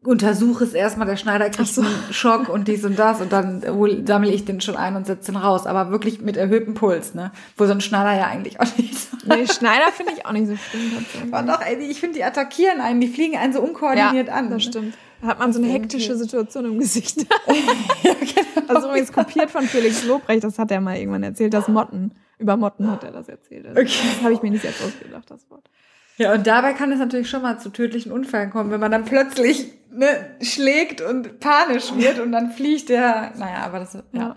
untersuche 0.07 0.63
es 0.63 0.73
erstmal, 0.73 1.05
der 1.05 1.17
Schneider 1.17 1.49
kriegt 1.49 1.67
so. 1.67 1.81
einen 1.81 1.93
Schock 2.11 2.47
und 2.47 2.69
dies 2.69 2.85
und 2.85 2.97
das 2.97 3.19
und 3.19 3.33
dann 3.33 3.61
sammle 4.05 4.31
ich 4.31 4.45
den 4.45 4.61
schon 4.61 4.77
ein 4.77 4.95
und 4.95 5.05
setze 5.05 5.33
den 5.33 5.35
raus, 5.39 5.67
aber 5.67 5.91
wirklich 5.91 6.21
mit 6.21 6.37
erhöhtem 6.37 6.75
Puls, 6.75 7.13
ne? 7.13 7.31
Wo 7.57 7.65
so 7.65 7.73
ein 7.73 7.81
Schneider 7.81 8.17
ja 8.17 8.27
eigentlich 8.27 8.61
auch 8.61 8.77
nicht 8.77 8.97
so. 8.97 9.17
nee, 9.27 9.45
Schneider 9.45 9.91
finde 9.91 10.13
ich 10.15 10.25
auch 10.25 10.31
nicht 10.31 10.47
so 10.47 10.55
schlimm. 10.55 11.33
Aber 11.33 11.51
doch, 11.51 11.61
ey, 11.61 11.75
ich 11.75 11.99
finde, 11.99 12.15
die 12.15 12.23
attackieren 12.23 12.79
einen, 12.79 13.01
die 13.01 13.07
fliegen 13.07 13.37
einen 13.37 13.51
so 13.51 13.59
unkoordiniert 13.59 14.29
an. 14.29 14.49
Das 14.49 14.63
stimmt. 14.63 14.97
Da 15.21 15.27
hat 15.27 15.39
man 15.39 15.51
so 15.51 15.61
eine 15.61 15.69
hektische 15.69 16.15
Situation 16.15 16.63
im 16.63 16.79
Gesicht. 16.79 17.17
ja, 18.03 18.13
genau. 18.13 18.73
Also 18.73 18.87
übrigens 18.87 19.11
kopiert 19.11 19.51
von 19.51 19.63
Felix 19.63 20.05
Lobrecht, 20.05 20.43
das 20.43 20.57
hat 20.57 20.71
er 20.71 20.79
mal 20.79 20.95
irgendwann 20.95 21.23
erzählt, 21.23 21.53
das 21.53 21.67
Motten. 21.67 22.11
Über 22.39 22.55
Motten 22.55 22.89
hat 22.89 23.03
er 23.03 23.11
das 23.11 23.27
erzählt. 23.27 23.67
Also 23.67 23.81
Okay. 23.81 24.07
Das 24.13 24.23
habe 24.23 24.33
ich 24.33 24.41
mir 24.41 24.51
nicht 24.51 24.61
selbst 24.61 24.81
ausgedacht, 24.83 25.29
das 25.29 25.49
Wort. 25.49 25.69
Ja, 26.17 26.33
und 26.33 26.47
dabei 26.47 26.73
kann 26.73 26.91
es 26.91 26.99
natürlich 26.99 27.29
schon 27.29 27.41
mal 27.41 27.59
zu 27.59 27.69
tödlichen 27.69 28.11
Unfällen 28.11 28.51
kommen, 28.51 28.71
wenn 28.71 28.79
man 28.79 28.91
dann 28.91 29.05
plötzlich 29.05 29.71
ne, 29.91 30.37
schlägt 30.41 31.01
und 31.01 31.39
panisch 31.39 31.93
wird 31.95 32.19
und 32.19 32.31
dann 32.31 32.51
fliegt 32.51 32.89
der. 32.89 33.33
Naja, 33.37 33.63
aber 33.65 33.79
das 33.79 33.93
ja. 33.93 34.01
Ja. 34.13 34.35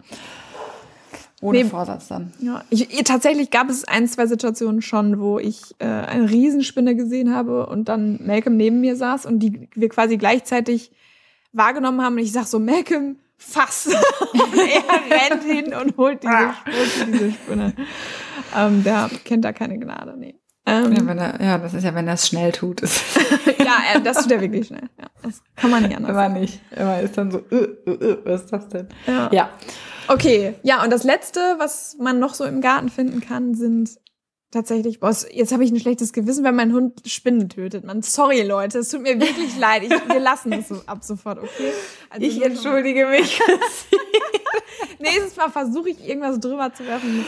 Ohne 1.43 1.59
Nee. 1.59 1.65
Vorsatz 1.65 2.09
dann. 2.09 2.33
Ja, 2.41 2.65
ich, 2.69 2.93
ich- 2.93 3.05
tatsächlich 3.05 3.51
gab 3.51 3.71
es 3.71 3.85
ein, 3.85 4.07
zwei 4.07 4.27
Situationen 4.27 4.83
schon, 4.83 5.21
wo 5.21 5.39
ich 5.39 5.75
äh, 5.79 5.87
eine 5.87 6.29
Riesenspinne 6.31 6.95
gesehen 6.95 7.35
habe 7.35 7.67
und 7.67 7.89
dann 7.89 8.21
Malcolm 8.27 8.57
neben 8.59 8.81
mir 8.81 8.95
saß 8.95 9.25
und 9.25 9.39
die 9.39 9.69
wir 9.75 9.89
quasi 9.89 10.19
gleichzeitig 10.19 10.93
wahrgenommen 11.53 12.03
haben 12.03 12.13
und 12.15 12.19
ich 12.19 12.33
sag 12.33 12.45
so, 12.45 12.59
Malcolm, 12.61 13.17
fass! 13.39 13.87
und 14.35 14.55
er 14.55 15.31
rennt 15.33 15.43
hin 15.45 15.73
und 15.75 15.97
holt 15.97 16.23
diese, 16.23 16.49
holt 16.49 17.07
diese 17.15 17.33
Spinne. 17.33 17.73
Ähm, 18.55 18.85
der 18.85 19.09
kennt 19.25 19.45
da 19.47 19.53
keine 19.55 19.79
Gnade, 19.79 20.15
nee. 20.19 20.35
Ähm, 20.71 20.93
Ja, 20.93 21.07
wenn 21.07 21.19
er, 21.19 21.43
ja, 21.43 21.59
das 21.59 21.75
ist 21.75 21.85
ja, 21.85 21.95
wenn 21.95 22.07
er 22.07 22.15
es 22.15 22.27
schnell 22.29 22.53
tut. 22.53 22.81
Ist, 22.81 23.03
ja, 23.59 23.77
äh, 23.95 24.01
das 24.03 24.23
tut 24.23 24.33
er 24.33 24.41
wirklich 24.41 24.69
schnell. 24.69 24.89
Ja, 24.99 25.07
das 25.23 25.43
kann 25.57 25.71
man 25.71 25.83
nicht 25.83 25.97
anders 25.97 26.11
immer 26.11 26.29
nicht. 26.29 26.61
Immer 26.77 27.01
ist 27.01 27.19
dann 27.19 27.31
so, 27.31 27.39
äh, 27.51 27.57
äh, 27.57 27.91
äh, 27.91 28.19
was 28.25 28.43
ist 28.43 28.53
das 28.53 28.69
denn? 28.69 28.89
Ja. 29.07 29.29
Ja. 29.33 29.51
Okay, 30.09 30.55
ja, 30.63 30.83
und 30.83 30.91
das 30.91 31.05
Letzte, 31.05 31.41
was 31.59 31.97
man 32.01 32.19
noch 32.19 32.35
so 32.35 32.45
im 32.45 32.61
Garten 32.61 32.89
finden 32.89 33.21
kann, 33.21 33.55
sind 33.55 33.99
tatsächlich, 34.51 34.99
boah, 34.99 35.15
jetzt 35.33 35.53
habe 35.53 35.65
ich 35.65 35.71
ein 35.71 35.79
schlechtes 35.79 36.13
Gewissen, 36.13 36.45
wenn 36.45 36.57
mein 36.57 36.73
Hund 36.73 37.01
Spinnen 37.07 37.49
tötet. 37.49 37.85
Man, 37.85 38.03
sorry 38.03 38.43
Leute, 38.43 38.79
es 38.79 38.89
tut 38.89 39.03
mir 39.03 39.21
wirklich 39.21 39.57
leid. 39.59 39.85
Ich, 39.85 39.91
wir 39.91 40.21
lassen 40.21 40.53
es 40.53 40.69
so 40.69 40.83
ab 40.87 41.05
sofort, 41.05 41.39
okay? 41.39 41.73
Also 42.11 42.27
Ich 42.27 42.43
entschuldige 42.43 43.07
mich. 43.07 43.41
Nächstes 44.99 45.37
Mal 45.37 45.51
versuche 45.51 45.91
ich 45.91 46.09
irgendwas 46.09 46.41
drüber 46.41 46.73
zu 46.73 46.87
werfen. 46.87 47.25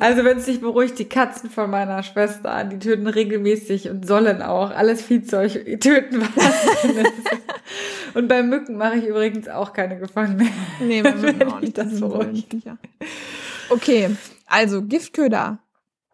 Also 0.00 0.24
wenn 0.24 0.38
es 0.38 0.46
dich 0.46 0.60
beruhigt, 0.60 0.98
die 0.98 1.04
Katzen 1.04 1.50
von 1.50 1.70
meiner 1.70 2.02
Schwester, 2.02 2.64
die 2.64 2.78
töten 2.78 3.06
regelmäßig 3.06 3.90
und 3.90 4.06
sollen 4.06 4.42
auch 4.42 4.70
alles 4.70 5.02
Viehzeug 5.02 5.80
töten, 5.80 6.22
was. 6.34 6.54
Und 8.14 8.28
bei 8.28 8.42
Mücken 8.42 8.76
mache 8.76 8.96
ich 8.96 9.06
übrigens 9.06 9.48
auch 9.48 9.72
keine 9.72 9.98
Gefangenen. 9.98 10.48
Nee, 10.80 11.04
wir 11.04 11.12
Wenn 11.14 11.20
mögen 11.20 11.52
auch 11.52 11.60
nicht. 11.60 11.76
das 11.76 11.92
so 11.92 12.08
beruhigt. 12.08 12.56
Okay, 13.68 14.10
also 14.46 14.82
Giftköder 14.82 15.58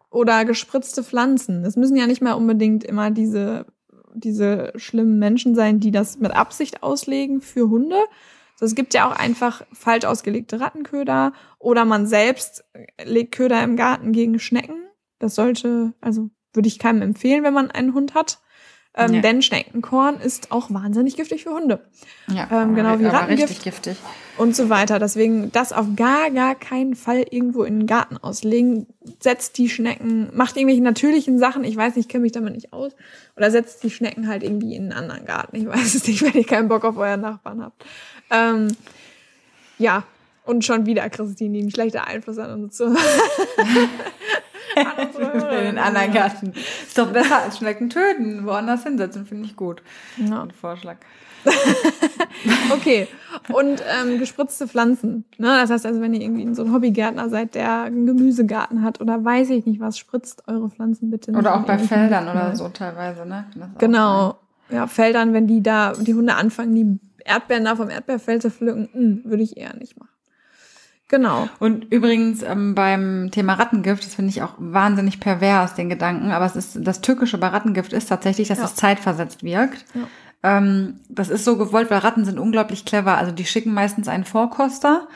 oder 0.09 0.45
gespritzte 0.45 1.03
Pflanzen. 1.03 1.63
Es 1.65 1.75
müssen 1.75 1.95
ja 1.95 2.07
nicht 2.07 2.21
mal 2.21 2.33
unbedingt 2.33 2.83
immer 2.83 3.09
diese, 3.09 3.65
diese 4.13 4.73
schlimmen 4.75 5.17
Menschen 5.17 5.55
sein, 5.55 5.79
die 5.79 5.91
das 5.91 6.19
mit 6.19 6.35
Absicht 6.35 6.83
auslegen 6.83 7.41
für 7.41 7.69
Hunde. 7.69 7.97
Also 8.53 8.65
es 8.65 8.75
gibt 8.75 8.93
ja 8.93 9.07
auch 9.09 9.15
einfach 9.15 9.63
falsch 9.73 10.05
ausgelegte 10.05 10.59
Rattenköder 10.59 11.33
oder 11.59 11.85
man 11.85 12.05
selbst 12.07 12.63
legt 13.03 13.33
Köder 13.35 13.61
im 13.63 13.75
Garten 13.75 14.11
gegen 14.11 14.39
Schnecken. 14.39 14.75
Das 15.19 15.35
sollte, 15.35 15.93
also 16.01 16.29
würde 16.53 16.67
ich 16.67 16.79
keinem 16.79 17.01
empfehlen, 17.01 17.43
wenn 17.43 17.53
man 17.53 17.71
einen 17.71 17.93
Hund 17.93 18.13
hat. 18.13 18.39
Ähm, 18.95 19.09
Nee. 19.09 19.21
Denn 19.21 19.41
Schneckenkorn 19.41 20.19
ist 20.19 20.51
auch 20.51 20.69
wahnsinnig 20.71 21.15
giftig 21.15 21.43
für 21.45 21.49
Hunde 21.49 21.83
Ja, 22.27 22.47
Ähm, 22.51 22.75
genau 22.75 22.99
wie 22.99 23.07
Rattengift. 23.07 23.49
richtig 23.49 23.63
giftig. 23.63 23.97
und 24.37 24.55
so 24.55 24.69
weiter. 24.69 24.99
Deswegen 24.99 25.51
das 25.51 25.73
auf 25.73 25.87
gar, 25.95 26.29
gar 26.29 26.53
keinen 26.53 26.93
Fall 26.95 27.25
irgendwo 27.31 27.63
in 27.63 27.79
den 27.79 27.87
Garten 27.87 28.17
auslegen. 28.17 28.85
Setzt 29.19 29.57
die 29.57 29.67
Schnecken, 29.67 30.29
macht 30.35 30.57
irgendwelche 30.57 30.83
natürlichen 30.83 31.39
Sachen. 31.39 31.63
Ich 31.63 31.75
weiß 31.75 31.95
nicht, 31.95 32.05
ich 32.05 32.07
kenne 32.11 32.21
mich 32.21 32.33
damit 32.33 32.53
nicht 32.53 32.71
aus. 32.71 32.91
Oder 33.35 33.49
setzt 33.49 33.81
die 33.83 33.89
Schnecken 33.89 34.27
halt 34.27 34.43
irgendwie 34.43 34.75
in 34.75 34.83
einen 34.83 34.91
anderen 35.09 35.25
Garten. 35.25 35.55
Ich 35.55 35.65
weiß 35.65 35.95
es 35.95 36.07
nicht, 36.07 36.21
wenn 36.23 36.33
ihr 36.39 36.45
keinen 36.45 36.67
Bock 36.67 36.83
auf 36.85 36.95
euren 36.97 37.21
Nachbarn 37.21 37.63
habt. 37.63 37.83
Ähm, 38.33 38.75
ja, 39.77 40.03
und 40.45 40.65
schon 40.65 40.85
wieder 40.85 41.09
Christine, 41.09 41.53
die 41.53 41.61
einen 41.61 41.71
schlechten 41.71 41.99
Einfluss 41.99 42.37
an 42.37 42.63
uns 42.63 42.75
zu. 42.75 42.85
In 44.75 45.65
den 45.65 45.77
anderen 45.77 46.11
Garten. 46.11 46.51
Ist 46.51 46.97
doch 46.97 47.11
besser 47.11 47.43
als 47.43 47.59
Schnecken 47.59 47.89
töten. 47.89 48.45
Woanders 48.45 48.83
hinsetzen, 48.83 49.25
finde 49.25 49.45
ich 49.45 49.55
gut. 49.55 49.83
Ja. 50.17 50.43
Ein 50.43 50.51
Vorschlag. 50.51 50.97
Okay. 52.71 53.07
Und 53.53 53.81
ähm, 53.87 54.19
gespritzte 54.19 54.67
Pflanzen. 54.67 55.23
Ne? 55.37 55.47
Das 55.47 55.69
heißt 55.69 55.85
also, 55.85 56.01
wenn 56.01 56.13
ihr 56.13 56.21
irgendwie 56.21 56.53
so 56.55 56.63
ein 56.63 56.73
Hobbygärtner 56.73 57.29
seid, 57.29 57.55
der 57.55 57.83
einen 57.83 58.05
Gemüsegarten 58.05 58.81
hat 58.81 58.99
oder 58.99 59.23
weiß 59.23 59.49
ich 59.51 59.65
nicht 59.65 59.79
was, 59.79 59.97
spritzt 59.97 60.47
eure 60.47 60.69
Pflanzen 60.69 61.09
bitte 61.09 61.31
nicht. 61.31 61.39
Oder 61.39 61.55
auch 61.55 61.63
bei 61.63 61.77
Feldern 61.77 62.27
oder 62.27 62.55
so 62.55 62.69
teilweise, 62.69 63.25
ne? 63.25 63.45
Genau. 63.77 64.37
Ja, 64.69 64.87
Feldern, 64.87 65.33
wenn 65.33 65.47
die 65.47 65.61
da, 65.61 65.93
die 65.93 66.13
Hunde 66.13 66.35
anfangen, 66.35 66.75
die 66.75 66.99
Erdbeeren 67.25 67.65
da 67.65 67.75
vom 67.75 67.89
Erdbeerfeld 67.89 68.41
zu 68.41 68.49
pflücken, 68.51 68.89
mh, 68.93 69.29
würde 69.29 69.43
ich 69.43 69.57
eher 69.57 69.75
nicht 69.75 69.97
machen. 69.99 70.09
Genau. 71.09 71.47
Und 71.59 71.85
übrigens 71.93 72.41
ähm, 72.41 72.73
beim 72.73 73.29
Thema 73.31 73.53
Rattengift, 73.53 74.03
das 74.05 74.15
finde 74.15 74.31
ich 74.31 74.41
auch 74.41 74.53
wahnsinnig 74.57 75.19
pervers, 75.19 75.75
den 75.75 75.89
Gedanken, 75.89 76.31
aber 76.31 76.45
es 76.45 76.55
ist 76.55 76.77
das 76.81 77.01
Tückische 77.01 77.37
bei 77.37 77.47
Rattengift 77.47 77.93
ist 77.93 78.07
tatsächlich, 78.07 78.47
dass 78.47 78.57
Ja. 78.59 78.65
es 78.65 78.75
zeitversetzt 78.75 79.43
wirkt. 79.43 79.85
Ja. 79.93 80.57
Ähm, 80.57 80.99
das 81.09 81.29
ist 81.29 81.45
so 81.45 81.57
gewollt, 81.57 81.91
weil 81.91 81.99
Ratten 81.99 82.25
sind 82.25 82.39
unglaublich 82.39 82.83
clever. 82.85 83.17
Also 83.17 83.31
die 83.31 83.45
schicken 83.45 83.73
meistens 83.73 84.07
einen 84.07 84.25
Vorkoster. 84.25 85.07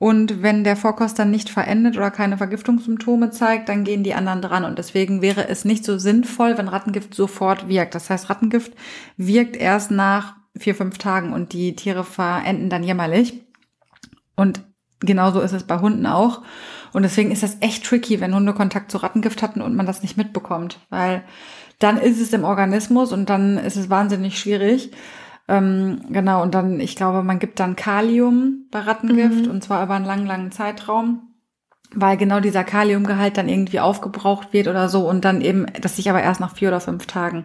Und 0.00 0.42
wenn 0.42 0.62
der 0.62 0.76
Vorkoster 0.76 1.24
nicht 1.24 1.50
verendet 1.50 1.96
oder 1.96 2.10
keine 2.12 2.36
Vergiftungssymptome 2.38 3.30
zeigt, 3.30 3.68
dann 3.68 3.82
gehen 3.84 4.04
die 4.04 4.14
anderen 4.14 4.42
dran. 4.42 4.64
Und 4.64 4.78
deswegen 4.78 5.22
wäre 5.22 5.48
es 5.48 5.64
nicht 5.64 5.84
so 5.84 5.98
sinnvoll, 5.98 6.56
wenn 6.58 6.68
Rattengift 6.68 7.14
sofort 7.14 7.68
wirkt. 7.68 7.94
Das 7.94 8.08
heißt, 8.10 8.30
Rattengift 8.30 8.72
wirkt 9.16 9.56
erst 9.56 9.90
nach 9.90 10.36
vier, 10.58 10.74
fünf 10.74 10.98
Tagen 10.98 11.32
und 11.32 11.52
die 11.52 11.74
Tiere 11.74 12.04
verenden 12.04 12.70
dann 12.70 12.84
jämmerlich. 12.84 13.44
Und 14.36 14.60
genauso 15.00 15.40
ist 15.40 15.52
es 15.52 15.64
bei 15.64 15.78
Hunden 15.78 16.06
auch. 16.06 16.42
Und 16.92 17.02
deswegen 17.02 17.30
ist 17.30 17.42
das 17.42 17.58
echt 17.60 17.84
tricky, 17.84 18.20
wenn 18.20 18.34
Hunde 18.34 18.54
Kontakt 18.54 18.90
zu 18.90 18.98
Rattengift 18.98 19.42
hatten 19.42 19.60
und 19.60 19.76
man 19.76 19.86
das 19.86 20.02
nicht 20.02 20.16
mitbekommt, 20.16 20.78
weil 20.90 21.22
dann 21.78 21.98
ist 21.98 22.20
es 22.20 22.32
im 22.32 22.44
Organismus 22.44 23.12
und 23.12 23.28
dann 23.30 23.58
ist 23.58 23.76
es 23.76 23.90
wahnsinnig 23.90 24.38
schwierig. 24.38 24.90
Ähm, 25.46 26.00
genau, 26.10 26.42
und 26.42 26.54
dann, 26.54 26.80
ich 26.80 26.96
glaube, 26.96 27.22
man 27.22 27.38
gibt 27.38 27.60
dann 27.60 27.76
Kalium 27.76 28.66
bei 28.70 28.80
Rattengift 28.80 29.46
mhm. 29.46 29.50
und 29.50 29.62
zwar 29.62 29.82
über 29.84 29.94
einen 29.94 30.04
langen, 30.04 30.26
langen 30.26 30.52
Zeitraum 30.52 31.28
weil 31.94 32.16
genau 32.16 32.40
dieser 32.40 32.64
Kaliumgehalt 32.64 33.36
dann 33.36 33.48
irgendwie 33.48 33.80
aufgebraucht 33.80 34.52
wird 34.52 34.68
oder 34.68 34.88
so 34.88 35.08
und 35.08 35.24
dann 35.24 35.40
eben, 35.40 35.66
das 35.80 35.96
sich 35.96 36.10
aber 36.10 36.22
erst 36.22 36.40
nach 36.40 36.54
vier 36.54 36.68
oder 36.68 36.80
fünf 36.80 37.06
Tagen 37.06 37.44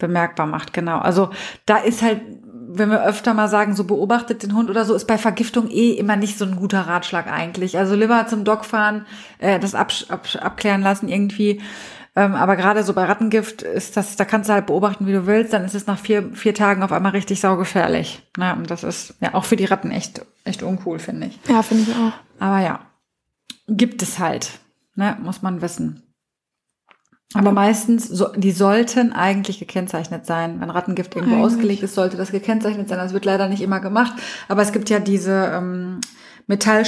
bemerkbar 0.00 0.46
macht, 0.46 0.72
genau. 0.72 0.98
Also 0.98 1.30
da 1.66 1.76
ist 1.76 2.02
halt 2.02 2.20
wenn 2.72 2.90
wir 2.90 3.04
öfter 3.04 3.34
mal 3.34 3.48
sagen, 3.48 3.74
so 3.74 3.84
beobachtet 3.84 4.44
den 4.44 4.54
Hund 4.54 4.70
oder 4.70 4.84
so, 4.84 4.94
ist 4.94 5.06
bei 5.06 5.18
Vergiftung 5.18 5.68
eh 5.70 5.92
immer 5.92 6.14
nicht 6.14 6.38
so 6.38 6.44
ein 6.44 6.54
guter 6.54 6.82
Ratschlag 6.82 7.26
eigentlich. 7.26 7.76
Also 7.76 7.96
lieber 7.96 8.26
zum 8.28 8.44
Doc 8.44 8.64
fahren, 8.64 9.06
äh, 9.38 9.58
das 9.58 9.74
ab, 9.74 9.92
ab, 10.08 10.28
abklären 10.40 10.80
lassen 10.80 11.08
irgendwie. 11.08 11.60
Ähm, 12.14 12.34
aber 12.34 12.56
gerade 12.56 12.82
so 12.82 12.92
bei 12.92 13.04
Rattengift 13.04 13.62
ist 13.62 13.96
das, 13.96 14.16
da 14.16 14.24
kannst 14.24 14.48
du 14.48 14.52
halt 14.52 14.66
beobachten, 14.66 15.06
wie 15.06 15.12
du 15.12 15.26
willst, 15.26 15.52
dann 15.52 15.64
ist 15.64 15.74
es 15.74 15.86
nach 15.86 15.98
vier, 15.98 16.30
vier 16.32 16.54
Tagen 16.54 16.82
auf 16.82 16.92
einmal 16.92 17.12
richtig 17.12 17.40
saugefährlich. 17.40 18.22
Na, 18.36 18.52
und 18.54 18.70
das 18.70 18.84
ist 18.84 19.14
ja 19.20 19.34
auch 19.34 19.44
für 19.44 19.56
die 19.56 19.64
Ratten 19.64 19.90
echt, 19.90 20.24
echt 20.44 20.62
uncool, 20.62 20.98
finde 20.98 21.28
ich. 21.28 21.38
Ja, 21.48 21.62
finde 21.62 21.90
ich 21.90 21.96
auch. 21.96 22.12
Aber 22.38 22.60
ja, 22.60 22.80
gibt 23.68 24.02
es 24.02 24.18
halt, 24.18 24.60
ne, 24.94 25.16
muss 25.22 25.42
man 25.42 25.62
wissen. 25.62 26.09
Aber 27.34 27.52
meistens, 27.52 28.08
so, 28.08 28.28
die 28.34 28.50
sollten 28.50 29.12
eigentlich 29.12 29.60
gekennzeichnet 29.60 30.26
sein. 30.26 30.60
Wenn 30.60 30.70
Rattengift 30.70 31.14
irgendwo 31.14 31.36
eigentlich. 31.36 31.52
ausgelegt 31.54 31.82
ist, 31.84 31.94
sollte 31.94 32.16
das 32.16 32.32
gekennzeichnet 32.32 32.88
sein. 32.88 32.98
Das 32.98 33.12
wird 33.12 33.24
leider 33.24 33.48
nicht 33.48 33.62
immer 33.62 33.78
gemacht. 33.80 34.14
Aber 34.48 34.62
es 34.62 34.72
gibt 34.72 34.90
ja 34.90 34.98
diese 34.98 35.52
ähm, 35.54 36.00
Metall, 36.48 36.84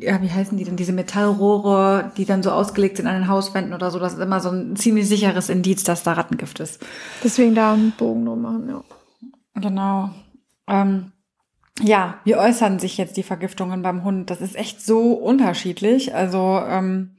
ja, 0.00 0.20
wie 0.20 0.30
heißen 0.30 0.58
die 0.58 0.64
denn? 0.64 0.76
Diese 0.76 0.92
Metallrohre, 0.92 2.12
die 2.18 2.26
dann 2.26 2.42
so 2.42 2.50
ausgelegt 2.50 2.98
sind 2.98 3.06
an 3.06 3.14
den 3.14 3.28
Hauswänden 3.28 3.72
oder 3.72 3.90
so. 3.90 3.98
Das 3.98 4.12
ist 4.12 4.20
immer 4.20 4.40
so 4.40 4.50
ein 4.50 4.76
ziemlich 4.76 5.08
sicheres 5.08 5.48
Indiz, 5.48 5.82
dass 5.84 6.02
da 6.02 6.12
Rattengift 6.12 6.60
ist. 6.60 6.84
Deswegen 7.24 7.54
da 7.54 7.72
einen 7.72 7.92
Bogen 7.92 8.26
drum 8.26 8.42
machen, 8.42 8.68
ja. 8.68 8.84
Genau. 9.58 10.10
Ähm, 10.68 11.12
ja, 11.80 12.18
wie 12.24 12.36
äußern 12.36 12.78
sich 12.78 12.98
jetzt 12.98 13.16
die 13.16 13.22
Vergiftungen 13.22 13.80
beim 13.80 14.04
Hund? 14.04 14.28
Das 14.28 14.42
ist 14.42 14.56
echt 14.56 14.84
so 14.84 15.12
unterschiedlich. 15.12 16.14
Also 16.14 16.60
ähm, 16.68 17.15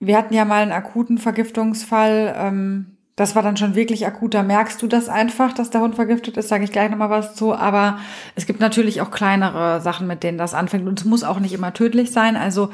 wir 0.00 0.16
hatten 0.16 0.34
ja 0.34 0.44
mal 0.44 0.62
einen 0.62 0.72
akuten 0.72 1.18
Vergiftungsfall. 1.18 2.34
Ähm, 2.36 2.98
das 3.18 3.34
war 3.34 3.42
dann 3.42 3.56
schon 3.56 3.74
wirklich 3.74 4.06
akut. 4.06 4.32
Da 4.32 4.44
merkst 4.44 4.80
du 4.80 4.86
das 4.86 5.08
einfach, 5.08 5.52
dass 5.52 5.70
der 5.70 5.80
Hund 5.80 5.96
vergiftet 5.96 6.36
ist. 6.36 6.48
Sage 6.48 6.62
ich 6.62 6.70
gleich 6.70 6.88
nochmal 6.88 7.10
was 7.10 7.34
zu. 7.34 7.52
Aber 7.52 7.98
es 8.36 8.46
gibt 8.46 8.60
natürlich 8.60 9.00
auch 9.00 9.10
kleinere 9.10 9.80
Sachen, 9.80 10.06
mit 10.06 10.22
denen 10.22 10.38
das 10.38 10.54
anfängt. 10.54 10.86
Und 10.86 11.00
es 11.00 11.04
muss 11.04 11.24
auch 11.24 11.40
nicht 11.40 11.52
immer 11.52 11.74
tödlich 11.74 12.12
sein. 12.12 12.36
Also 12.36 12.70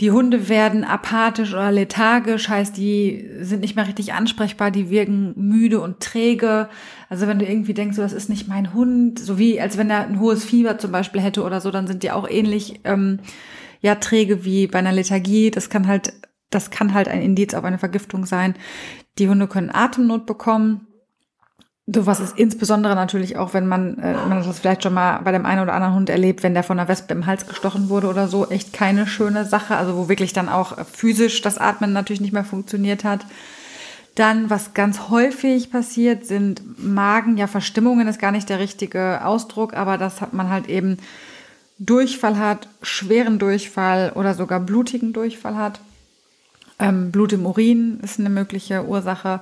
die 0.00 0.10
Hunde 0.10 0.48
werden 0.48 0.84
apathisch 0.84 1.52
oder 1.52 1.70
lethargisch, 1.70 2.48
heißt, 2.48 2.74
die 2.74 3.28
sind 3.40 3.60
nicht 3.60 3.76
mehr 3.76 3.86
richtig 3.86 4.14
ansprechbar. 4.14 4.70
Die 4.70 4.88
wirken 4.88 5.34
müde 5.36 5.78
und 5.78 6.00
träge. 6.00 6.70
Also 7.10 7.26
wenn 7.26 7.38
du 7.38 7.44
irgendwie 7.44 7.74
denkst, 7.74 7.96
so, 7.96 8.02
das 8.02 8.14
ist 8.14 8.30
nicht 8.30 8.48
mein 8.48 8.72
Hund, 8.72 9.18
so 9.18 9.36
wie 9.36 9.60
als 9.60 9.76
wenn 9.76 9.90
er 9.90 10.06
ein 10.06 10.20
hohes 10.20 10.42
Fieber 10.42 10.78
zum 10.78 10.90
Beispiel 10.90 11.20
hätte 11.20 11.42
oder 11.42 11.60
so, 11.60 11.70
dann 11.70 11.86
sind 11.86 12.02
die 12.02 12.12
auch 12.12 12.26
ähnlich 12.26 12.80
ähm, 12.84 13.18
ja 13.82 13.96
träge 13.96 14.46
wie 14.46 14.68
bei 14.68 14.78
einer 14.78 14.92
Lethargie. 14.92 15.50
Das 15.50 15.68
kann 15.68 15.86
halt 15.86 16.14
das 16.54 16.70
kann 16.70 16.94
halt 16.94 17.08
ein 17.08 17.22
Indiz 17.22 17.54
auf 17.54 17.64
eine 17.64 17.78
Vergiftung 17.78 18.26
sein. 18.26 18.54
Die 19.18 19.28
Hunde 19.28 19.46
können 19.46 19.70
Atemnot 19.72 20.26
bekommen. 20.26 20.86
So 21.86 22.06
was 22.06 22.20
ist 22.20 22.38
insbesondere 22.38 22.94
natürlich 22.94 23.36
auch, 23.36 23.54
wenn 23.54 23.66
man, 23.66 23.98
äh, 23.98 24.14
man 24.14 24.42
das 24.42 24.58
vielleicht 24.60 24.84
schon 24.84 24.94
mal 24.94 25.18
bei 25.22 25.32
dem 25.32 25.44
einen 25.44 25.62
oder 25.62 25.74
anderen 25.74 25.94
Hund 25.94 26.10
erlebt, 26.10 26.42
wenn 26.42 26.54
der 26.54 26.62
von 26.62 26.78
einer 26.78 26.88
Wespe 26.88 27.12
im 27.12 27.26
Hals 27.26 27.48
gestochen 27.48 27.88
wurde 27.88 28.06
oder 28.06 28.28
so, 28.28 28.48
echt 28.48 28.72
keine 28.72 29.06
schöne 29.06 29.44
Sache. 29.44 29.76
Also 29.76 29.96
wo 29.96 30.08
wirklich 30.08 30.32
dann 30.32 30.48
auch 30.48 30.78
physisch 30.86 31.42
das 31.42 31.58
Atmen 31.58 31.92
natürlich 31.92 32.20
nicht 32.20 32.32
mehr 32.32 32.44
funktioniert 32.44 33.04
hat. 33.04 33.26
Dann, 34.14 34.50
was 34.50 34.74
ganz 34.74 35.08
häufig 35.08 35.70
passiert, 35.70 36.26
sind 36.26 36.62
Magen, 36.78 37.38
ja, 37.38 37.46
Verstimmungen 37.46 38.06
ist 38.08 38.20
gar 38.20 38.30
nicht 38.30 38.48
der 38.48 38.58
richtige 38.58 39.24
Ausdruck, 39.24 39.74
aber 39.74 39.96
das 39.96 40.20
hat 40.20 40.34
man 40.34 40.50
halt 40.50 40.68
eben 40.68 40.98
Durchfall 41.78 42.38
hat, 42.38 42.68
schweren 42.82 43.38
Durchfall 43.38 44.12
oder 44.14 44.34
sogar 44.34 44.60
blutigen 44.60 45.12
Durchfall 45.12 45.56
hat. 45.56 45.80
Ähm, 46.82 47.12
Blut 47.12 47.32
im 47.32 47.46
Urin 47.46 48.00
ist 48.02 48.18
eine 48.18 48.28
mögliche 48.28 48.84
Ursache. 48.84 49.40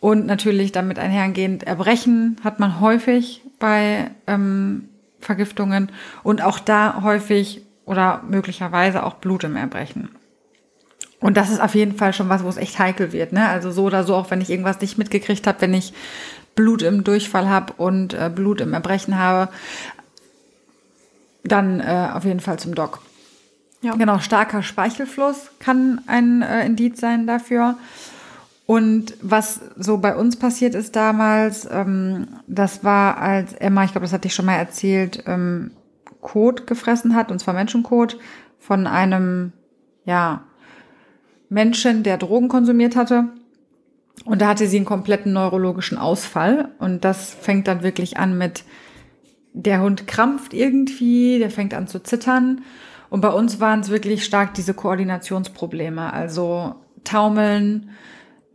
Und 0.00 0.26
natürlich 0.26 0.70
damit 0.70 0.98
einhergehend 0.98 1.64
Erbrechen 1.64 2.36
hat 2.44 2.60
man 2.60 2.80
häufig 2.80 3.42
bei 3.58 4.10
ähm, 4.26 4.88
Vergiftungen 5.18 5.90
und 6.22 6.42
auch 6.42 6.60
da 6.60 7.02
häufig 7.02 7.62
oder 7.84 8.22
möglicherweise 8.28 9.02
auch 9.02 9.14
Blut 9.14 9.42
im 9.44 9.56
Erbrechen. 9.56 10.10
Und 11.20 11.36
das 11.36 11.50
ist 11.50 11.60
auf 11.60 11.74
jeden 11.74 11.96
Fall 11.96 12.12
schon 12.12 12.28
was, 12.28 12.44
wo 12.44 12.48
es 12.48 12.58
echt 12.58 12.78
heikel 12.78 13.12
wird. 13.12 13.32
Ne? 13.32 13.48
Also 13.48 13.72
so 13.72 13.84
oder 13.84 14.04
so, 14.04 14.14
auch 14.14 14.30
wenn 14.30 14.40
ich 14.40 14.50
irgendwas 14.50 14.80
nicht 14.80 14.98
mitgekriegt 14.98 15.46
habe, 15.48 15.60
wenn 15.62 15.74
ich 15.74 15.92
Blut 16.54 16.82
im 16.82 17.02
Durchfall 17.02 17.48
habe 17.48 17.72
und 17.76 18.14
äh, 18.14 18.30
Blut 18.32 18.60
im 18.60 18.74
Erbrechen 18.74 19.18
habe, 19.18 19.50
dann 21.42 21.80
äh, 21.80 22.10
auf 22.12 22.24
jeden 22.24 22.40
Fall 22.40 22.58
zum 22.58 22.74
Doc. 22.74 23.00
Ja. 23.80 23.94
Genau, 23.94 24.18
starker 24.18 24.62
Speichelfluss 24.62 25.50
kann 25.60 26.00
ein 26.06 26.42
äh, 26.42 26.66
Indiz 26.66 27.00
sein 27.00 27.26
dafür. 27.26 27.76
Und 28.66 29.14
was 29.22 29.60
so 29.76 29.98
bei 29.98 30.14
uns 30.14 30.36
passiert 30.36 30.74
ist 30.74 30.94
damals, 30.96 31.66
ähm, 31.70 32.26
das 32.46 32.84
war, 32.84 33.18
als 33.18 33.54
Emma, 33.54 33.84
ich 33.84 33.92
glaube, 33.92 34.04
das 34.04 34.12
hatte 34.12 34.28
ich 34.28 34.34
schon 34.34 34.46
mal 34.46 34.56
erzählt, 34.56 35.22
ähm, 35.26 35.70
Kot 36.20 36.66
gefressen 36.66 37.14
hat, 37.14 37.30
und 37.30 37.38
zwar 37.38 37.54
Menschenkot, 37.54 38.18
von 38.58 38.86
einem, 38.86 39.52
ja, 40.04 40.42
Menschen, 41.48 42.02
der 42.02 42.18
Drogen 42.18 42.48
konsumiert 42.48 42.96
hatte. 42.96 43.28
Und 44.24 44.42
da 44.42 44.48
hatte 44.48 44.66
sie 44.66 44.76
einen 44.76 44.84
kompletten 44.84 45.32
neurologischen 45.32 45.96
Ausfall. 45.96 46.70
Und 46.78 47.04
das 47.04 47.32
fängt 47.32 47.68
dann 47.68 47.82
wirklich 47.82 48.18
an 48.18 48.36
mit, 48.36 48.64
der 49.54 49.80
Hund 49.80 50.06
krampft 50.06 50.54
irgendwie, 50.54 51.38
der 51.38 51.50
fängt 51.50 51.74
an 51.74 51.88
zu 51.88 52.02
zittern. 52.02 52.62
Und 53.10 53.20
bei 53.20 53.30
uns 53.30 53.60
waren 53.60 53.80
es 53.80 53.90
wirklich 53.90 54.24
stark 54.24 54.54
diese 54.54 54.74
Koordinationsprobleme, 54.74 56.12
also 56.12 56.74
taumeln, 57.04 57.90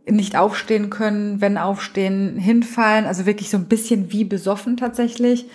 nicht 0.08 0.36
aufstehen 0.36 0.90
können, 0.90 1.40
wenn 1.40 1.58
aufstehen, 1.58 2.36
hinfallen, 2.36 3.06
also 3.06 3.26
wirklich 3.26 3.50
so 3.50 3.56
ein 3.56 3.66
bisschen 3.66 4.12
wie 4.12 4.24
besoffen 4.24 4.76
tatsächlich. 4.76 5.46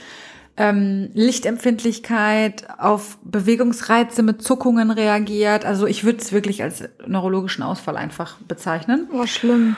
Ähm, 0.58 1.10
Lichtempfindlichkeit, 1.14 2.68
auf 2.80 3.18
Bewegungsreize 3.24 4.24
mit 4.24 4.42
Zuckungen 4.42 4.92
reagiert. 4.92 5.64
Also 5.64 5.88
ich 5.88 6.04
würde 6.04 6.20
es 6.20 6.34
wirklich 6.34 6.64
als 6.64 6.84
neurologischen 7.08 7.64
Ausfall 7.64 7.96
einfach 7.96 8.38
bezeichnen. 8.48 9.08
Oh, 9.14 9.26
schlimm. 9.26 9.78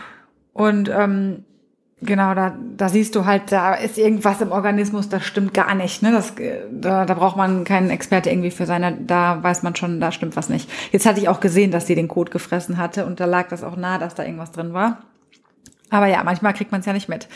Und 0.53 0.89
ähm, 0.89 1.43
Genau, 2.03 2.33
da, 2.33 2.55
da 2.77 2.89
siehst 2.89 3.15
du 3.15 3.25
halt, 3.25 3.51
da 3.51 3.75
ist 3.75 3.99
irgendwas 3.99 4.41
im 4.41 4.51
Organismus, 4.51 5.07
das 5.07 5.23
stimmt 5.23 5.53
gar 5.53 5.75
nicht. 5.75 6.01
Ne? 6.01 6.11
Das, 6.11 6.33
da, 6.71 7.05
da 7.05 7.13
braucht 7.13 7.37
man 7.37 7.63
keinen 7.63 7.91
Experte 7.91 8.31
irgendwie 8.31 8.49
für 8.49 8.65
seine, 8.65 8.97
da 8.97 9.43
weiß 9.43 9.61
man 9.61 9.75
schon, 9.75 10.01
da 10.01 10.11
stimmt 10.11 10.35
was 10.35 10.49
nicht. 10.49 10.67
Jetzt 10.91 11.05
hatte 11.05 11.19
ich 11.19 11.29
auch 11.29 11.39
gesehen, 11.39 11.69
dass 11.69 11.85
sie 11.85 11.93
den 11.93 12.07
Kot 12.07 12.31
gefressen 12.31 12.77
hatte 12.77 13.05
und 13.05 13.19
da 13.19 13.25
lag 13.25 13.49
das 13.49 13.63
auch 13.63 13.75
nah, 13.75 13.99
dass 13.99 14.15
da 14.15 14.23
irgendwas 14.23 14.51
drin 14.51 14.73
war. 14.73 15.03
Aber 15.91 16.07
ja, 16.07 16.23
manchmal 16.23 16.53
kriegt 16.53 16.71
man 16.71 16.79
es 16.79 16.87
ja 16.87 16.93
nicht 16.93 17.09
mit. 17.09 17.27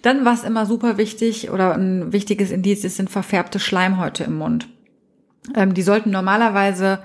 Dann, 0.00 0.24
was 0.24 0.44
immer 0.44 0.64
super 0.64 0.96
wichtig 0.96 1.50
oder 1.50 1.74
ein 1.74 2.12
wichtiges 2.12 2.50
Indiz 2.50 2.84
ist, 2.84 2.96
sind 2.96 3.10
verfärbte 3.10 3.58
Schleimhäute 3.58 4.24
im 4.24 4.38
Mund. 4.38 4.68
Ähm, 5.54 5.74
die 5.74 5.82
sollten 5.82 6.10
normalerweise 6.10 7.00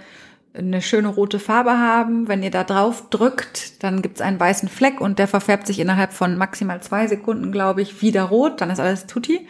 eine 0.53 0.81
schöne 0.81 1.07
rote 1.07 1.39
Farbe 1.39 1.77
haben. 1.77 2.27
Wenn 2.27 2.43
ihr 2.43 2.51
da 2.51 2.63
drauf 2.63 3.09
drückt, 3.09 3.83
dann 3.83 4.01
gibt's 4.01 4.21
einen 4.21 4.39
weißen 4.39 4.69
Fleck 4.69 4.99
und 4.99 5.19
der 5.19 5.27
verfärbt 5.27 5.67
sich 5.67 5.79
innerhalb 5.79 6.13
von 6.13 6.37
maximal 6.37 6.81
zwei 6.81 7.07
Sekunden, 7.07 7.51
glaube 7.51 7.81
ich, 7.81 8.01
wieder 8.01 8.23
rot. 8.23 8.61
Dann 8.61 8.69
ist 8.69 8.79
alles 8.79 9.07
tutti. 9.07 9.47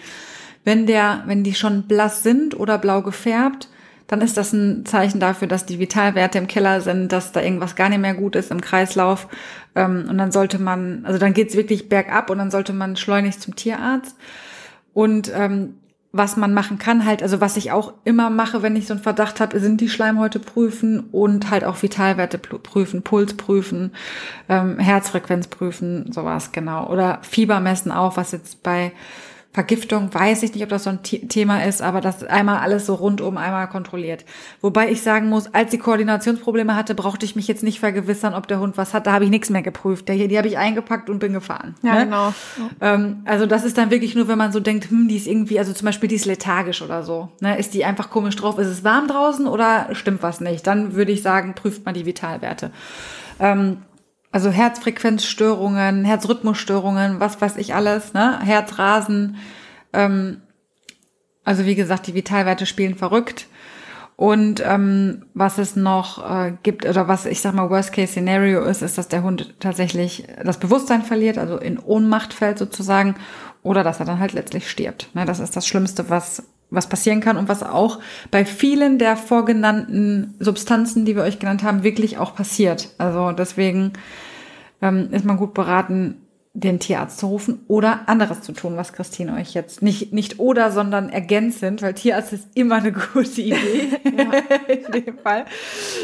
Wenn 0.63 0.85
der, 0.85 1.23
wenn 1.25 1.43
die 1.43 1.55
schon 1.55 1.83
blass 1.83 2.23
sind 2.23 2.59
oder 2.59 2.77
blau 2.77 3.01
gefärbt, 3.01 3.67
dann 4.05 4.21
ist 4.21 4.37
das 4.37 4.51
ein 4.51 4.85
Zeichen 4.85 5.19
dafür, 5.19 5.47
dass 5.47 5.65
die 5.65 5.79
Vitalwerte 5.79 6.37
im 6.37 6.47
Keller 6.47 6.81
sind, 6.81 7.11
dass 7.11 7.31
da 7.31 7.41
irgendwas 7.41 7.75
gar 7.75 7.89
nicht 7.89 8.01
mehr 8.01 8.13
gut 8.13 8.35
ist 8.35 8.51
im 8.51 8.61
Kreislauf. 8.61 9.27
Ähm, 9.73 10.05
und 10.09 10.17
dann 10.17 10.31
sollte 10.31 10.59
man, 10.59 11.05
also 11.05 11.17
dann 11.17 11.33
geht's 11.33 11.55
wirklich 11.55 11.87
bergab 11.87 12.29
und 12.29 12.37
dann 12.37 12.51
sollte 12.51 12.73
man 12.73 12.97
schleunigst 12.97 13.41
zum 13.41 13.55
Tierarzt. 13.55 14.17
Und 14.93 15.31
ähm, 15.33 15.75
was 16.13 16.35
man 16.35 16.53
machen 16.53 16.77
kann, 16.77 17.05
halt, 17.05 17.23
also 17.23 17.39
was 17.39 17.55
ich 17.55 17.71
auch 17.71 17.93
immer 18.03 18.29
mache, 18.29 18.61
wenn 18.61 18.75
ich 18.75 18.85
so 18.85 18.93
einen 18.93 19.03
Verdacht 19.03 19.39
habe, 19.39 19.59
sind 19.61 19.79
die 19.79 19.87
Schleimhäute 19.87 20.39
prüfen 20.39 20.99
und 21.11 21.49
halt 21.49 21.63
auch 21.63 21.81
Vitalwerte 21.81 22.37
prüfen, 22.37 23.01
Puls 23.01 23.35
prüfen, 23.35 23.93
ähm, 24.49 24.77
Herzfrequenz 24.77 25.47
prüfen, 25.47 26.11
sowas, 26.11 26.51
genau. 26.51 26.89
Oder 26.89 27.19
Fieber 27.21 27.61
messen 27.61 27.93
auch, 27.93 28.17
was 28.17 28.33
jetzt 28.33 28.61
bei 28.61 28.91
Vergiftung, 29.53 30.13
weiß 30.13 30.43
ich 30.43 30.53
nicht, 30.53 30.63
ob 30.63 30.69
das 30.69 30.85
so 30.85 30.91
ein 30.91 31.03
Thema 31.03 31.65
ist, 31.65 31.81
aber 31.81 31.99
das 31.99 32.23
einmal 32.23 32.59
alles 32.59 32.85
so 32.85 32.95
rundum 32.95 33.35
einmal 33.35 33.67
kontrolliert. 33.67 34.23
Wobei 34.61 34.89
ich 34.89 35.01
sagen 35.01 35.27
muss, 35.27 35.53
als 35.53 35.71
die 35.71 35.77
Koordinationsprobleme 35.77 36.73
hatte, 36.73 36.95
brauchte 36.95 37.25
ich 37.25 37.35
mich 37.35 37.49
jetzt 37.49 37.61
nicht 37.61 37.81
vergewissern, 37.81 38.33
ob 38.33 38.47
der 38.47 38.61
Hund 38.61 38.77
was 38.77 38.93
hat. 38.93 39.07
Da 39.07 39.11
habe 39.11 39.25
ich 39.25 39.29
nichts 39.29 39.49
mehr 39.49 39.61
geprüft. 39.61 40.07
Der 40.07 40.15
hier, 40.15 40.29
die 40.29 40.37
habe 40.37 40.47
ich 40.47 40.57
eingepackt 40.57 41.09
und 41.09 41.19
bin 41.19 41.33
gefahren. 41.33 41.75
Ja, 41.81 41.95
ne? 41.95 42.05
genau. 42.05 42.33
Ähm, 42.79 43.23
also 43.25 43.45
das 43.45 43.65
ist 43.65 43.77
dann 43.77 43.91
wirklich 43.91 44.15
nur, 44.15 44.29
wenn 44.29 44.37
man 44.37 44.53
so 44.53 44.61
denkt, 44.61 44.89
hm, 44.89 45.09
die 45.09 45.17
ist 45.17 45.27
irgendwie, 45.27 45.59
also 45.59 45.73
zum 45.73 45.85
Beispiel 45.85 46.07
die 46.07 46.15
ist 46.15 46.25
lethargisch 46.25 46.81
oder 46.81 47.03
so. 47.03 47.27
Ne? 47.41 47.59
Ist 47.59 47.73
die 47.73 47.83
einfach 47.83 48.09
komisch 48.09 48.37
drauf? 48.37 48.57
Ist 48.57 48.67
es 48.67 48.85
warm 48.85 49.09
draußen 49.09 49.47
oder 49.47 49.89
stimmt 49.91 50.23
was 50.23 50.39
nicht? 50.39 50.65
Dann 50.65 50.95
würde 50.95 51.11
ich 51.11 51.23
sagen, 51.23 51.55
prüft 51.55 51.83
man 51.83 51.93
die 51.93 52.05
Vitalwerte. 52.05 52.71
Ähm, 53.37 53.79
also 54.31 54.49
Herzfrequenzstörungen, 54.49 56.05
Herzrhythmusstörungen, 56.05 57.19
was 57.19 57.41
weiß 57.41 57.57
ich 57.57 57.75
alles, 57.75 58.13
ne? 58.13 58.39
Herzrasen. 58.41 59.37
Ähm, 59.93 60.41
also 61.43 61.65
wie 61.65 61.75
gesagt, 61.75 62.07
die 62.07 62.13
Vitalwerte 62.13 62.65
spielen 62.65 62.95
verrückt. 62.95 63.47
Und 64.15 64.61
ähm, 64.63 65.25
was 65.33 65.57
es 65.57 65.75
noch 65.75 66.23
äh, 66.23 66.53
gibt, 66.61 66.85
oder 66.85 67.07
was 67.07 67.25
ich 67.25 67.41
sag 67.41 67.55
mal 67.55 67.71
Worst-Case-Szenario 67.71 68.63
ist, 68.63 68.83
ist, 68.83 68.97
dass 68.99 69.07
der 69.07 69.23
Hund 69.23 69.55
tatsächlich 69.59 70.27
das 70.43 70.59
Bewusstsein 70.59 71.01
verliert, 71.01 71.39
also 71.39 71.57
in 71.57 71.79
Ohnmacht 71.79 72.31
fällt 72.33 72.59
sozusagen, 72.59 73.15
oder 73.63 73.83
dass 73.83 73.99
er 73.99 74.05
dann 74.05 74.19
halt 74.19 74.33
letztlich 74.33 74.69
stirbt. 74.69 75.09
Ne, 75.15 75.25
das 75.25 75.39
ist 75.39 75.55
das 75.55 75.67
Schlimmste, 75.67 76.09
was 76.09 76.43
was 76.71 76.87
passieren 76.87 77.19
kann 77.19 77.37
und 77.37 77.49
was 77.49 77.61
auch 77.61 77.99
bei 78.31 78.45
vielen 78.45 78.97
der 78.97 79.17
vorgenannten 79.17 80.33
Substanzen, 80.39 81.05
die 81.05 81.15
wir 81.15 81.23
euch 81.23 81.37
genannt 81.37 81.63
haben, 81.63 81.83
wirklich 81.83 82.17
auch 82.17 82.33
passiert. 82.33 82.89
Also 82.97 83.33
deswegen 83.33 83.93
ähm, 84.81 85.09
ist 85.11 85.25
man 85.25 85.37
gut 85.37 85.53
beraten, 85.53 86.15
den 86.53 86.79
Tierarzt 86.79 87.17
zu 87.17 87.27
rufen 87.27 87.59
oder 87.69 88.09
anderes 88.09 88.41
zu 88.41 88.51
tun, 88.51 88.75
was 88.75 88.91
Christine 88.91 89.35
euch 89.35 89.53
jetzt 89.53 89.81
nicht, 89.81 90.11
nicht 90.11 90.39
oder, 90.39 90.69
sondern 90.71 91.07
ergänzend, 91.07 91.81
weil 91.81 91.93
Tierarzt 91.93 92.33
ist 92.33 92.49
immer 92.55 92.75
eine 92.75 92.91
gute 93.13 93.41
Idee. 93.41 93.89
in 94.03 95.03
dem 95.05 95.17
Fall. 95.19 95.45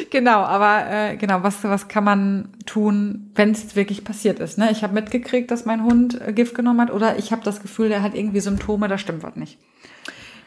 Genau, 0.09 0.39
aber 0.39 0.89
äh, 0.89 1.17
genau, 1.17 1.43
was, 1.43 1.63
was 1.63 1.89
kann 1.89 2.05
man 2.05 2.49
tun, 2.65 3.31
wenn 3.35 3.51
es 3.51 3.75
wirklich 3.75 4.05
passiert 4.05 4.39
ist? 4.39 4.57
Ne? 4.57 4.71
Ich 4.71 4.83
habe 4.83 4.93
mitgekriegt, 4.93 5.51
dass 5.51 5.65
mein 5.65 5.83
Hund 5.83 6.19
äh, 6.21 6.31
Gift 6.31 6.55
genommen 6.55 6.79
hat 6.79 6.91
oder 6.91 7.19
ich 7.19 7.33
habe 7.33 7.43
das 7.43 7.61
Gefühl, 7.61 7.89
der 7.89 8.01
hat 8.01 8.15
irgendwie 8.15 8.39
Symptome, 8.39 8.87
da 8.87 8.97
stimmt 8.97 9.23
was 9.23 9.35
nicht. 9.35 9.59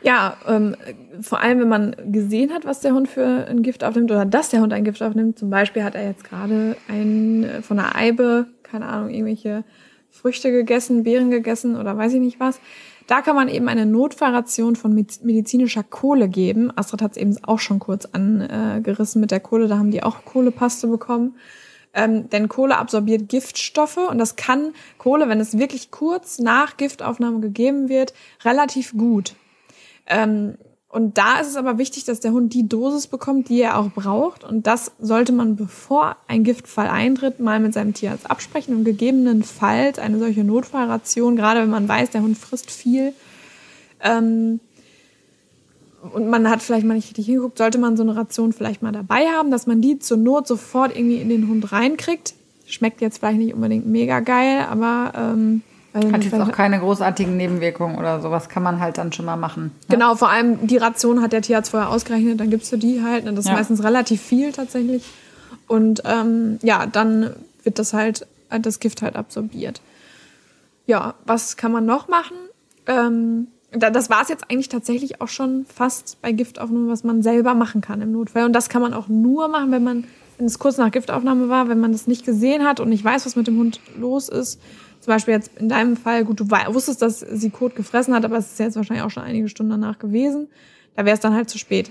Ja, 0.02 0.36
ähm, 0.46 0.76
vor 1.20 1.40
allem, 1.40 1.60
wenn 1.60 1.68
man 1.68 1.96
gesehen 2.06 2.52
hat, 2.52 2.64
was 2.64 2.80
der 2.80 2.94
Hund 2.94 3.08
für 3.08 3.46
ein 3.46 3.62
Gift 3.62 3.84
aufnimmt 3.84 4.10
oder 4.10 4.24
dass 4.24 4.48
der 4.48 4.60
Hund 4.60 4.72
ein 4.72 4.84
Gift 4.84 5.02
aufnimmt. 5.02 5.38
Zum 5.38 5.50
Beispiel 5.50 5.84
hat 5.84 5.94
er 5.94 6.06
jetzt 6.06 6.24
gerade 6.24 6.76
ein 6.88 7.44
äh, 7.44 7.62
von 7.62 7.78
einer 7.78 7.94
Eibe, 7.94 8.46
keine 8.62 8.86
Ahnung, 8.86 9.10
irgendwelche 9.10 9.64
Früchte 10.10 10.50
gegessen, 10.50 11.04
Beeren 11.04 11.30
gegessen 11.30 11.76
oder 11.76 11.96
weiß 11.96 12.14
ich 12.14 12.20
nicht 12.20 12.40
was. 12.40 12.60
Da 13.06 13.22
kann 13.22 13.34
man 13.34 13.48
eben 13.48 13.68
eine 13.68 13.86
Notfallration 13.86 14.76
von 14.76 14.94
medizinischer 14.94 15.82
Kohle 15.82 16.28
geben. 16.28 16.72
Astrid 16.76 17.02
hat 17.02 17.12
es 17.12 17.16
eben 17.16 17.36
auch 17.42 17.58
schon 17.58 17.80
kurz 17.80 18.06
angerissen 18.06 19.20
mit 19.20 19.32
der 19.32 19.40
Kohle. 19.40 19.66
Da 19.66 19.78
haben 19.78 19.90
die 19.90 20.02
auch 20.02 20.24
Kohlepaste 20.24 20.86
bekommen. 20.86 21.34
Ähm, 21.92 22.30
denn 22.30 22.48
Kohle 22.48 22.78
absorbiert 22.78 23.28
Giftstoffe 23.28 23.96
und 23.96 24.18
das 24.18 24.36
kann 24.36 24.74
Kohle, 24.96 25.28
wenn 25.28 25.40
es 25.40 25.58
wirklich 25.58 25.90
kurz 25.90 26.38
nach 26.38 26.76
Giftaufnahme 26.76 27.40
gegeben 27.40 27.88
wird, 27.88 28.14
relativ 28.44 28.92
gut. 28.92 29.34
Ähm, 30.06 30.54
und 30.88 31.18
da 31.18 31.38
ist 31.40 31.46
es 31.46 31.56
aber 31.56 31.78
wichtig, 31.78 32.04
dass 32.04 32.18
der 32.18 32.32
Hund 32.32 32.52
die 32.52 32.68
Dosis 32.68 33.06
bekommt, 33.06 33.48
die 33.48 33.60
er 33.60 33.78
auch 33.78 33.90
braucht. 33.90 34.42
Und 34.42 34.66
das 34.66 34.90
sollte 34.98 35.32
man, 35.32 35.54
bevor 35.54 36.16
ein 36.26 36.42
Giftfall 36.42 36.88
eintritt, 36.88 37.38
mal 37.38 37.60
mit 37.60 37.74
seinem 37.74 37.94
Tierarzt 37.94 38.28
absprechen 38.28 38.74
und 38.74 38.84
gegebenenfalls 38.84 40.00
eine 40.00 40.18
solche 40.18 40.42
Notfallration, 40.42 41.36
gerade 41.36 41.60
wenn 41.60 41.70
man 41.70 41.88
weiß, 41.88 42.10
der 42.10 42.22
Hund 42.22 42.36
frisst 42.36 42.72
viel, 42.72 43.14
ähm, 44.02 44.60
und 46.12 46.28
man 46.28 46.48
hat 46.48 46.62
vielleicht 46.62 46.86
mal 46.86 46.94
nicht 46.94 47.08
richtig 47.08 47.26
hingeguckt, 47.26 47.58
sollte 47.58 47.78
man 47.78 47.96
so 47.96 48.02
eine 48.02 48.16
Ration 48.16 48.52
vielleicht 48.52 48.82
mal 48.82 48.92
dabei 48.92 49.26
haben, 49.26 49.50
dass 49.50 49.66
man 49.66 49.82
die 49.82 49.98
zur 49.98 50.16
Not 50.16 50.46
sofort 50.46 50.96
irgendwie 50.96 51.20
in 51.20 51.28
den 51.28 51.48
Hund 51.48 51.72
reinkriegt. 51.72 52.34
Schmeckt 52.66 53.00
jetzt 53.00 53.18
vielleicht 53.18 53.38
nicht 53.38 53.54
unbedingt 53.54 53.86
mega 53.86 54.20
geil, 54.20 54.64
aber 54.70 55.12
ähm, 55.14 55.62
hat 55.94 56.24
jetzt 56.24 56.34
auch 56.34 56.52
keine 56.52 56.78
großartigen 56.78 57.36
Nebenwirkungen 57.36 57.98
oder 57.98 58.20
sowas, 58.20 58.48
kann 58.48 58.62
man 58.62 58.80
halt 58.80 58.98
dann 58.98 59.12
schon 59.12 59.24
mal 59.24 59.36
machen. 59.36 59.64
Ne? 59.64 59.96
Genau, 59.96 60.14
vor 60.14 60.30
allem 60.30 60.66
die 60.66 60.76
Ration 60.76 61.20
hat 61.20 61.32
der 61.32 61.42
Tierarzt 61.42 61.70
vorher 61.70 61.88
ausgerechnet, 61.90 62.38
dann 62.38 62.50
gibst 62.50 62.70
du 62.72 62.76
die 62.76 63.02
halt. 63.02 63.24
Ne? 63.24 63.32
Das 63.32 63.44
ist 63.44 63.50
ja. 63.50 63.56
meistens 63.56 63.82
relativ 63.82 64.20
viel 64.20 64.52
tatsächlich. 64.52 65.04
Und 65.66 66.02
ähm, 66.04 66.58
ja, 66.62 66.86
dann 66.86 67.34
wird 67.64 67.78
das 67.78 67.92
halt, 67.92 68.26
das 68.50 68.78
Gift 68.80 69.02
halt 69.02 69.16
absorbiert. 69.16 69.80
Ja, 70.86 71.14
was 71.24 71.56
kann 71.56 71.72
man 71.72 71.86
noch 71.86 72.08
machen? 72.08 72.36
Ähm, 72.86 73.48
das 73.72 74.10
war 74.10 74.22
es 74.22 74.28
jetzt 74.28 74.50
eigentlich 74.50 74.68
tatsächlich 74.68 75.20
auch 75.20 75.28
schon 75.28 75.64
fast 75.72 76.20
bei 76.22 76.32
Giftaufnahme, 76.32 76.90
was 76.90 77.04
man 77.04 77.22
selber 77.22 77.54
machen 77.54 77.80
kann 77.80 78.02
im 78.02 78.12
Notfall. 78.12 78.44
Und 78.44 78.52
das 78.52 78.68
kann 78.68 78.82
man 78.82 78.94
auch 78.94 79.08
nur 79.08 79.46
machen, 79.48 79.70
wenn 79.70 79.84
man, 79.84 80.04
wenn 80.38 80.46
es 80.46 80.58
kurz 80.58 80.76
nach 80.76 80.90
Giftaufnahme 80.90 81.48
war, 81.48 81.68
wenn 81.68 81.78
man 81.78 81.92
das 81.92 82.06
nicht 82.06 82.24
gesehen 82.24 82.64
hat 82.64 82.80
und 82.80 82.88
nicht 82.88 83.04
weiß, 83.04 83.26
was 83.26 83.36
mit 83.36 83.46
dem 83.46 83.58
Hund 83.58 83.80
los 83.96 84.28
ist 84.28 84.60
zum 85.00 85.14
Beispiel 85.14 85.34
jetzt 85.34 85.56
in 85.58 85.68
deinem 85.68 85.96
Fall, 85.96 86.24
gut, 86.24 86.40
du 86.40 86.50
wusstest, 86.50 87.02
dass 87.02 87.20
sie 87.20 87.50
Kot 87.50 87.74
gefressen 87.74 88.14
hat, 88.14 88.24
aber 88.24 88.36
es 88.36 88.52
ist 88.52 88.58
jetzt 88.58 88.76
wahrscheinlich 88.76 89.04
auch 89.04 89.10
schon 89.10 89.22
einige 89.22 89.48
Stunden 89.48 89.70
danach 89.70 89.98
gewesen. 89.98 90.48
Da 90.94 91.04
wäre 91.04 91.14
es 91.14 91.20
dann 91.20 91.34
halt 91.34 91.48
zu 91.48 91.58
spät. 91.58 91.90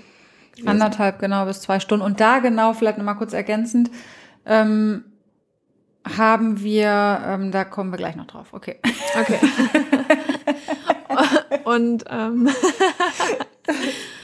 Gewesen. 0.52 0.68
Anderthalb, 0.68 1.18
genau, 1.18 1.44
bis 1.44 1.60
zwei 1.60 1.80
Stunden. 1.80 2.04
Und 2.04 2.20
da 2.20 2.38
genau, 2.38 2.72
vielleicht 2.72 2.98
nochmal 2.98 3.16
kurz 3.16 3.32
ergänzend, 3.32 3.90
ähm, 4.46 5.04
haben 6.04 6.62
wir, 6.62 7.20
ähm, 7.26 7.50
da 7.50 7.64
kommen 7.64 7.90
wir 7.90 7.96
gleich 7.96 8.16
noch 8.16 8.26
drauf. 8.26 8.48
Okay. 8.52 8.78
Okay. 9.20 9.38
Und 11.64 12.04
ähm, 12.08 12.48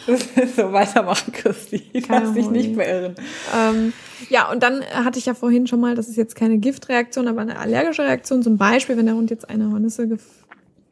so 0.56 0.72
weitermachen, 0.72 1.32
Christi. 1.32 1.82
Du 1.92 2.00
darfst 2.00 2.36
dich 2.36 2.48
nicht 2.50 2.76
mehr 2.76 2.88
irren. 2.88 3.14
Ähm, 3.56 3.92
ja, 4.28 4.50
und 4.50 4.62
dann 4.62 4.84
hatte 4.84 5.18
ich 5.18 5.26
ja 5.26 5.34
vorhin 5.34 5.66
schon 5.66 5.80
mal, 5.80 5.94
das 5.94 6.08
ist 6.08 6.16
jetzt 6.16 6.36
keine 6.36 6.58
Giftreaktion, 6.58 7.28
aber 7.28 7.40
eine 7.40 7.58
allergische 7.58 8.02
Reaktion. 8.02 8.42
Zum 8.42 8.56
Beispiel, 8.56 8.96
wenn 8.96 9.06
der 9.06 9.14
Hund 9.14 9.30
jetzt 9.30 9.48
eine 9.48 9.70
Hornisse 9.70 10.08
gef 10.08 10.22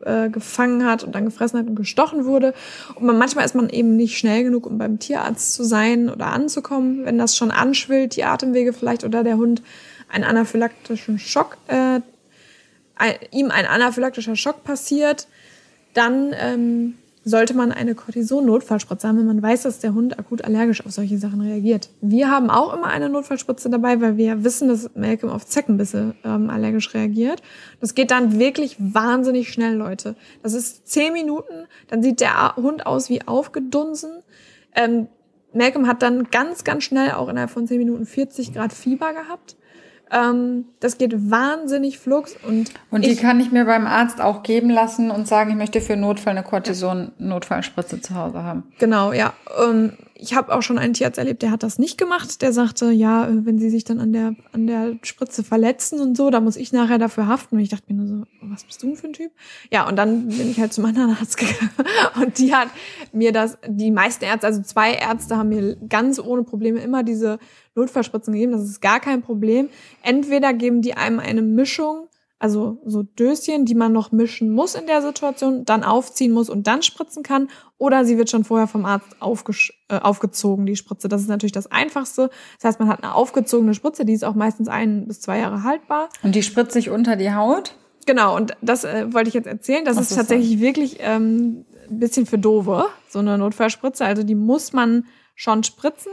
äh, 0.04 0.28
gefangen 0.28 0.84
hat 0.84 1.02
und 1.02 1.14
dann 1.14 1.24
gefressen 1.24 1.58
hat 1.58 1.66
und 1.66 1.76
gestochen 1.76 2.26
wurde. 2.26 2.52
Und 2.94 3.06
man, 3.06 3.16
manchmal 3.16 3.44
ist 3.44 3.54
man 3.54 3.70
eben 3.70 3.96
nicht 3.96 4.18
schnell 4.18 4.44
genug, 4.44 4.66
um 4.66 4.76
beim 4.76 4.98
Tierarzt 4.98 5.54
zu 5.54 5.64
sein 5.64 6.10
oder 6.10 6.26
anzukommen. 6.26 7.06
Wenn 7.06 7.16
das 7.16 7.36
schon 7.36 7.50
anschwillt, 7.50 8.16
die 8.16 8.24
Atemwege 8.24 8.72
vielleicht 8.72 9.04
oder 9.04 9.24
der 9.24 9.38
Hund 9.38 9.62
einen 10.10 10.24
anaphylaktischen 10.24 11.18
Schock, 11.18 11.56
äh, 11.68 12.00
ein, 12.96 13.14
ihm 13.30 13.50
ein 13.50 13.66
anaphylaktischer 13.66 14.36
Schock 14.36 14.62
passiert, 14.62 15.26
dann 15.94 16.34
ähm, 16.38 16.94
sollte 17.24 17.54
man 17.54 17.72
eine 17.72 17.94
Cortison-Notfallspritze 17.94 19.08
haben, 19.08 19.18
wenn 19.18 19.26
man 19.26 19.42
weiß, 19.42 19.62
dass 19.62 19.78
der 19.78 19.94
Hund 19.94 20.18
akut 20.18 20.44
allergisch 20.44 20.84
auf 20.84 20.92
solche 20.92 21.18
Sachen 21.18 21.40
reagiert. 21.40 21.88
Wir 22.00 22.30
haben 22.30 22.50
auch 22.50 22.74
immer 22.74 22.88
eine 22.88 23.08
Notfallspritze 23.08 23.70
dabei, 23.70 24.00
weil 24.00 24.16
wir 24.16 24.44
wissen, 24.44 24.68
dass 24.68 24.90
Malcolm 24.94 25.32
auf 25.32 25.46
Zeckenbisse 25.46 26.14
ähm, 26.24 26.50
allergisch 26.50 26.92
reagiert. 26.92 27.42
Das 27.80 27.94
geht 27.94 28.10
dann 28.10 28.38
wirklich 28.38 28.76
wahnsinnig 28.78 29.50
schnell, 29.50 29.74
Leute. 29.74 30.16
Das 30.42 30.52
ist 30.52 30.86
zehn 30.86 31.12
Minuten, 31.12 31.66
dann 31.88 32.02
sieht 32.02 32.20
der 32.20 32.56
Hund 32.56 32.86
aus 32.86 33.08
wie 33.08 33.26
aufgedunsen. 33.26 34.22
Ähm, 34.74 35.08
Malcolm 35.54 35.86
hat 35.86 36.02
dann 36.02 36.24
ganz, 36.30 36.64
ganz 36.64 36.84
schnell 36.84 37.12
auch 37.12 37.28
innerhalb 37.28 37.50
von 37.50 37.66
zehn 37.66 37.78
Minuten 37.78 38.06
40 38.06 38.52
Grad 38.52 38.72
Fieber 38.72 39.12
gehabt. 39.12 39.56
Ähm, 40.14 40.66
das 40.80 40.96
geht 40.96 41.30
wahnsinnig 41.30 41.98
flugs 41.98 42.36
und. 42.46 42.70
Und 42.90 43.04
die 43.04 43.16
kann 43.16 43.40
ich 43.40 43.50
mir 43.50 43.64
beim 43.64 43.86
Arzt 43.86 44.20
auch 44.20 44.42
geben 44.44 44.70
lassen 44.70 45.10
und 45.10 45.26
sagen, 45.26 45.50
ich 45.50 45.56
möchte 45.56 45.80
für 45.80 45.96
Notfall 45.96 46.36
eine 46.36 46.44
Cortison-Notfallspritze 46.44 48.00
zu 48.00 48.14
Hause 48.14 48.42
haben. 48.44 48.62
Genau, 48.78 49.12
ja. 49.12 49.32
Ähm, 49.60 49.94
ich 50.24 50.34
habe 50.34 50.54
auch 50.54 50.62
schon 50.62 50.78
einen 50.78 50.94
Tierarzt 50.94 51.18
erlebt, 51.18 51.42
der 51.42 51.50
hat 51.50 51.62
das 51.62 51.78
nicht 51.78 51.98
gemacht. 51.98 52.40
Der 52.40 52.52
sagte, 52.52 52.90
ja, 52.90 53.28
wenn 53.30 53.58
sie 53.58 53.68
sich 53.68 53.84
dann 53.84 54.00
an 54.00 54.12
der, 54.12 54.34
an 54.52 54.66
der 54.66 54.96
Spritze 55.02 55.44
verletzen 55.44 56.00
und 56.00 56.16
so, 56.16 56.30
da 56.30 56.40
muss 56.40 56.56
ich 56.56 56.72
nachher 56.72 56.98
dafür 56.98 57.26
haften. 57.26 57.56
Und 57.56 57.62
ich 57.62 57.68
dachte 57.68 57.92
mir 57.92 58.02
nur 58.02 58.06
so, 58.06 58.24
was 58.40 58.64
bist 58.64 58.82
du 58.82 58.94
für 58.94 59.08
ein 59.08 59.12
Typ? 59.12 59.30
Ja, 59.70 59.86
und 59.86 59.96
dann 59.96 60.28
bin 60.28 60.50
ich 60.50 60.58
halt 60.58 60.72
zum 60.72 60.86
anderen 60.86 61.10
Arzt 61.10 61.36
gegangen. 61.36 61.70
Und 62.20 62.38
die 62.38 62.54
hat 62.54 62.68
mir 63.12 63.32
das, 63.32 63.58
die 63.68 63.90
meisten 63.90 64.24
Ärzte, 64.24 64.46
also 64.46 64.62
zwei 64.62 64.94
Ärzte 64.94 65.36
haben 65.36 65.50
mir 65.50 65.76
ganz 65.88 66.18
ohne 66.18 66.42
Probleme 66.42 66.80
immer 66.80 67.02
diese 67.02 67.38
Notfallspritzen 67.74 68.32
gegeben. 68.32 68.52
Das 68.52 68.62
ist 68.62 68.80
gar 68.80 69.00
kein 69.00 69.20
Problem. 69.20 69.68
Entweder 70.02 70.54
geben 70.54 70.80
die 70.80 70.94
einem 70.94 71.20
eine 71.20 71.42
Mischung, 71.42 72.08
also 72.38 72.82
so 72.84 73.02
Döschen, 73.02 73.64
die 73.64 73.74
man 73.74 73.92
noch 73.92 74.12
mischen 74.12 74.50
muss 74.50 74.74
in 74.74 74.86
der 74.86 75.02
Situation, 75.02 75.64
dann 75.64 75.84
aufziehen 75.84 76.32
muss 76.32 76.50
und 76.50 76.66
dann 76.66 76.82
spritzen 76.82 77.22
kann, 77.22 77.48
oder 77.78 78.04
sie 78.04 78.18
wird 78.18 78.30
schon 78.30 78.44
vorher 78.44 78.66
vom 78.66 78.84
Arzt 78.84 79.16
äh, 79.20 79.98
aufgezogen, 79.98 80.66
die 80.66 80.76
Spritze. 80.76 81.08
Das 81.08 81.22
ist 81.22 81.28
natürlich 81.28 81.52
das 81.52 81.70
Einfachste. 81.70 82.30
Das 82.58 82.68
heißt, 82.68 82.80
man 82.80 82.88
hat 82.88 83.02
eine 83.02 83.14
aufgezogene 83.14 83.74
Spritze, 83.74 84.04
die 84.04 84.12
ist 84.12 84.24
auch 84.24 84.34
meistens 84.34 84.68
ein 84.68 85.06
bis 85.06 85.20
zwei 85.20 85.38
Jahre 85.38 85.62
haltbar. 85.62 86.08
Und 86.22 86.34
die 86.34 86.42
spritzt 86.42 86.72
sich 86.72 86.90
unter 86.90 87.16
die 87.16 87.32
Haut? 87.32 87.76
Genau, 88.06 88.36
und 88.36 88.56
das 88.60 88.84
äh, 88.84 89.12
wollte 89.12 89.28
ich 89.28 89.34
jetzt 89.34 89.46
erzählen. 89.46 89.84
Das 89.84 89.96
Ach, 89.96 90.02
ist 90.02 90.14
tatsächlich 90.14 90.50
sein. 90.50 90.60
wirklich 90.60 90.96
ähm, 91.00 91.64
ein 91.88 91.98
bisschen 91.98 92.26
für 92.26 92.38
Dove, 92.38 92.86
so 93.08 93.20
eine 93.20 93.38
Notfallspritze. 93.38 94.04
Also 94.04 94.22
die 94.22 94.34
muss 94.34 94.72
man 94.72 95.06
schon 95.34 95.64
spritzen. 95.64 96.12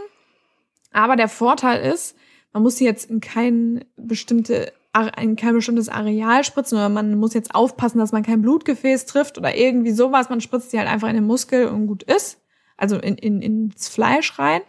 Aber 0.91 1.15
der 1.15 1.27
Vorteil 1.27 1.91
ist, 1.91 2.15
man 2.53 2.63
muss 2.63 2.77
sie 2.77 2.85
jetzt 2.85 3.09
in 3.09 3.21
kein 3.21 3.85
bestimmte 3.95 4.73
in 5.19 5.35
kein 5.35 5.53
bestimmtes 5.53 5.89
Areal 5.89 6.43
spritzen 6.43 6.77
oder 6.77 6.89
man 6.89 7.17
muss 7.17 7.33
jetzt 7.33 7.55
aufpassen, 7.55 7.99
dass 7.99 8.11
man 8.11 8.23
kein 8.23 8.41
Blutgefäß 8.41 9.05
trifft 9.05 9.37
oder 9.37 9.55
irgendwie 9.55 9.91
sowas. 9.91 10.29
Man 10.29 10.41
spritzt 10.41 10.71
sie 10.71 10.79
halt 10.79 10.89
einfach 10.89 11.07
in 11.07 11.15
den 11.15 11.25
Muskel 11.25 11.67
und 11.67 11.87
gut 11.87 12.03
ist. 12.03 12.39
Also 12.75 12.97
in, 12.97 13.15
in, 13.15 13.41
ins 13.41 13.87
Fleisch 13.87 14.37
rein. 14.39 14.61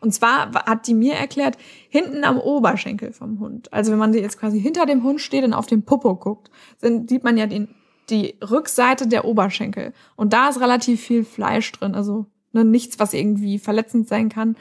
Und 0.00 0.12
zwar 0.12 0.52
hat 0.66 0.86
die 0.86 0.94
mir 0.94 1.14
erklärt, 1.14 1.56
hinten 1.88 2.24
am 2.24 2.38
Oberschenkel 2.38 3.12
vom 3.12 3.38
Hund. 3.38 3.72
Also 3.72 3.92
wenn 3.92 3.98
man 3.98 4.12
jetzt 4.12 4.38
quasi 4.38 4.60
hinter 4.60 4.86
dem 4.86 5.02
Hund 5.02 5.20
steht 5.20 5.44
und 5.44 5.52
auf 5.52 5.66
den 5.66 5.84
Popo 5.84 6.16
guckt, 6.16 6.50
dann 6.80 7.06
sieht 7.06 7.22
man 7.22 7.36
ja 7.36 7.46
den, 7.46 7.68
die 8.08 8.36
Rückseite 8.42 9.06
der 9.06 9.24
Oberschenkel. 9.24 9.92
Und 10.16 10.32
da 10.32 10.48
ist 10.48 10.60
relativ 10.60 11.00
viel 11.00 11.24
Fleisch 11.24 11.70
drin. 11.72 11.94
Also 11.94 12.26
ne, 12.52 12.64
nichts, 12.64 12.98
was 12.98 13.14
irgendwie 13.14 13.58
verletzend 13.58 14.08
sein 14.08 14.28
kann. 14.28 14.56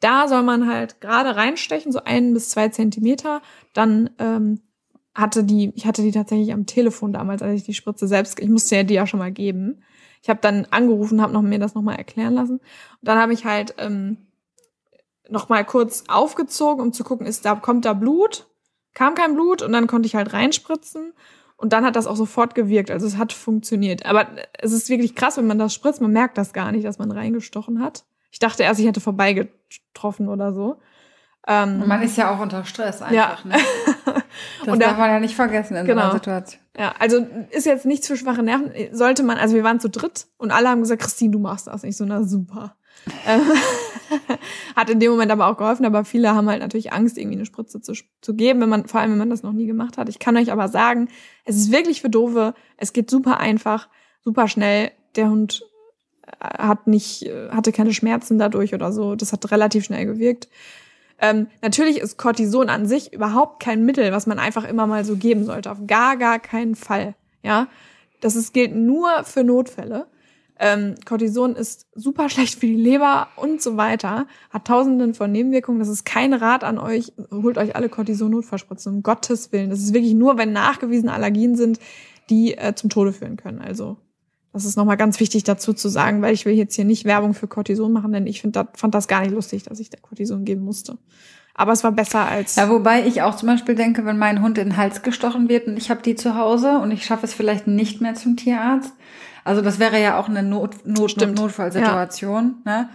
Da 0.00 0.28
soll 0.28 0.42
man 0.42 0.66
halt 0.66 1.00
gerade 1.00 1.36
reinstechen, 1.36 1.92
so 1.92 2.02
ein 2.04 2.32
bis 2.32 2.50
zwei 2.50 2.68
Zentimeter. 2.70 3.42
Dann 3.74 4.10
ähm, 4.18 4.60
hatte 5.14 5.44
die, 5.44 5.72
ich 5.74 5.86
hatte 5.86 6.02
die 6.02 6.12
tatsächlich 6.12 6.52
am 6.52 6.66
Telefon 6.66 7.12
damals, 7.12 7.42
als 7.42 7.56
ich 7.56 7.64
die 7.64 7.74
Spritze 7.74 8.08
selbst, 8.08 8.40
ich 8.40 8.48
musste 8.48 8.76
ja 8.76 8.82
die 8.82 8.94
ja 8.94 9.06
schon 9.06 9.20
mal 9.20 9.32
geben. 9.32 9.82
Ich 10.22 10.28
habe 10.28 10.40
dann 10.40 10.66
angerufen, 10.70 11.22
habe 11.22 11.32
noch 11.32 11.42
mir 11.42 11.58
das 11.58 11.74
nochmal 11.74 11.96
erklären 11.96 12.34
lassen. 12.34 12.58
Und 12.58 12.62
dann 13.02 13.18
habe 13.18 13.32
ich 13.32 13.44
halt 13.44 13.74
ähm, 13.78 14.18
nochmal 15.28 15.64
kurz 15.64 16.04
aufgezogen, 16.08 16.82
um 16.82 16.92
zu 16.92 17.04
gucken, 17.04 17.26
ist 17.26 17.44
da, 17.44 17.54
kommt 17.54 17.84
da 17.84 17.92
Blut? 17.92 18.46
Kam 18.92 19.14
kein 19.14 19.34
Blut 19.34 19.62
und 19.62 19.72
dann 19.72 19.86
konnte 19.86 20.06
ich 20.06 20.16
halt 20.16 20.32
reinspritzen. 20.32 21.12
Und 21.56 21.72
dann 21.72 21.84
hat 21.84 21.94
das 21.94 22.06
auch 22.06 22.16
sofort 22.16 22.54
gewirkt. 22.54 22.90
Also 22.90 23.06
es 23.06 23.18
hat 23.18 23.32
funktioniert. 23.32 24.06
Aber 24.06 24.26
es 24.58 24.72
ist 24.72 24.88
wirklich 24.88 25.14
krass, 25.14 25.36
wenn 25.36 25.46
man 25.46 25.58
das 25.58 25.74
spritzt, 25.74 26.00
man 26.00 26.10
merkt 26.10 26.38
das 26.38 26.52
gar 26.52 26.72
nicht, 26.72 26.86
dass 26.86 26.98
man 26.98 27.10
reingestochen 27.10 27.82
hat. 27.82 28.04
Ich 28.30 28.38
dachte 28.38 28.62
erst, 28.62 28.80
ich 28.80 28.86
hätte 28.86 29.00
vorbeigetroffen 29.00 30.28
oder 30.28 30.52
so. 30.52 30.80
Ähm, 31.46 31.86
man 31.86 32.02
ist 32.02 32.16
ja 32.16 32.34
auch 32.34 32.40
unter 32.40 32.64
Stress 32.64 33.02
einfach, 33.02 33.14
ja. 33.14 33.38
ne? 33.44 33.56
Das 34.60 34.68
und 34.68 34.80
darf 34.80 34.96
man 34.96 35.10
ja 35.10 35.20
nicht 35.20 35.34
vergessen 35.34 35.76
in 35.76 35.86
genau. 35.86 36.02
so 36.02 36.08
einer 36.08 36.14
Situation. 36.14 36.62
Ja, 36.78 36.94
also 36.98 37.26
ist 37.50 37.66
jetzt 37.66 37.84
nichts 37.84 38.06
für 38.06 38.16
schwache 38.16 38.42
Nerven. 38.42 38.72
Sollte 38.92 39.22
man, 39.22 39.38
also 39.38 39.54
wir 39.54 39.64
waren 39.64 39.80
zu 39.80 39.90
dritt 39.90 40.28
und 40.36 40.50
alle 40.50 40.68
haben 40.68 40.80
gesagt, 40.80 41.02
Christine, 41.02 41.32
du 41.32 41.38
machst 41.38 41.66
das. 41.66 41.82
nicht 41.82 41.96
so, 41.96 42.04
na 42.04 42.22
super. 42.22 42.76
Ähm, 43.26 43.40
hat 44.76 44.90
in 44.90 45.00
dem 45.00 45.10
Moment 45.10 45.32
aber 45.32 45.48
auch 45.48 45.56
geholfen, 45.56 45.84
aber 45.84 46.04
viele 46.04 46.34
haben 46.34 46.48
halt 46.48 46.60
natürlich 46.60 46.92
Angst, 46.92 47.18
irgendwie 47.18 47.36
eine 47.36 47.46
Spritze 47.46 47.80
zu, 47.80 47.94
zu 48.20 48.34
geben, 48.34 48.60
wenn 48.60 48.68
man, 48.68 48.86
vor 48.86 49.00
allem 49.00 49.12
wenn 49.12 49.18
man 49.18 49.30
das 49.30 49.42
noch 49.42 49.52
nie 49.52 49.66
gemacht 49.66 49.98
hat. 49.98 50.08
Ich 50.08 50.18
kann 50.18 50.36
euch 50.36 50.52
aber 50.52 50.68
sagen, 50.68 51.08
es 51.44 51.56
ist 51.56 51.72
wirklich 51.72 52.00
für 52.02 52.10
Dove, 52.10 52.54
es 52.76 52.92
geht 52.92 53.10
super 53.10 53.38
einfach, 53.38 53.88
super 54.22 54.48
schnell. 54.48 54.92
Der 55.16 55.28
Hund 55.28 55.64
hat 56.40 56.86
nicht, 56.86 57.30
hatte 57.50 57.72
keine 57.72 57.92
Schmerzen 57.92 58.38
dadurch 58.38 58.74
oder 58.74 58.92
so. 58.92 59.14
Das 59.14 59.32
hat 59.32 59.50
relativ 59.50 59.84
schnell 59.84 60.06
gewirkt. 60.06 60.48
Ähm, 61.20 61.48
natürlich 61.60 61.98
ist 61.98 62.16
Cortison 62.16 62.68
an 62.70 62.86
sich 62.86 63.12
überhaupt 63.12 63.62
kein 63.62 63.84
Mittel, 63.84 64.10
was 64.12 64.26
man 64.26 64.38
einfach 64.38 64.64
immer 64.64 64.86
mal 64.86 65.04
so 65.04 65.16
geben 65.16 65.44
sollte. 65.44 65.70
Auf 65.70 65.78
gar, 65.86 66.16
gar 66.16 66.38
keinen 66.38 66.74
Fall. 66.74 67.14
Ja, 67.42 67.68
das 68.20 68.36
ist, 68.36 68.54
gilt 68.54 68.74
nur 68.74 69.24
für 69.24 69.44
Notfälle. 69.44 70.06
Ähm, 70.58 70.94
Cortison 71.06 71.56
ist 71.56 71.86
super 71.94 72.28
schlecht 72.28 72.58
für 72.58 72.66
die 72.66 72.74
Leber 72.74 73.28
und 73.36 73.62
so 73.62 73.78
weiter, 73.78 74.26
hat 74.50 74.66
tausenden 74.66 75.14
von 75.14 75.32
Nebenwirkungen. 75.32 75.78
Das 75.78 75.88
ist 75.88 76.04
kein 76.04 76.34
Rat 76.34 76.64
an 76.64 76.78
euch. 76.78 77.12
Holt 77.30 77.56
euch 77.56 77.76
alle 77.76 77.88
Cortison-Notfallspritzen, 77.88 78.96
um 78.96 79.02
Gottes 79.02 79.52
Willen. 79.52 79.70
Das 79.70 79.80
ist 79.80 79.94
wirklich 79.94 80.12
nur, 80.12 80.36
wenn 80.36 80.52
nachgewiesene 80.52 81.12
Allergien 81.12 81.56
sind, 81.56 81.80
die 82.28 82.58
äh, 82.58 82.74
zum 82.74 82.90
Tode 82.90 83.14
führen 83.14 83.38
können. 83.38 83.60
Also 83.60 83.96
das 84.52 84.64
ist 84.64 84.76
nochmal 84.76 84.96
ganz 84.96 85.20
wichtig 85.20 85.44
dazu 85.44 85.72
zu 85.72 85.88
sagen, 85.88 86.22
weil 86.22 86.34
ich 86.34 86.44
will 86.44 86.54
jetzt 86.54 86.74
hier 86.74 86.84
nicht 86.84 87.04
Werbung 87.04 87.34
für 87.34 87.46
Cortison 87.46 87.92
machen, 87.92 88.12
denn 88.12 88.26
ich 88.26 88.40
find, 88.40 88.56
das, 88.56 88.66
fand 88.74 88.94
das 88.94 89.06
gar 89.06 89.20
nicht 89.20 89.32
lustig, 89.32 89.62
dass 89.62 89.78
ich 89.78 89.90
der 89.90 90.00
Cortison 90.00 90.44
geben 90.44 90.62
musste. 90.62 90.98
Aber 91.54 91.72
es 91.72 91.84
war 91.84 91.92
besser 91.92 92.26
als. 92.26 92.56
Ja, 92.56 92.70
wobei 92.70 93.06
ich 93.06 93.22
auch 93.22 93.36
zum 93.36 93.48
Beispiel 93.48 93.74
denke, 93.74 94.04
wenn 94.06 94.18
mein 94.18 94.42
Hund 94.42 94.58
in 94.58 94.70
den 94.70 94.76
Hals 94.76 95.02
gestochen 95.02 95.48
wird 95.48 95.66
und 95.66 95.76
ich 95.76 95.90
habe 95.90 96.02
die 96.02 96.14
zu 96.14 96.34
Hause 96.34 96.78
und 96.78 96.90
ich 96.90 97.04
schaffe 97.04 97.26
es 97.26 97.34
vielleicht 97.34 97.66
nicht 97.66 98.00
mehr 98.00 98.14
zum 98.14 98.36
Tierarzt, 98.36 98.92
also 99.44 99.62
das 99.62 99.78
wäre 99.78 100.00
ja 100.00 100.18
auch 100.18 100.28
eine 100.28 100.42
Not, 100.42 100.86
Not, 100.86 101.16
Not 101.16 101.36
Notfallsituation. 101.36 102.56
Ja. 102.66 102.82
Ne? 102.82 102.88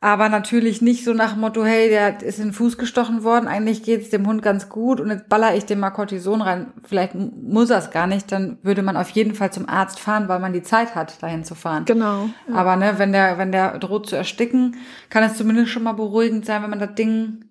Aber 0.00 0.28
natürlich 0.28 0.80
nicht 0.80 1.04
so 1.04 1.12
nach 1.12 1.32
dem 1.32 1.40
Motto, 1.40 1.64
hey, 1.64 1.88
der 1.88 2.22
ist 2.22 2.38
in 2.38 2.46
den 2.46 2.52
Fuß 2.52 2.78
gestochen 2.78 3.24
worden, 3.24 3.48
eigentlich 3.48 3.82
geht's 3.82 4.10
dem 4.10 4.28
Hund 4.28 4.42
ganz 4.42 4.68
gut 4.68 5.00
und 5.00 5.10
jetzt 5.10 5.28
baller 5.28 5.56
ich 5.56 5.64
dem 5.64 5.80
mal 5.80 5.90
Cortison 5.90 6.40
rein. 6.40 6.68
Vielleicht 6.84 7.16
muss 7.16 7.70
er 7.70 7.78
es 7.78 7.90
gar 7.90 8.06
nicht, 8.06 8.30
dann 8.30 8.58
würde 8.62 8.82
man 8.82 8.96
auf 8.96 9.10
jeden 9.10 9.34
Fall 9.34 9.52
zum 9.52 9.68
Arzt 9.68 9.98
fahren, 9.98 10.28
weil 10.28 10.38
man 10.38 10.52
die 10.52 10.62
Zeit 10.62 10.94
hat, 10.94 11.20
dahin 11.20 11.42
zu 11.42 11.56
fahren. 11.56 11.84
Genau. 11.84 12.28
Ja. 12.48 12.54
Aber 12.54 12.76
ne, 12.76 12.94
wenn 12.98 13.10
der, 13.10 13.38
wenn 13.38 13.50
der 13.50 13.76
droht 13.78 14.08
zu 14.08 14.14
ersticken, 14.14 14.76
kann 15.10 15.24
es 15.24 15.34
zumindest 15.34 15.70
schon 15.70 15.82
mal 15.82 15.94
beruhigend 15.94 16.46
sein, 16.46 16.62
wenn 16.62 16.70
man 16.70 16.78
das 16.78 16.94
Ding 16.94 17.44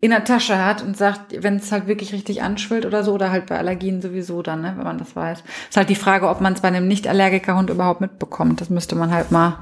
in 0.00 0.12
der 0.12 0.24
Tasche 0.24 0.64
hat 0.64 0.82
und 0.82 0.96
sagt, 0.96 1.42
wenn 1.42 1.56
es 1.56 1.70
halt 1.70 1.86
wirklich 1.86 2.14
richtig 2.14 2.42
anschwillt 2.42 2.86
oder 2.86 3.04
so, 3.04 3.12
oder 3.12 3.30
halt 3.30 3.46
bei 3.46 3.58
Allergien 3.58 4.00
sowieso 4.00 4.40
dann, 4.40 4.62
ne, 4.62 4.72
wenn 4.76 4.84
man 4.84 4.96
das 4.98 5.14
weiß. 5.14 5.44
Ist 5.68 5.76
halt 5.76 5.90
die 5.90 5.94
Frage, 5.94 6.30
ob 6.30 6.40
man 6.40 6.54
es 6.54 6.62
bei 6.62 6.68
einem 6.68 6.88
Nicht-Allergiker-Hund 6.88 7.68
überhaupt 7.68 8.00
mitbekommt. 8.00 8.62
Das 8.62 8.70
müsste 8.70 8.96
man 8.96 9.12
halt 9.12 9.30
mal 9.30 9.58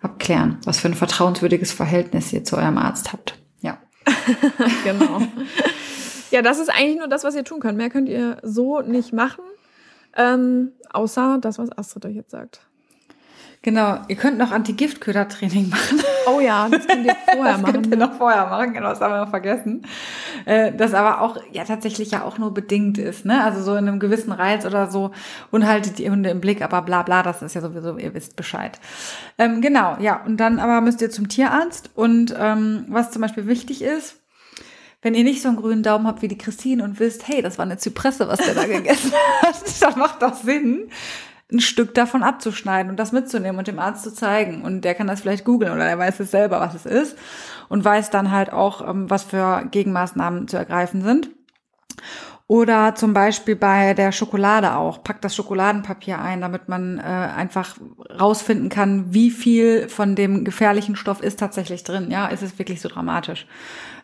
abklären, 0.00 0.58
was 0.64 0.78
für 0.78 0.88
ein 0.88 0.94
vertrauenswürdiges 0.94 1.72
Verhältnis 1.72 2.32
ihr 2.32 2.44
zu 2.44 2.56
eurem 2.56 2.78
Arzt 2.78 3.12
habt. 3.12 3.38
Ja. 3.60 3.78
genau. 4.84 5.22
Ja, 6.30 6.42
das 6.42 6.58
ist 6.58 6.68
eigentlich 6.68 6.98
nur 6.98 7.08
das, 7.08 7.24
was 7.24 7.34
ihr 7.34 7.44
tun 7.44 7.60
könnt. 7.60 7.78
Mehr 7.78 7.90
könnt 7.90 8.08
ihr 8.08 8.38
so 8.42 8.80
nicht 8.80 9.12
machen, 9.12 9.44
ähm, 10.16 10.72
außer 10.90 11.38
das, 11.40 11.58
was 11.58 11.76
Astrid 11.76 12.06
euch 12.06 12.16
jetzt 12.16 12.30
sagt. 12.30 12.67
Genau, 13.62 13.98
ihr 14.06 14.14
könnt 14.14 14.38
noch 14.38 14.52
Anti-Giftköder-Training 14.52 15.68
machen. 15.68 16.00
Oh 16.26 16.40
ja, 16.40 16.68
das 16.68 16.86
könnt 16.86 17.06
ihr 17.06 17.16
vorher 17.32 17.54
das 17.54 17.62
machen. 17.62 17.64
Das 17.64 17.72
könnt 17.72 17.86
ihr 17.88 17.96
noch 17.96 18.12
vorher 18.14 18.46
machen, 18.46 18.72
genau, 18.72 18.90
das 18.90 19.00
haben 19.00 19.12
wir 19.12 19.20
noch 19.20 19.30
vergessen. 19.30 19.82
Äh, 20.44 20.72
das 20.72 20.94
aber 20.94 21.20
auch, 21.22 21.38
ja, 21.52 21.64
tatsächlich 21.64 22.12
ja 22.12 22.22
auch 22.22 22.38
nur 22.38 22.54
bedingt 22.54 22.98
ist, 22.98 23.24
ne? 23.24 23.42
Also 23.42 23.62
so 23.62 23.72
in 23.72 23.88
einem 23.88 23.98
gewissen 23.98 24.30
Reiz 24.30 24.64
oder 24.64 24.88
so 24.88 25.10
und 25.50 25.66
haltet 25.66 25.98
die 25.98 26.08
Hunde 26.08 26.30
im 26.30 26.40
Blick, 26.40 26.62
aber 26.62 26.82
bla 26.82 27.02
bla, 27.02 27.22
das 27.22 27.42
ist 27.42 27.54
ja 27.54 27.60
sowieso, 27.60 27.96
ihr 27.98 28.14
wisst 28.14 28.36
Bescheid. 28.36 28.78
Ähm, 29.38 29.60
genau, 29.60 29.96
ja, 30.00 30.22
und 30.24 30.36
dann 30.36 30.60
aber 30.60 30.80
müsst 30.80 31.02
ihr 31.02 31.10
zum 31.10 31.28
Tierarzt 31.28 31.90
und 31.94 32.34
ähm, 32.38 32.84
was 32.88 33.10
zum 33.10 33.22
Beispiel 33.22 33.48
wichtig 33.48 33.82
ist, 33.82 34.20
wenn 35.02 35.14
ihr 35.14 35.24
nicht 35.24 35.42
so 35.42 35.48
einen 35.48 35.56
grünen 35.56 35.82
Daumen 35.82 36.06
habt 36.06 36.22
wie 36.22 36.28
die 36.28 36.38
Christine 36.38 36.82
und 36.82 36.98
wisst, 36.98 37.28
hey, 37.28 37.40
das 37.40 37.58
war 37.58 37.64
eine 37.64 37.78
Zypresse, 37.78 38.28
was 38.28 38.40
der 38.40 38.54
da 38.54 38.64
gegessen 38.66 39.12
hat, 39.42 39.82
dann 39.82 39.98
macht 39.98 40.22
das 40.22 40.42
Sinn, 40.42 40.90
ein 41.52 41.60
Stück 41.60 41.94
davon 41.94 42.22
abzuschneiden 42.22 42.90
und 42.90 42.98
das 42.98 43.12
mitzunehmen 43.12 43.58
und 43.58 43.68
dem 43.68 43.78
Arzt 43.78 44.04
zu 44.04 44.12
zeigen. 44.12 44.62
Und 44.62 44.82
der 44.82 44.94
kann 44.94 45.06
das 45.06 45.22
vielleicht 45.22 45.44
googeln 45.44 45.72
oder 45.72 45.86
er 45.86 45.98
weiß 45.98 46.20
es 46.20 46.30
selber, 46.30 46.60
was 46.60 46.74
es 46.74 46.86
ist 46.86 47.16
und 47.68 47.84
weiß 47.84 48.10
dann 48.10 48.30
halt 48.30 48.52
auch, 48.52 48.86
ähm, 48.86 49.08
was 49.08 49.24
für 49.24 49.66
Gegenmaßnahmen 49.70 50.48
zu 50.48 50.56
ergreifen 50.56 51.02
sind. 51.02 51.30
Oder 52.46 52.94
zum 52.94 53.12
Beispiel 53.12 53.56
bei 53.56 53.92
der 53.92 54.10
Schokolade 54.10 54.74
auch. 54.74 55.04
Packt 55.04 55.22
das 55.22 55.36
Schokoladenpapier 55.36 56.18
ein, 56.18 56.40
damit 56.40 56.66
man 56.66 56.98
äh, 56.98 57.02
einfach 57.02 57.76
rausfinden 58.18 58.70
kann, 58.70 59.12
wie 59.12 59.30
viel 59.30 59.90
von 59.90 60.14
dem 60.14 60.44
gefährlichen 60.44 60.96
Stoff 60.96 61.22
ist 61.22 61.38
tatsächlich 61.38 61.84
drin. 61.84 62.10
Ja, 62.10 62.26
ist 62.28 62.42
es 62.42 62.58
wirklich 62.58 62.80
so 62.80 62.88
dramatisch. 62.88 63.46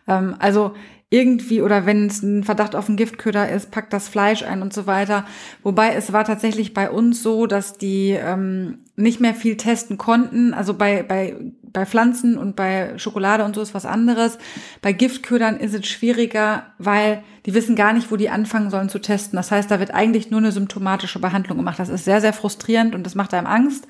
Ähm, 0.07 0.35
also 0.37 0.75
irgendwie 1.15 1.61
oder 1.61 1.85
wenn 1.85 2.07
es 2.07 2.21
ein 2.21 2.43
Verdacht 2.43 2.75
auf 2.75 2.89
einen 2.89 2.97
Giftköder 2.97 3.49
ist, 3.49 3.71
packt 3.71 3.93
das 3.93 4.09
Fleisch 4.09 4.43
ein 4.43 4.61
und 4.61 4.73
so 4.73 4.85
weiter. 4.85 5.25
Wobei 5.63 5.93
es 5.93 6.11
war 6.11 6.25
tatsächlich 6.25 6.73
bei 6.73 6.91
uns 6.91 7.23
so, 7.23 7.47
dass 7.47 7.77
die 7.77 8.09
ähm, 8.11 8.79
nicht 8.97 9.21
mehr 9.21 9.33
viel 9.33 9.55
testen 9.55 9.97
konnten. 9.97 10.53
Also 10.53 10.73
bei, 10.73 11.03
bei, 11.03 11.35
bei 11.61 11.85
Pflanzen 11.85 12.37
und 12.37 12.57
bei 12.57 12.97
Schokolade 12.97 13.45
und 13.45 13.55
so 13.55 13.61
ist 13.61 13.73
was 13.73 13.85
anderes. 13.85 14.37
Bei 14.81 14.91
Giftködern 14.91 15.57
ist 15.57 15.73
es 15.73 15.87
schwieriger, 15.87 16.63
weil 16.79 17.23
die 17.45 17.53
wissen 17.53 17.77
gar 17.77 17.93
nicht, 17.93 18.11
wo 18.11 18.17
die 18.17 18.29
anfangen 18.29 18.69
sollen 18.69 18.89
zu 18.89 18.99
testen. 18.99 19.37
Das 19.37 19.51
heißt, 19.51 19.71
da 19.71 19.79
wird 19.79 19.93
eigentlich 19.93 20.31
nur 20.31 20.41
eine 20.41 20.51
symptomatische 20.51 21.19
Behandlung 21.19 21.57
gemacht. 21.57 21.79
Das 21.79 21.89
ist 21.89 22.03
sehr, 22.03 22.19
sehr 22.19 22.33
frustrierend 22.33 22.93
und 22.93 23.05
das 23.05 23.15
macht 23.15 23.33
einem 23.33 23.47
Angst, 23.47 23.87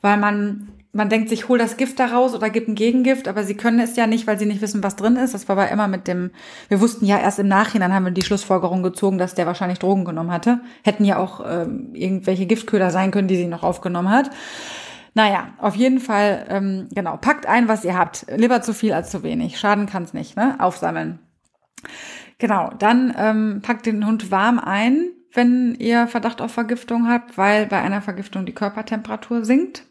weil 0.00 0.16
man 0.16 0.68
man 0.94 1.08
denkt 1.08 1.28
sich, 1.28 1.48
hol 1.48 1.58
das 1.58 1.76
Gift 1.76 1.98
da 1.98 2.06
raus 2.06 2.34
oder 2.34 2.50
gib 2.50 2.68
ein 2.68 2.76
Gegengift, 2.76 3.26
aber 3.28 3.44
sie 3.44 3.56
können 3.56 3.80
es 3.80 3.96
ja 3.96 4.06
nicht, 4.06 4.26
weil 4.26 4.38
sie 4.38 4.46
nicht 4.46 4.62
wissen, 4.62 4.82
was 4.82 4.96
drin 4.96 5.16
ist. 5.16 5.34
Das 5.34 5.48
war 5.48 5.56
bei 5.56 5.66
Emma 5.66 5.88
mit 5.88 6.06
dem, 6.06 6.30
wir 6.68 6.80
wussten 6.80 7.04
ja 7.04 7.18
erst 7.18 7.40
im 7.40 7.48
Nachhinein, 7.48 7.92
haben 7.92 8.04
wir 8.04 8.12
die 8.12 8.22
Schlussfolgerung 8.22 8.82
gezogen, 8.82 9.18
dass 9.18 9.34
der 9.34 9.46
wahrscheinlich 9.46 9.80
Drogen 9.80 10.04
genommen 10.04 10.30
hatte. 10.30 10.60
Hätten 10.82 11.04
ja 11.04 11.18
auch 11.18 11.44
ähm, 11.46 11.90
irgendwelche 11.94 12.46
Giftköder 12.46 12.90
sein 12.90 13.10
können, 13.10 13.28
die 13.28 13.36
sie 13.36 13.46
noch 13.46 13.64
aufgenommen 13.64 14.10
hat. 14.10 14.30
Naja, 15.14 15.48
auf 15.58 15.76
jeden 15.76 16.00
Fall, 16.00 16.46
ähm, 16.48 16.88
genau, 16.94 17.16
packt 17.16 17.46
ein, 17.46 17.68
was 17.68 17.84
ihr 17.84 17.98
habt. 17.98 18.26
Lieber 18.34 18.62
zu 18.62 18.72
viel 18.72 18.92
als 18.92 19.10
zu 19.10 19.22
wenig. 19.22 19.58
Schaden 19.58 19.86
kann 19.86 20.04
es 20.04 20.14
nicht, 20.14 20.36
ne? 20.36 20.56
Aufsammeln. 20.58 21.18
Genau, 22.38 22.70
dann 22.78 23.14
ähm, 23.16 23.60
packt 23.62 23.86
den 23.86 24.06
Hund 24.06 24.30
warm 24.30 24.58
ein, 24.58 25.08
wenn 25.32 25.74
ihr 25.76 26.06
Verdacht 26.06 26.40
auf 26.40 26.52
Vergiftung 26.52 27.08
habt, 27.08 27.36
weil 27.36 27.66
bei 27.66 27.80
einer 27.80 28.02
Vergiftung 28.02 28.46
die 28.46 28.54
Körpertemperatur 28.54 29.44
sinkt. 29.44 29.84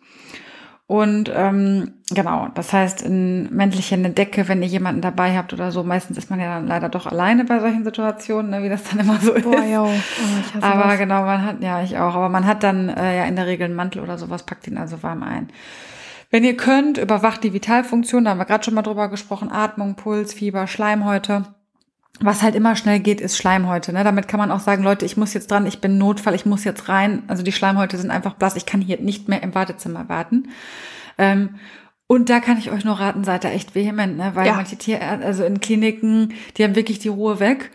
Und 0.85 1.31
ähm, 1.33 1.93
genau, 2.09 2.49
das 2.53 2.73
heißt, 2.73 3.01
in 3.03 3.53
männliche 3.55 3.95
eine 3.95 4.09
Decke, 4.09 4.49
wenn 4.49 4.61
ihr 4.61 4.67
jemanden 4.67 5.01
dabei 5.01 5.35
habt 5.37 5.53
oder 5.53 5.71
so, 5.71 5.83
meistens 5.83 6.17
ist 6.17 6.29
man 6.29 6.41
ja 6.41 6.55
dann 6.55 6.67
leider 6.67 6.89
doch 6.89 7.07
alleine 7.07 7.45
bei 7.45 7.59
solchen 7.59 7.85
Situationen, 7.85 8.51
ne, 8.51 8.63
wie 8.63 8.69
das 8.69 8.83
dann 8.83 8.99
immer 8.99 9.17
so 9.19 9.33
Boah, 9.33 9.63
ist. 9.63 9.71
Jo. 9.71 9.85
Oh, 9.85 10.57
aber 10.59 10.89
das. 10.89 10.97
genau, 10.97 11.23
man 11.23 11.45
hat, 11.45 11.63
ja, 11.63 11.81
ich 11.81 11.97
auch, 11.97 12.15
aber 12.15 12.27
man 12.27 12.45
hat 12.45 12.63
dann 12.63 12.89
äh, 12.89 13.17
ja 13.17 13.23
in 13.25 13.37
der 13.37 13.47
Regel 13.47 13.65
einen 13.65 13.75
Mantel 13.75 14.01
oder 14.01 14.17
sowas, 14.17 14.43
packt 14.43 14.67
ihn 14.67 14.77
also 14.77 15.01
warm 15.03 15.23
ein. 15.23 15.49
Wenn 16.29 16.43
ihr 16.43 16.57
könnt, 16.57 16.97
überwacht 16.97 17.43
die 17.43 17.53
Vitalfunktion, 17.53 18.25
da 18.25 18.31
haben 18.31 18.39
wir 18.39 18.45
gerade 18.45 18.63
schon 18.63 18.73
mal 18.73 18.81
drüber 18.81 19.07
gesprochen, 19.07 19.51
Atmung, 19.51 19.95
Puls, 19.95 20.33
Fieber, 20.33 20.67
Schleimhäute. 20.67 21.45
Was 22.19 22.43
halt 22.43 22.55
immer 22.55 22.75
schnell 22.75 22.99
geht, 22.99 23.21
ist 23.21 23.37
Schleimhäute. 23.37 23.91
Ne? 23.91 24.03
Damit 24.03 24.27
kann 24.27 24.39
man 24.39 24.51
auch 24.51 24.59
sagen, 24.59 24.83
Leute, 24.83 25.05
ich 25.05 25.17
muss 25.17 25.33
jetzt 25.33 25.49
dran, 25.49 25.65
ich 25.65 25.81
bin 25.81 25.97
Notfall, 25.97 26.35
ich 26.35 26.45
muss 26.45 26.63
jetzt 26.63 26.87
rein. 26.87 27.23
Also 27.27 27.41
die 27.41 27.51
Schleimhäute 27.51 27.97
sind 27.97 28.11
einfach 28.11 28.35
blass, 28.35 28.55
ich 28.55 28.65
kann 28.65 28.81
hier 28.81 28.99
nicht 28.99 29.29
mehr 29.29 29.41
im 29.41 29.55
Wartezimmer 29.55 30.09
warten. 30.09 30.49
Ähm, 31.17 31.55
und 32.05 32.29
da 32.29 32.39
kann 32.39 32.59
ich 32.59 32.69
euch 32.69 32.85
nur 32.85 32.99
raten, 32.99 33.23
seid 33.23 33.43
da 33.43 33.49
echt 33.49 33.73
vehement, 33.73 34.17
ne? 34.17 34.31
weil 34.35 34.45
ja. 34.45 34.53
manche 34.53 34.75
Tierärzte, 34.75 35.25
also 35.25 35.43
in 35.43 35.59
Kliniken, 35.59 36.33
die 36.57 36.63
haben 36.63 36.75
wirklich 36.75 36.99
die 36.99 37.07
Ruhe 37.07 37.39
weg. 37.39 37.71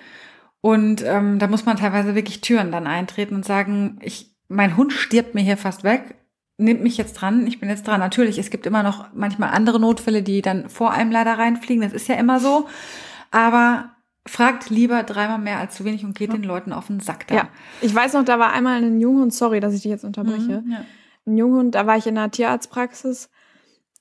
Und 0.60 1.04
ähm, 1.04 1.38
da 1.38 1.48
muss 1.48 1.66
man 1.66 1.76
teilweise 1.76 2.14
wirklich 2.14 2.40
Türen 2.40 2.70
dann 2.70 2.86
eintreten 2.86 3.34
und 3.34 3.44
sagen, 3.44 3.98
ich, 4.02 4.36
mein 4.48 4.76
Hund 4.76 4.92
stirbt 4.92 5.34
mir 5.34 5.40
hier 5.40 5.56
fast 5.56 5.82
weg, 5.82 6.14
nimmt 6.56 6.82
mich 6.82 6.96
jetzt 6.96 7.14
dran, 7.14 7.46
ich 7.46 7.58
bin 7.58 7.68
jetzt 7.68 7.86
dran. 7.86 8.00
Natürlich, 8.00 8.38
es 8.38 8.50
gibt 8.50 8.66
immer 8.66 8.82
noch 8.82 9.06
manchmal 9.14 9.50
andere 9.50 9.80
Notfälle, 9.80 10.22
die 10.22 10.42
dann 10.42 10.68
vor 10.68 10.92
einem 10.92 11.10
leider 11.10 11.38
reinfliegen, 11.38 11.82
das 11.82 11.92
ist 11.92 12.08
ja 12.08 12.16
immer 12.16 12.38
so. 12.38 12.68
Aber 13.30 13.90
fragt 14.28 14.70
lieber 14.70 15.02
dreimal 15.02 15.38
mehr 15.38 15.58
als 15.58 15.74
zu 15.74 15.84
wenig 15.84 16.04
und 16.04 16.16
geht 16.16 16.32
den 16.32 16.42
Leuten 16.42 16.72
auf 16.72 16.88
den 16.88 17.00
Sack 17.00 17.26
da. 17.26 17.34
Ja, 17.34 17.48
ich 17.80 17.94
weiß 17.94 18.14
noch, 18.14 18.24
da 18.24 18.38
war 18.38 18.52
einmal 18.52 18.82
ein 18.82 19.00
Junghund, 19.00 19.34
sorry, 19.34 19.60
dass 19.60 19.74
ich 19.74 19.82
dich 19.82 19.90
jetzt 19.90 20.04
unterbreche. 20.04 20.62
Mhm, 20.62 20.72
ja. 20.72 20.84
Ein 21.26 21.36
Junghund, 21.36 21.74
da 21.74 21.86
war 21.86 21.96
ich 21.96 22.06
in 22.06 22.16
einer 22.16 22.30
Tierarztpraxis 22.30 23.28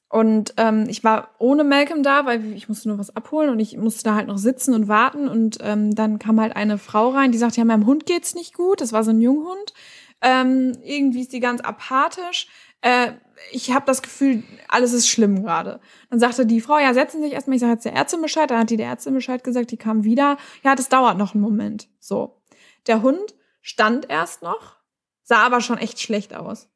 und 0.09 0.53
ähm, 0.55 0.85
ich 0.87 1.03
war 1.03 1.31
ohne 1.37 1.63
Malcolm 1.65 2.01
da, 2.01 2.25
weil 2.25 2.53
ich 2.53 2.69
musste 2.69 2.87
nur 2.87 2.97
was 2.97 3.15
abholen 3.15 3.49
und 3.49 3.59
ich 3.59 3.75
musste 3.77 4.03
da 4.03 4.15
halt 4.15 4.27
noch 4.27 4.37
sitzen 4.37 4.73
und 4.73 4.87
warten 4.87 5.27
und 5.27 5.57
ähm, 5.61 5.95
dann 5.95 6.17
kam 6.17 6.39
halt 6.39 6.55
eine 6.55 6.77
Frau 6.77 7.09
rein, 7.09 7.33
die 7.33 7.37
sagte, 7.37 7.57
ja, 7.57 7.65
meinem 7.65 7.85
Hund 7.85 8.05
geht's 8.05 8.33
nicht 8.33 8.53
gut. 8.53 8.79
Das 8.79 8.93
war 8.93 9.03
so 9.03 9.11
ein 9.11 9.19
Junghund. 9.19 9.73
Ähm, 10.21 10.77
irgendwie 10.83 11.21
ist 11.21 11.33
die 11.33 11.41
ganz 11.41 11.61
apathisch. 11.61 12.47
Äh, 12.81 13.13
ich 13.51 13.71
habe 13.71 13.85
das 13.85 14.01
Gefühl, 14.01 14.43
alles 14.67 14.93
ist 14.93 15.07
schlimm 15.07 15.43
gerade. 15.43 15.79
Dann 16.09 16.19
sagte 16.19 16.45
die 16.45 16.61
Frau, 16.61 16.79
ja, 16.79 16.93
setzen 16.93 17.17
Sie 17.17 17.25
sich 17.25 17.33
erstmal, 17.33 17.55
ich 17.55 17.61
sage 17.61 17.73
jetzt 17.73 17.85
der 17.85 17.93
Ärztin 17.93 18.21
Bescheid. 18.21 18.49
Dann 18.49 18.59
hat 18.59 18.69
die 18.69 18.77
der 18.77 18.87
Ärztin 18.87 19.13
Bescheid 19.13 19.43
gesagt, 19.43 19.71
die 19.71 19.77
kam 19.77 20.03
wieder. 20.03 20.37
Ja, 20.63 20.75
das 20.75 20.89
dauert 20.89 21.17
noch 21.17 21.33
einen 21.33 21.43
Moment. 21.43 21.89
So. 21.99 22.41
Der 22.87 23.01
Hund 23.01 23.35
stand 23.61 24.09
erst 24.09 24.41
noch, 24.41 24.77
sah 25.23 25.45
aber 25.45 25.61
schon 25.61 25.77
echt 25.77 25.99
schlecht 25.99 26.35
aus. 26.35 26.69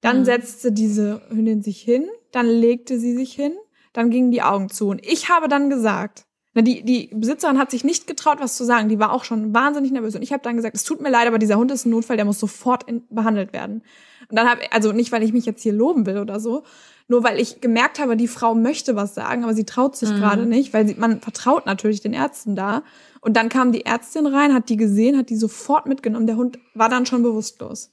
Dann 0.00 0.20
mhm. 0.20 0.24
setzte 0.24 0.72
diese 0.72 1.22
Hündin 1.28 1.62
sich 1.62 1.80
hin, 1.80 2.08
dann 2.32 2.46
legte 2.46 2.98
sie 2.98 3.16
sich 3.16 3.32
hin, 3.32 3.52
dann 3.92 4.10
gingen 4.10 4.32
die 4.32 4.42
Augen 4.42 4.68
zu. 4.68 4.88
Und 4.88 5.06
ich 5.06 5.28
habe 5.28 5.48
dann 5.48 5.70
gesagt, 5.70 6.26
die, 6.60 6.82
die 6.82 7.10
Besitzerin 7.14 7.58
hat 7.58 7.70
sich 7.70 7.82
nicht 7.82 8.06
getraut, 8.06 8.38
was 8.40 8.56
zu 8.56 8.64
sagen. 8.64 8.90
Die 8.90 8.98
war 8.98 9.12
auch 9.12 9.24
schon 9.24 9.54
wahnsinnig 9.54 9.90
nervös. 9.90 10.14
Und 10.14 10.22
ich 10.22 10.32
habe 10.32 10.42
dann 10.42 10.56
gesagt, 10.56 10.76
es 10.76 10.84
tut 10.84 11.00
mir 11.00 11.10
leid, 11.10 11.26
aber 11.26 11.38
dieser 11.38 11.56
Hund 11.56 11.70
ist 11.70 11.86
ein 11.86 11.90
Notfall, 11.90 12.16
der 12.16 12.26
muss 12.26 12.38
sofort 12.38 12.84
in, 12.84 13.04
behandelt 13.08 13.54
werden. 13.54 13.82
Und 14.28 14.36
dann 14.36 14.48
habe 14.48 14.60
also 14.70 14.92
nicht, 14.92 15.12
weil 15.12 15.22
ich 15.22 15.32
mich 15.32 15.46
jetzt 15.46 15.62
hier 15.62 15.72
loben 15.72 16.04
will 16.04 16.18
oder 16.18 16.40
so, 16.40 16.64
nur 17.08 17.24
weil 17.24 17.40
ich 17.40 17.60
gemerkt 17.60 17.98
habe, 17.98 18.16
die 18.16 18.28
Frau 18.28 18.54
möchte 18.54 18.96
was 18.96 19.14
sagen, 19.14 19.44
aber 19.44 19.54
sie 19.54 19.64
traut 19.64 19.96
sich 19.96 20.10
mhm. 20.10 20.16
gerade 20.16 20.46
nicht, 20.46 20.74
weil 20.74 20.86
sie, 20.86 20.94
man 20.94 21.20
vertraut 21.20 21.64
natürlich 21.64 22.00
den 22.00 22.12
Ärzten 22.12 22.54
da. 22.54 22.82
Und 23.22 23.36
dann 23.36 23.48
kam 23.48 23.72
die 23.72 23.86
Ärztin 23.86 24.26
rein, 24.26 24.52
hat 24.52 24.68
die 24.68 24.76
gesehen, 24.76 25.16
hat 25.16 25.30
die 25.30 25.36
sofort 25.36 25.86
mitgenommen. 25.86 26.26
Der 26.26 26.36
Hund 26.36 26.58
war 26.74 26.88
dann 26.88 27.06
schon 27.06 27.22
bewusstlos. 27.22 27.92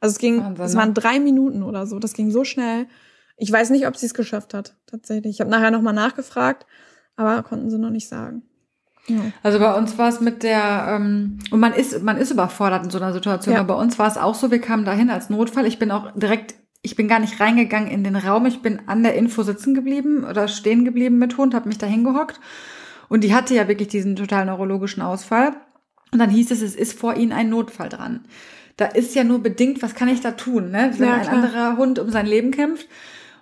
Also 0.00 0.14
es 0.14 0.18
ging, 0.18 0.40
es 0.58 0.74
waren 0.74 0.88
ne? 0.88 0.94
drei 0.94 1.20
Minuten 1.20 1.62
oder 1.62 1.86
so. 1.86 1.98
Das 1.98 2.12
ging 2.12 2.30
so 2.30 2.44
schnell. 2.44 2.86
Ich 3.36 3.50
weiß 3.50 3.70
nicht, 3.70 3.86
ob 3.86 3.96
sie 3.96 4.06
es 4.06 4.14
geschafft 4.14 4.52
hat, 4.52 4.76
tatsächlich. 4.86 5.34
Ich 5.34 5.40
habe 5.40 5.50
nachher 5.50 5.70
nochmal 5.70 5.94
nachgefragt, 5.94 6.66
aber 7.16 7.42
konnten 7.42 7.70
sie 7.70 7.78
noch 7.78 7.90
nicht 7.90 8.08
sagen. 8.08 8.42
Ja. 9.06 9.20
Also 9.42 9.58
bei 9.58 9.74
uns 9.74 9.98
war 9.98 10.08
es 10.08 10.20
mit 10.20 10.42
der, 10.42 10.86
ähm, 10.90 11.38
und 11.50 11.60
man 11.60 11.74
ist, 11.74 12.02
man 12.02 12.16
ist 12.16 12.30
überfordert 12.30 12.84
in 12.84 12.90
so 12.90 12.98
einer 12.98 13.12
Situation, 13.12 13.54
ja. 13.54 13.60
aber 13.60 13.74
bei 13.74 13.80
uns 13.80 13.98
war 13.98 14.08
es 14.08 14.16
auch 14.16 14.34
so, 14.34 14.50
wir 14.50 14.60
kamen 14.60 14.84
dahin 14.84 15.10
als 15.10 15.28
Notfall. 15.30 15.66
Ich 15.66 15.78
bin 15.78 15.90
auch 15.90 16.12
direkt, 16.14 16.54
ich 16.82 16.96
bin 16.96 17.08
gar 17.08 17.18
nicht 17.18 17.38
reingegangen 17.38 17.90
in 17.90 18.04
den 18.04 18.16
Raum, 18.16 18.46
ich 18.46 18.62
bin 18.62 18.80
an 18.86 19.02
der 19.02 19.14
Info 19.14 19.42
sitzen 19.42 19.74
geblieben 19.74 20.24
oder 20.24 20.48
stehen 20.48 20.84
geblieben 20.84 21.18
mit 21.18 21.36
Hund, 21.36 21.54
habe 21.54 21.68
mich 21.68 21.78
da 21.78 21.86
hingehockt. 21.86 22.40
Und 23.08 23.24
die 23.24 23.34
hatte 23.34 23.54
ja 23.54 23.68
wirklich 23.68 23.88
diesen 23.88 24.16
total 24.16 24.46
neurologischen 24.46 25.02
Ausfall. 25.02 25.54
Und 26.12 26.18
dann 26.18 26.30
hieß 26.30 26.50
es, 26.50 26.62
es 26.62 26.74
ist 26.74 26.98
vor 26.98 27.16
ihnen 27.16 27.32
ein 27.32 27.50
Notfall 27.50 27.90
dran. 27.90 28.24
Da 28.76 28.86
ist 28.86 29.14
ja 29.14 29.22
nur 29.24 29.42
bedingt, 29.42 29.82
was 29.82 29.94
kann 29.94 30.08
ich 30.08 30.20
da 30.20 30.32
tun, 30.32 30.70
ne? 30.70 30.92
wenn 30.96 31.08
ja, 31.08 31.14
ein 31.14 31.28
anderer 31.28 31.76
Hund 31.76 31.98
um 31.98 32.10
sein 32.10 32.26
Leben 32.26 32.50
kämpft. 32.50 32.88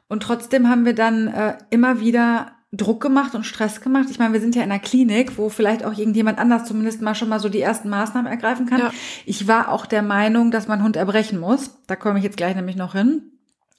Und 0.08 0.22
trotzdem 0.22 0.68
haben 0.68 0.84
wir 0.84 0.94
dann 0.94 1.28
äh, 1.28 1.56
immer 1.70 2.00
wieder 2.00 2.52
Druck 2.72 3.02
gemacht 3.02 3.34
und 3.34 3.44
Stress 3.44 3.82
gemacht. 3.82 4.06
Ich 4.10 4.18
meine, 4.18 4.32
wir 4.32 4.40
sind 4.40 4.54
ja 4.54 4.62
in 4.62 4.70
einer 4.70 4.80
Klinik, 4.80 5.36
wo 5.36 5.50
vielleicht 5.50 5.84
auch 5.84 5.96
irgendjemand 5.96 6.38
anders 6.38 6.64
zumindest 6.64 7.02
mal 7.02 7.14
schon 7.14 7.28
mal 7.28 7.38
so 7.38 7.50
die 7.50 7.60
ersten 7.60 7.90
Maßnahmen 7.90 8.30
ergreifen 8.30 8.64
kann. 8.66 8.78
Ja. 8.80 8.92
Ich 9.26 9.46
war 9.46 9.70
auch 9.70 9.84
der 9.84 10.02
Meinung, 10.02 10.50
dass 10.50 10.68
man 10.68 10.82
Hund 10.82 10.96
erbrechen 10.96 11.38
muss. 11.38 11.78
Da 11.86 11.96
komme 11.96 12.18
ich 12.18 12.24
jetzt 12.24 12.38
gleich 12.38 12.56
nämlich 12.56 12.76
noch 12.76 12.94
hin. 12.94 13.24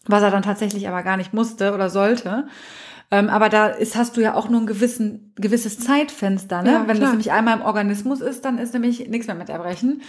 Was 0.06 0.22
er 0.22 0.30
dann 0.30 0.44
tatsächlich 0.44 0.88
aber 0.88 1.02
gar 1.02 1.18
nicht 1.18 1.34
musste 1.34 1.74
oder 1.74 1.89
sollte. 1.89 2.46
Ähm, 3.10 3.30
aber 3.30 3.50
da 3.50 3.68
ist, 3.68 3.96
hast 3.96 4.16
du 4.18 4.22
ja 4.22 4.36
auch 4.36 4.50
nur 4.50 4.62
ein 4.62 4.68
gewissen, 4.68 5.34
gewisses 5.36 5.80
Zeitfenster, 5.80 6.62
ne? 6.62 6.72
Ja, 6.72 6.80
Wenn 6.80 6.98
klar. 6.98 7.00
das 7.00 7.10
nämlich 7.12 7.32
einmal 7.32 7.58
im 7.58 7.64
Organismus 7.64 8.22
ist, 8.22 8.46
dann 8.46 8.58
ist 8.58 8.74
nämlich 8.74 9.08
nichts 9.08 9.28
mehr 9.28 9.36
mit 9.36 9.50
Erbrechen. 9.50 10.02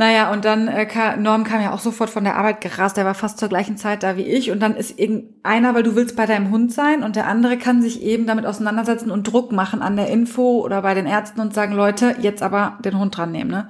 Naja, 0.00 0.30
und 0.30 0.44
dann 0.44 0.68
äh, 0.68 1.16
Norm 1.16 1.42
kam 1.42 1.60
ja 1.60 1.72
auch 1.72 1.80
sofort 1.80 2.08
von 2.08 2.22
der 2.22 2.36
Arbeit 2.36 2.60
gerast. 2.60 2.96
Der 2.96 3.04
war 3.04 3.14
fast 3.14 3.40
zur 3.40 3.48
gleichen 3.48 3.76
Zeit 3.76 4.04
da 4.04 4.16
wie 4.16 4.22
ich. 4.22 4.52
Und 4.52 4.60
dann 4.60 4.76
ist 4.76 4.96
irgendeiner, 4.96 5.74
weil 5.74 5.82
du 5.82 5.96
willst 5.96 6.14
bei 6.14 6.24
deinem 6.24 6.52
Hund 6.52 6.72
sein 6.72 7.02
und 7.02 7.16
der 7.16 7.26
andere 7.26 7.58
kann 7.58 7.82
sich 7.82 8.00
eben 8.00 8.24
damit 8.24 8.46
auseinandersetzen 8.46 9.10
und 9.10 9.24
Druck 9.24 9.50
machen 9.50 9.82
an 9.82 9.96
der 9.96 10.06
Info 10.06 10.60
oder 10.60 10.82
bei 10.82 10.94
den 10.94 11.06
Ärzten 11.06 11.40
und 11.40 11.52
sagen, 11.52 11.72
Leute, 11.72 12.14
jetzt 12.20 12.44
aber 12.44 12.78
den 12.84 12.96
Hund 12.96 13.16
dran 13.16 13.32
nehmen. 13.32 13.50
Ne? 13.50 13.68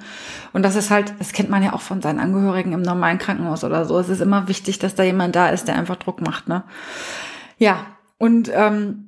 Und 0.53 0.65
das 0.65 0.77
ist 0.77 0.91
halt, 0.91 1.15
das 1.19 1.33
kennt 1.33 1.49
man 1.49 1.63
ja 1.63 1.73
auch 1.73 1.81
von 1.81 2.03
seinen 2.03 2.21
Angehörigen 2.21 2.75
im 2.75 2.83
normalen 2.83 3.17
Krankenhaus 3.17 3.65
oder 3.65 3.87
so. 3.87 3.99
Es 3.99 4.11
ist 4.11 4.21
immer 4.21 4.49
wichtig, 4.49 4.79
dass 4.79 4.95
da 4.95 5.05
jemand 5.05 5.35
da 5.35 5.49
ist, 5.49 5.67
der 5.67 5.77
einfach 5.77 5.97
Druck 5.97 6.21
macht. 6.21 6.47
Ne? 6.47 6.63
Ja, 7.57 7.87
und 8.19 8.51
ähm, 8.53 9.08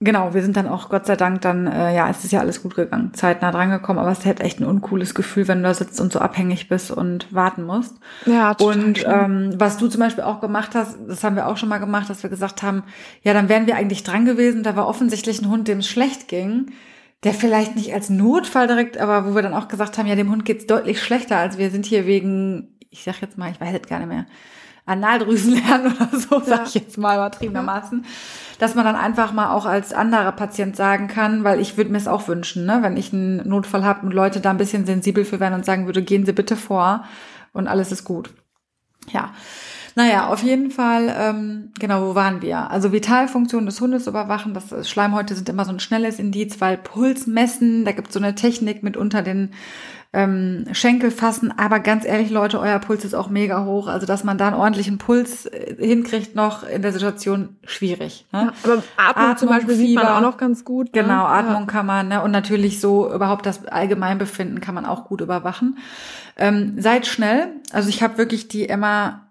Genau, 0.00 0.32
wir 0.32 0.42
sind 0.42 0.56
dann 0.56 0.68
auch 0.68 0.90
Gott 0.90 1.06
sei 1.06 1.16
Dank 1.16 1.40
dann, 1.40 1.66
äh, 1.66 1.92
ja, 1.92 2.08
es 2.08 2.22
ist 2.22 2.30
ja 2.30 2.38
alles 2.38 2.62
gut 2.62 2.76
gegangen, 2.76 3.14
zeitnah 3.14 3.50
drangekommen, 3.50 4.00
aber 4.00 4.12
es 4.12 4.24
hätte 4.24 4.44
echt 4.44 4.60
ein 4.60 4.64
uncooles 4.64 5.12
Gefühl, 5.12 5.48
wenn 5.48 5.58
du 5.58 5.64
da 5.64 5.74
sitzt 5.74 6.00
und 6.00 6.12
so 6.12 6.20
abhängig 6.20 6.68
bist 6.68 6.92
und 6.92 7.32
warten 7.34 7.64
musst. 7.64 7.96
Ja, 8.24 8.54
total 8.54 8.78
Und 8.78 9.04
ähm, 9.08 9.54
was 9.56 9.76
du 9.76 9.88
zum 9.88 9.98
Beispiel 9.98 10.22
auch 10.22 10.40
gemacht 10.40 10.76
hast, 10.76 10.98
das 11.08 11.24
haben 11.24 11.34
wir 11.34 11.48
auch 11.48 11.56
schon 11.56 11.68
mal 11.68 11.78
gemacht, 11.78 12.08
dass 12.08 12.22
wir 12.22 12.30
gesagt 12.30 12.62
haben, 12.62 12.84
ja, 13.22 13.34
dann 13.34 13.48
wären 13.48 13.66
wir 13.66 13.74
eigentlich 13.74 14.04
dran 14.04 14.24
gewesen, 14.24 14.62
da 14.62 14.76
war 14.76 14.86
offensichtlich 14.86 15.42
ein 15.42 15.50
Hund, 15.50 15.66
dem 15.66 15.78
es 15.78 15.88
schlecht 15.88 16.28
ging, 16.28 16.70
der 17.24 17.34
vielleicht 17.34 17.74
nicht 17.74 17.92
als 17.92 18.08
Notfall 18.08 18.68
direkt, 18.68 18.98
aber 18.98 19.28
wo 19.28 19.34
wir 19.34 19.42
dann 19.42 19.54
auch 19.54 19.66
gesagt 19.66 19.98
haben, 19.98 20.06
ja, 20.06 20.14
dem 20.14 20.30
Hund 20.30 20.44
geht's 20.44 20.66
deutlich 20.66 21.02
schlechter, 21.02 21.38
als 21.38 21.58
wir 21.58 21.70
sind 21.72 21.86
hier 21.86 22.06
wegen, 22.06 22.78
ich 22.90 23.02
sag 23.02 23.20
jetzt 23.20 23.36
mal, 23.36 23.50
ich 23.50 23.60
weiß 23.60 23.72
jetzt 23.72 23.88
gar 23.88 23.98
nicht 23.98 24.08
mehr, 24.08 24.26
Analdrüsen 24.88 25.54
lernen 25.66 25.94
oder 25.94 26.18
so, 26.18 26.38
ja. 26.38 26.44
sag 26.44 26.66
ich 26.66 26.74
jetzt 26.74 26.98
mal 26.98 27.16
übertriebenermaßen. 27.16 28.04
Dass 28.58 28.74
man 28.74 28.84
dann 28.84 28.96
einfach 28.96 29.32
mal 29.32 29.50
auch 29.50 29.66
als 29.66 29.92
anderer 29.92 30.32
Patient 30.32 30.74
sagen 30.74 31.06
kann, 31.06 31.44
weil 31.44 31.60
ich 31.60 31.76
würde 31.76 31.90
mir 31.90 31.98
es 31.98 32.08
auch 32.08 32.26
wünschen, 32.26 32.66
ne, 32.66 32.78
wenn 32.82 32.96
ich 32.96 33.12
einen 33.12 33.48
Notfall 33.48 33.84
habe 33.84 34.04
und 34.04 34.12
Leute 34.12 34.40
da 34.40 34.50
ein 34.50 34.56
bisschen 34.56 34.84
sensibel 34.84 35.24
für 35.24 35.38
werden 35.38 35.54
und 35.54 35.64
sagen 35.64 35.86
würde, 35.86 36.02
gehen 36.02 36.26
Sie 36.26 36.32
bitte 36.32 36.56
vor 36.56 37.04
und 37.52 37.68
alles 37.68 37.92
ist 37.92 38.02
gut. 38.02 38.30
Ja. 39.12 39.32
Naja, 39.94 40.28
auf 40.28 40.44
jeden 40.44 40.70
Fall, 40.70 41.12
ähm, 41.18 41.72
genau, 41.78 42.02
wo 42.06 42.14
waren 42.14 42.40
wir? 42.40 42.70
Also 42.70 42.92
Vitalfunktion 42.92 43.66
des 43.66 43.80
Hundes 43.80 44.06
überwachen, 44.06 44.54
das 44.54 44.88
Schleimhäute 44.88 45.34
sind 45.34 45.48
immer 45.48 45.64
so 45.64 45.72
ein 45.72 45.80
schnelles 45.80 46.20
Indiz, 46.20 46.60
weil 46.60 46.76
Puls 46.76 47.26
messen, 47.26 47.84
da 47.84 47.90
gibt 47.90 48.08
es 48.08 48.14
so 48.14 48.20
eine 48.20 48.36
Technik 48.36 48.84
mit 48.84 48.96
unter 48.96 49.22
den 49.22 49.50
ähm, 50.18 50.64
Schenkel 50.72 51.12
fassen. 51.12 51.54
Aber 51.56 51.78
ganz 51.78 52.04
ehrlich, 52.04 52.30
Leute, 52.30 52.58
euer 52.58 52.80
Puls 52.80 53.04
ist 53.04 53.14
auch 53.14 53.28
mega 53.28 53.64
hoch. 53.64 53.86
Also, 53.86 54.04
dass 54.04 54.24
man 54.24 54.36
da 54.36 54.48
einen 54.48 54.56
ordentlichen 54.56 54.98
Puls 54.98 55.46
äh, 55.46 55.76
hinkriegt, 55.78 56.34
noch 56.34 56.64
in 56.64 56.82
der 56.82 56.92
Situation 56.92 57.56
schwierig. 57.64 58.26
Ne? 58.32 58.52
Ja, 58.52 58.52
aber 58.64 58.72
Atmung, 58.72 58.84
Atmung, 58.96 59.36
zum 59.36 59.48
Beispiel 59.48 59.76
Fieber, 59.76 59.86
sieht 59.86 59.94
man 59.94 60.06
auch 60.08 60.20
noch 60.20 60.36
ganz 60.36 60.64
gut. 60.64 60.86
Ne? 60.86 61.02
Genau, 61.02 61.24
Atmung 61.24 61.62
ja. 61.62 61.66
kann 61.66 61.86
man, 61.86 62.08
ne? 62.08 62.20
Und 62.20 62.32
natürlich 62.32 62.80
so 62.80 63.12
überhaupt 63.12 63.46
das 63.46 63.64
Allgemeinbefinden 63.66 64.60
kann 64.60 64.74
man 64.74 64.86
auch 64.86 65.04
gut 65.04 65.20
überwachen. 65.20 65.78
Ähm, 66.36 66.74
seid 66.78 67.06
schnell. 67.06 67.52
Also 67.72 67.88
ich 67.88 68.02
habe 68.02 68.18
wirklich 68.18 68.48
die 68.48 68.68
Emma 68.68 69.27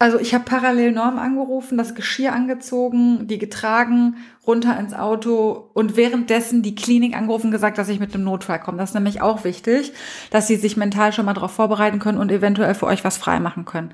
also 0.00 0.18
ich 0.18 0.32
habe 0.32 0.44
parallel 0.44 0.92
Norm 0.92 1.18
angerufen, 1.18 1.76
das 1.76 1.94
Geschirr 1.94 2.32
angezogen, 2.32 3.26
die 3.26 3.38
getragen, 3.38 4.16
runter 4.46 4.80
ins 4.80 4.94
Auto 4.94 5.70
und 5.74 5.94
währenddessen 5.94 6.62
die 6.62 6.74
Klinik 6.74 7.14
angerufen 7.14 7.50
gesagt, 7.50 7.76
dass 7.76 7.90
ich 7.90 8.00
mit 8.00 8.14
einem 8.14 8.24
Notfall 8.24 8.60
komme. 8.60 8.78
Das 8.78 8.90
ist 8.90 8.94
nämlich 8.94 9.20
auch 9.20 9.44
wichtig, 9.44 9.92
dass 10.30 10.46
sie 10.46 10.56
sich 10.56 10.78
mental 10.78 11.12
schon 11.12 11.26
mal 11.26 11.34
darauf 11.34 11.50
vorbereiten 11.50 11.98
können 11.98 12.16
und 12.16 12.32
eventuell 12.32 12.72
für 12.72 12.86
euch 12.86 13.04
was 13.04 13.18
freimachen 13.18 13.66
können. 13.66 13.92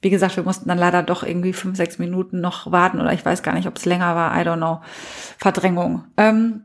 Wie 0.00 0.10
gesagt, 0.10 0.36
wir 0.36 0.44
mussten 0.44 0.68
dann 0.68 0.78
leider 0.78 1.02
doch 1.02 1.24
irgendwie 1.24 1.52
fünf, 1.52 1.76
sechs 1.76 1.98
Minuten 1.98 2.40
noch 2.40 2.70
warten 2.70 3.00
oder 3.00 3.12
ich 3.12 3.26
weiß 3.26 3.42
gar 3.42 3.54
nicht, 3.54 3.66
ob 3.66 3.76
es 3.76 3.86
länger 3.86 4.14
war, 4.14 4.40
I 4.40 4.44
don't 4.46 4.58
know. 4.58 4.82
Verdrängung. 5.36 6.04
Ähm, 6.16 6.62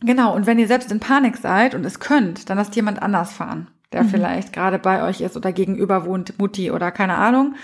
genau, 0.00 0.34
und 0.34 0.46
wenn 0.46 0.58
ihr 0.58 0.68
selbst 0.68 0.90
in 0.90 1.00
Panik 1.00 1.36
seid 1.36 1.74
und 1.74 1.84
es 1.84 2.00
könnt, 2.00 2.48
dann 2.48 2.56
lasst 2.56 2.74
jemand 2.76 3.02
anders 3.02 3.30
fahren. 3.30 3.68
der 3.92 4.04
mhm. 4.04 4.08
vielleicht 4.08 4.54
gerade 4.54 4.78
bei 4.78 5.06
euch 5.06 5.20
ist 5.20 5.36
oder 5.36 5.52
gegenüber 5.52 6.06
wohnt, 6.06 6.38
Mutti 6.38 6.70
oder 6.70 6.90
keine 6.90 7.16
Ahnung. 7.16 7.56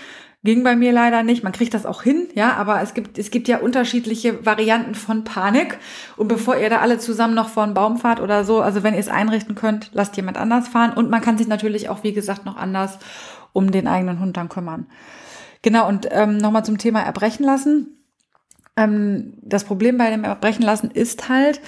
Ging 0.43 0.63
bei 0.63 0.77
mir 0.77 0.93
leider 0.93 1.23
nicht. 1.23 1.43
Man 1.43 1.51
kriegt 1.51 1.73
das 1.73 1.85
auch 1.85 2.01
hin, 2.01 2.29
ja, 2.33 2.53
aber 2.53 2.81
es 2.81 2.93
gibt, 2.93 3.17
es 3.17 3.29
gibt 3.29 3.49
ja 3.49 3.59
unterschiedliche 3.59 4.45
Varianten 4.45 4.95
von 4.95 5.25
Panik. 5.25 5.77
Und 6.15 6.29
bevor 6.29 6.55
ihr 6.57 6.69
da 6.69 6.77
alle 6.79 6.97
zusammen 6.97 7.33
noch 7.33 7.49
vor 7.49 7.63
einen 7.63 7.73
Baum 7.73 7.97
fahrt 7.97 8.21
oder 8.21 8.45
so, 8.45 8.61
also 8.61 8.81
wenn 8.81 8.93
ihr 8.93 9.01
es 9.01 9.09
einrichten 9.09 9.55
könnt, 9.55 9.89
lasst 9.93 10.15
jemand 10.15 10.37
anders 10.37 10.69
fahren. 10.69 10.93
Und 10.93 11.09
man 11.09 11.21
kann 11.21 11.37
sich 11.37 11.47
natürlich 11.47 11.89
auch, 11.89 12.03
wie 12.03 12.13
gesagt, 12.13 12.45
noch 12.45 12.55
anders 12.55 12.99
um 13.51 13.71
den 13.71 13.87
eigenen 13.87 14.21
Hund 14.21 14.37
dann 14.37 14.47
kümmern. 14.47 14.87
Genau, 15.61 15.89
und 15.89 16.07
ähm, 16.11 16.37
nochmal 16.37 16.63
zum 16.63 16.77
Thema 16.77 17.01
Erbrechen 17.01 17.45
lassen. 17.45 17.97
Ähm, 18.77 19.33
das 19.41 19.65
Problem 19.65 19.97
bei 19.97 20.09
dem 20.09 20.23
Erbrechen 20.23 20.63
lassen 20.63 20.89
ist 20.89 21.27
halt, 21.27 21.59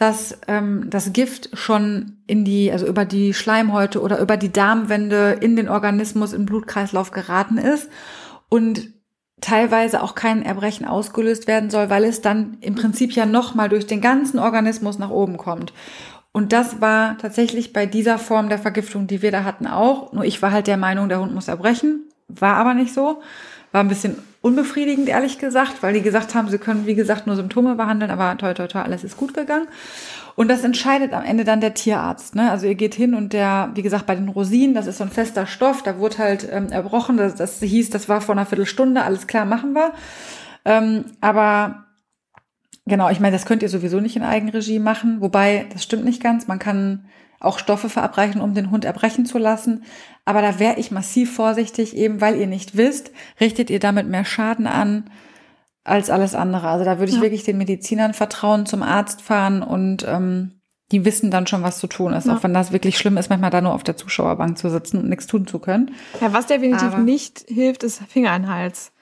dass 0.00 0.38
ähm, 0.48 0.86
das 0.88 1.12
Gift 1.12 1.50
schon 1.52 2.16
in 2.26 2.46
die, 2.46 2.72
also 2.72 2.86
über 2.86 3.04
die 3.04 3.34
Schleimhäute 3.34 4.00
oder 4.00 4.18
über 4.18 4.38
die 4.38 4.50
Darmwände 4.50 5.36
in 5.42 5.56
den 5.56 5.68
Organismus, 5.68 6.32
im 6.32 6.46
Blutkreislauf 6.46 7.10
geraten 7.10 7.58
ist 7.58 7.90
und 8.48 8.88
teilweise 9.42 10.02
auch 10.02 10.14
kein 10.14 10.42
Erbrechen 10.42 10.86
ausgelöst 10.86 11.46
werden 11.46 11.68
soll, 11.68 11.90
weil 11.90 12.04
es 12.04 12.22
dann 12.22 12.56
im 12.62 12.76
Prinzip 12.76 13.12
ja 13.12 13.26
nochmal 13.26 13.68
durch 13.68 13.86
den 13.86 14.00
ganzen 14.00 14.38
Organismus 14.38 14.98
nach 14.98 15.10
oben 15.10 15.36
kommt. 15.36 15.74
Und 16.32 16.54
das 16.54 16.80
war 16.80 17.18
tatsächlich 17.18 17.74
bei 17.74 17.84
dieser 17.84 18.18
Form 18.18 18.48
der 18.48 18.58
Vergiftung, 18.58 19.06
die 19.06 19.20
wir 19.20 19.30
da 19.30 19.44
hatten, 19.44 19.66
auch. 19.66 20.14
Nur 20.14 20.24
ich 20.24 20.40
war 20.40 20.50
halt 20.50 20.66
der 20.66 20.78
Meinung, 20.78 21.10
der 21.10 21.20
Hund 21.20 21.34
muss 21.34 21.48
erbrechen. 21.48 22.04
War 22.26 22.56
aber 22.56 22.72
nicht 22.72 22.94
so. 22.94 23.20
War 23.70 23.82
ein 23.82 23.88
bisschen 23.88 24.16
unbefriedigend, 24.42 25.08
ehrlich 25.08 25.38
gesagt, 25.38 25.82
weil 25.82 25.92
die 25.92 26.02
gesagt 26.02 26.34
haben, 26.34 26.48
sie 26.48 26.58
können, 26.58 26.86
wie 26.86 26.94
gesagt, 26.94 27.26
nur 27.26 27.36
Symptome 27.36 27.74
behandeln, 27.74 28.10
aber 28.10 28.36
toi, 28.38 28.54
toi, 28.54 28.66
toi, 28.66 28.82
alles 28.82 29.04
ist 29.04 29.16
gut 29.16 29.34
gegangen. 29.34 29.68
Und 30.34 30.48
das 30.48 30.64
entscheidet 30.64 31.12
am 31.12 31.24
Ende 31.24 31.44
dann 31.44 31.60
der 31.60 31.74
Tierarzt. 31.74 32.34
Ne? 32.34 32.50
Also 32.50 32.66
ihr 32.66 32.74
geht 32.74 32.94
hin 32.94 33.14
und 33.14 33.34
der, 33.34 33.70
wie 33.74 33.82
gesagt, 33.82 34.06
bei 34.06 34.14
den 34.14 34.28
Rosinen, 34.28 34.74
das 34.74 34.86
ist 34.86 34.98
so 34.98 35.04
ein 35.04 35.10
fester 35.10 35.46
Stoff, 35.46 35.82
da 35.82 35.98
wurde 35.98 36.18
halt 36.18 36.48
ähm, 36.50 36.68
erbrochen, 36.70 37.18
das, 37.18 37.34
das 37.34 37.60
hieß, 37.60 37.90
das 37.90 38.08
war 38.08 38.22
vor 38.22 38.34
einer 38.34 38.46
Viertelstunde, 38.46 39.02
alles 39.02 39.26
klar, 39.26 39.44
machen 39.44 39.74
wir. 39.74 39.92
Ähm, 40.64 41.04
aber 41.20 41.84
genau, 42.86 43.10
ich 43.10 43.20
meine, 43.20 43.36
das 43.36 43.44
könnt 43.44 43.62
ihr 43.62 43.68
sowieso 43.68 44.00
nicht 44.00 44.16
in 44.16 44.22
Eigenregie 44.22 44.78
machen, 44.78 45.20
wobei, 45.20 45.66
das 45.72 45.82
stimmt 45.82 46.04
nicht 46.06 46.22
ganz, 46.22 46.48
man 46.48 46.58
kann 46.58 47.04
auch 47.40 47.58
Stoffe 47.58 47.88
verabreichen, 47.88 48.40
um 48.40 48.54
den 48.54 48.70
Hund 48.70 48.84
erbrechen 48.84 49.26
zu 49.26 49.38
lassen. 49.38 49.84
Aber 50.24 50.42
da 50.42 50.58
wäre 50.58 50.78
ich 50.78 50.90
massiv 50.90 51.34
vorsichtig, 51.34 51.96
eben 51.96 52.20
weil 52.20 52.36
ihr 52.36 52.46
nicht 52.46 52.76
wisst, 52.76 53.10
richtet 53.40 53.70
ihr 53.70 53.80
damit 53.80 54.06
mehr 54.06 54.24
Schaden 54.24 54.66
an 54.66 55.10
als 55.82 56.10
alles 56.10 56.34
andere. 56.34 56.68
Also 56.68 56.84
da 56.84 56.98
würde 56.98 57.10
ich 57.10 57.16
ja. 57.16 57.22
wirklich 57.22 57.42
den 57.42 57.58
Medizinern 57.58 58.12
vertrauen, 58.12 58.66
zum 58.66 58.82
Arzt 58.82 59.22
fahren 59.22 59.62
und 59.62 60.06
ähm, 60.06 60.60
die 60.92 61.04
wissen 61.04 61.30
dann 61.30 61.46
schon, 61.46 61.62
was 61.62 61.78
zu 61.78 61.86
tun 61.86 62.12
ist. 62.12 62.26
Ja. 62.26 62.36
Auch 62.36 62.42
wenn 62.42 62.52
das 62.52 62.72
wirklich 62.72 62.98
schlimm 62.98 63.16
ist, 63.16 63.30
manchmal 63.30 63.50
da 63.50 63.60
nur 63.60 63.74
auf 63.74 63.84
der 63.84 63.96
Zuschauerbank 63.96 64.58
zu 64.58 64.68
sitzen 64.68 64.98
und 64.98 65.08
nichts 65.08 65.26
tun 65.26 65.46
zu 65.46 65.58
können. 65.58 65.94
Ja, 66.20 66.32
was 66.32 66.46
definitiv 66.46 66.88
Aber 66.88 66.98
nicht 66.98 67.44
hilft, 67.48 67.82
ist 67.82 68.02
Finger 68.08 68.36
in 68.36 68.42
den 68.42 68.52
Hals. 68.52 68.92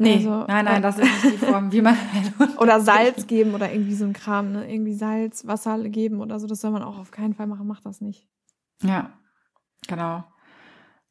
Nee, 0.00 0.14
also, 0.14 0.44
nein, 0.48 0.64
nein, 0.64 0.80
das 0.80 0.98
ist 0.98 1.24
nicht 1.24 1.34
die 1.34 1.46
Form, 1.46 1.72
wie 1.72 1.82
man. 1.82 1.94
oder 2.56 2.80
Salz 2.80 3.26
geben 3.26 3.54
oder 3.54 3.70
irgendwie 3.70 3.94
so 3.94 4.06
ein 4.06 4.14
Kram, 4.14 4.50
ne? 4.50 4.72
Irgendwie 4.72 4.94
Salz, 4.94 5.46
Wasser 5.46 5.78
geben 5.90 6.22
oder 6.22 6.40
so. 6.40 6.46
Das 6.46 6.62
soll 6.62 6.70
man 6.70 6.82
auch 6.82 6.98
auf 6.98 7.10
keinen 7.10 7.34
Fall 7.34 7.46
machen. 7.46 7.66
Macht 7.66 7.84
das 7.84 8.00
nicht. 8.00 8.26
Ja, 8.82 9.10
genau. 9.86 10.24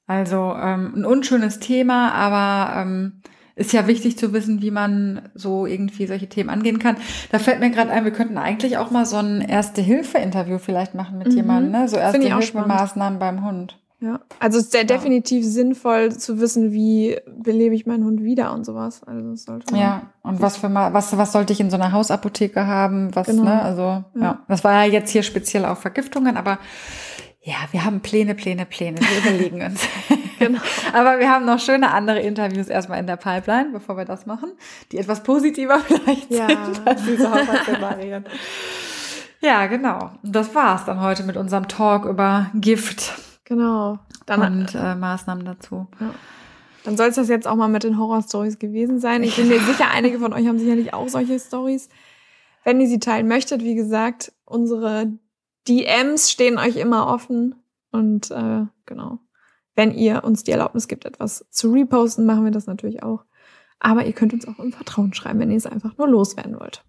Also 0.07 0.55
ähm, 0.59 0.93
ein 0.95 1.05
unschönes 1.05 1.59
Thema, 1.59 2.13
aber 2.13 2.81
ähm, 2.81 3.21
ist 3.55 3.73
ja 3.73 3.85
wichtig 3.85 4.17
zu 4.17 4.33
wissen, 4.33 4.63
wie 4.63 4.71
man 4.71 5.29
so 5.35 5.67
irgendwie 5.67 6.07
solche 6.07 6.27
Themen 6.27 6.49
angehen 6.49 6.79
kann. 6.79 6.97
Da 7.31 7.37
fällt 7.37 7.59
mir 7.59 7.69
gerade 7.69 7.91
ein, 7.91 8.05
wir 8.05 8.11
könnten 8.11 8.39
eigentlich 8.39 8.77
auch 8.77 8.89
mal 8.89 9.05
so 9.05 9.17
ein 9.17 9.41
Erste-Hilfe-Interview 9.41 10.57
vielleicht 10.57 10.95
machen 10.95 11.19
mit 11.19 11.27
mhm. 11.27 11.35
jemandem, 11.35 11.71
ne? 11.73 11.87
So 11.87 11.97
Erste-Hilfe-Maßnahmen 11.97 13.19
beim 13.19 13.45
Hund. 13.45 13.77
Ja, 14.01 14.21
also 14.39 14.59
es 14.59 14.65
ist 14.65 14.73
ja. 14.73 14.85
definitiv 14.85 15.45
sinnvoll 15.45 16.15
zu 16.17 16.39
wissen, 16.39 16.71
wie 16.71 17.17
belebe 17.27 17.75
ich 17.75 17.85
meinen 17.85 18.05
Hund 18.05 18.23
wieder 18.23 18.53
und 18.53 18.65
sowas. 18.65 19.03
Also 19.03 19.31
das 19.31 19.43
sollte 19.43 19.71
man 19.73 19.81
ja, 19.81 20.01
und 20.23 20.41
was 20.41 20.55
für 20.55 20.69
mal, 20.69 20.93
was, 20.93 21.17
was 21.17 21.33
sollte 21.33 21.51
ich 21.51 21.59
in 21.59 21.69
so 21.69 21.75
einer 21.75 21.91
Hausapotheke 21.91 22.65
haben? 22.65 23.13
Was, 23.13 23.27
genau. 23.27 23.43
ne? 23.43 23.61
Also, 23.61 23.81
ja. 23.81 24.21
ja. 24.21 24.45
Das 24.47 24.63
war 24.63 24.85
ja 24.85 24.91
jetzt 24.91 25.11
hier 25.11 25.23
speziell 25.23 25.65
auf 25.65 25.79
Vergiftungen, 25.79 26.37
aber 26.37 26.59
ja, 27.41 27.55
wir 27.71 27.83
haben 27.83 28.01
Pläne, 28.01 28.35
Pläne, 28.35 28.65
Pläne. 28.65 28.99
Wir 28.99 29.31
überlegen 29.31 29.61
uns. 29.61 29.81
genau. 30.39 30.59
Aber 30.93 31.19
wir 31.19 31.29
haben 31.29 31.45
noch 31.45 31.59
schöne 31.59 31.91
andere 31.91 32.19
Interviews 32.19 32.67
erstmal 32.67 32.99
in 32.99 33.07
der 33.07 33.17
Pipeline, 33.17 33.71
bevor 33.71 33.97
wir 33.97 34.05
das 34.05 34.25
machen, 34.25 34.51
die 34.91 34.97
etwas 34.97 35.23
positiver 35.23 35.79
vielleicht 35.87 36.31
ja. 36.31 36.47
sind 36.47 36.87
als 36.87 37.03
diese 37.03 37.29
Horrorszenarien. 37.29 38.25
ja, 39.41 39.67
genau. 39.67 40.11
Und 40.23 40.35
das 40.35 40.53
war's 40.55 40.85
dann 40.85 41.01
heute 41.01 41.23
mit 41.23 41.35
unserem 41.35 41.67
Talk 41.67 42.05
über 42.05 42.49
Gift. 42.55 43.13
Genau. 43.49 43.97
Dann, 44.27 44.59
und 44.59 44.75
äh, 44.75 44.95
Maßnahmen 44.95 45.43
dazu. 45.43 45.87
Ja. 45.99 46.13
Dann 46.85 46.95
soll 46.95 47.07
es 47.07 47.15
das 47.15 47.27
jetzt 47.27 47.47
auch 47.47 47.55
mal 47.55 47.67
mit 47.67 47.83
den 47.83 47.97
Horror-Stories 47.97 48.59
gewesen 48.59 48.99
sein. 48.99 49.23
Ich 49.23 49.35
bin 49.35 49.49
mir 49.49 49.59
sicher, 49.59 49.89
einige 49.91 50.19
von 50.19 50.33
euch 50.33 50.47
haben 50.47 50.59
sicherlich 50.59 50.93
auch 50.93 51.09
solche 51.09 51.39
Stories. 51.39 51.89
Wenn 52.63 52.79
ihr 52.79 52.87
sie 52.87 52.99
teilen 52.99 53.27
möchtet, 53.27 53.63
wie 53.63 53.75
gesagt, 53.75 54.31
unsere 54.45 55.11
DMs 55.67 56.31
stehen 56.31 56.59
euch 56.59 56.77
immer 56.77 57.07
offen. 57.07 57.55
Und 57.91 58.29
äh, 58.29 58.65
genau. 58.85 59.19
Wenn 59.75 59.91
ihr 59.91 60.23
uns 60.23 60.43
die 60.43 60.51
Erlaubnis 60.51 60.87
gibt, 60.87 61.05
etwas 61.05 61.45
zu 61.49 61.71
reposten, 61.71 62.25
machen 62.25 62.45
wir 62.45 62.51
das 62.51 62.67
natürlich 62.67 63.01
auch. 63.01 63.25
Aber 63.79 64.05
ihr 64.05 64.13
könnt 64.13 64.33
uns 64.33 64.47
auch 64.47 64.59
im 64.59 64.71
Vertrauen 64.71 65.13
schreiben, 65.13 65.39
wenn 65.39 65.51
ihr 65.51 65.57
es 65.57 65.65
einfach 65.65 65.97
nur 65.97 66.07
loswerden 66.07 66.59
wollt. 66.59 66.83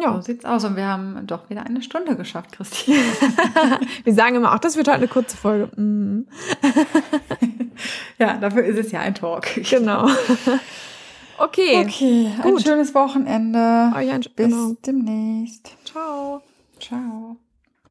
Ja. 0.00 0.14
So 0.14 0.20
sieht's 0.22 0.44
aus. 0.44 0.64
Und 0.64 0.76
wir 0.76 0.86
haben 0.86 1.26
doch 1.26 1.50
wieder 1.50 1.64
eine 1.64 1.82
Stunde 1.82 2.16
geschafft, 2.16 2.52
Christine. 2.52 2.98
wir 4.04 4.14
sagen 4.14 4.36
immer, 4.36 4.54
auch 4.54 4.58
das 4.58 4.76
wird 4.76 4.88
heute 4.88 4.98
eine 4.98 5.08
kurze 5.08 5.36
Folge. 5.36 5.66
Mm. 5.80 6.26
ja, 8.18 8.38
dafür 8.38 8.64
ist 8.64 8.78
es 8.78 8.92
ja 8.92 9.00
ein 9.00 9.14
Talk. 9.14 9.46
Genau. 9.68 10.08
Okay. 11.42 11.86
Okay, 11.86 12.30
gut. 12.42 12.58
ein 12.58 12.62
schönes 12.62 12.94
Wochenende. 12.94 13.92
Euch 13.96 14.10
ein, 14.10 14.20
Bis 14.20 14.30
genau. 14.36 14.76
demnächst. 14.84 15.74
Ciao. 15.86 16.42
Ciao. 16.78 17.38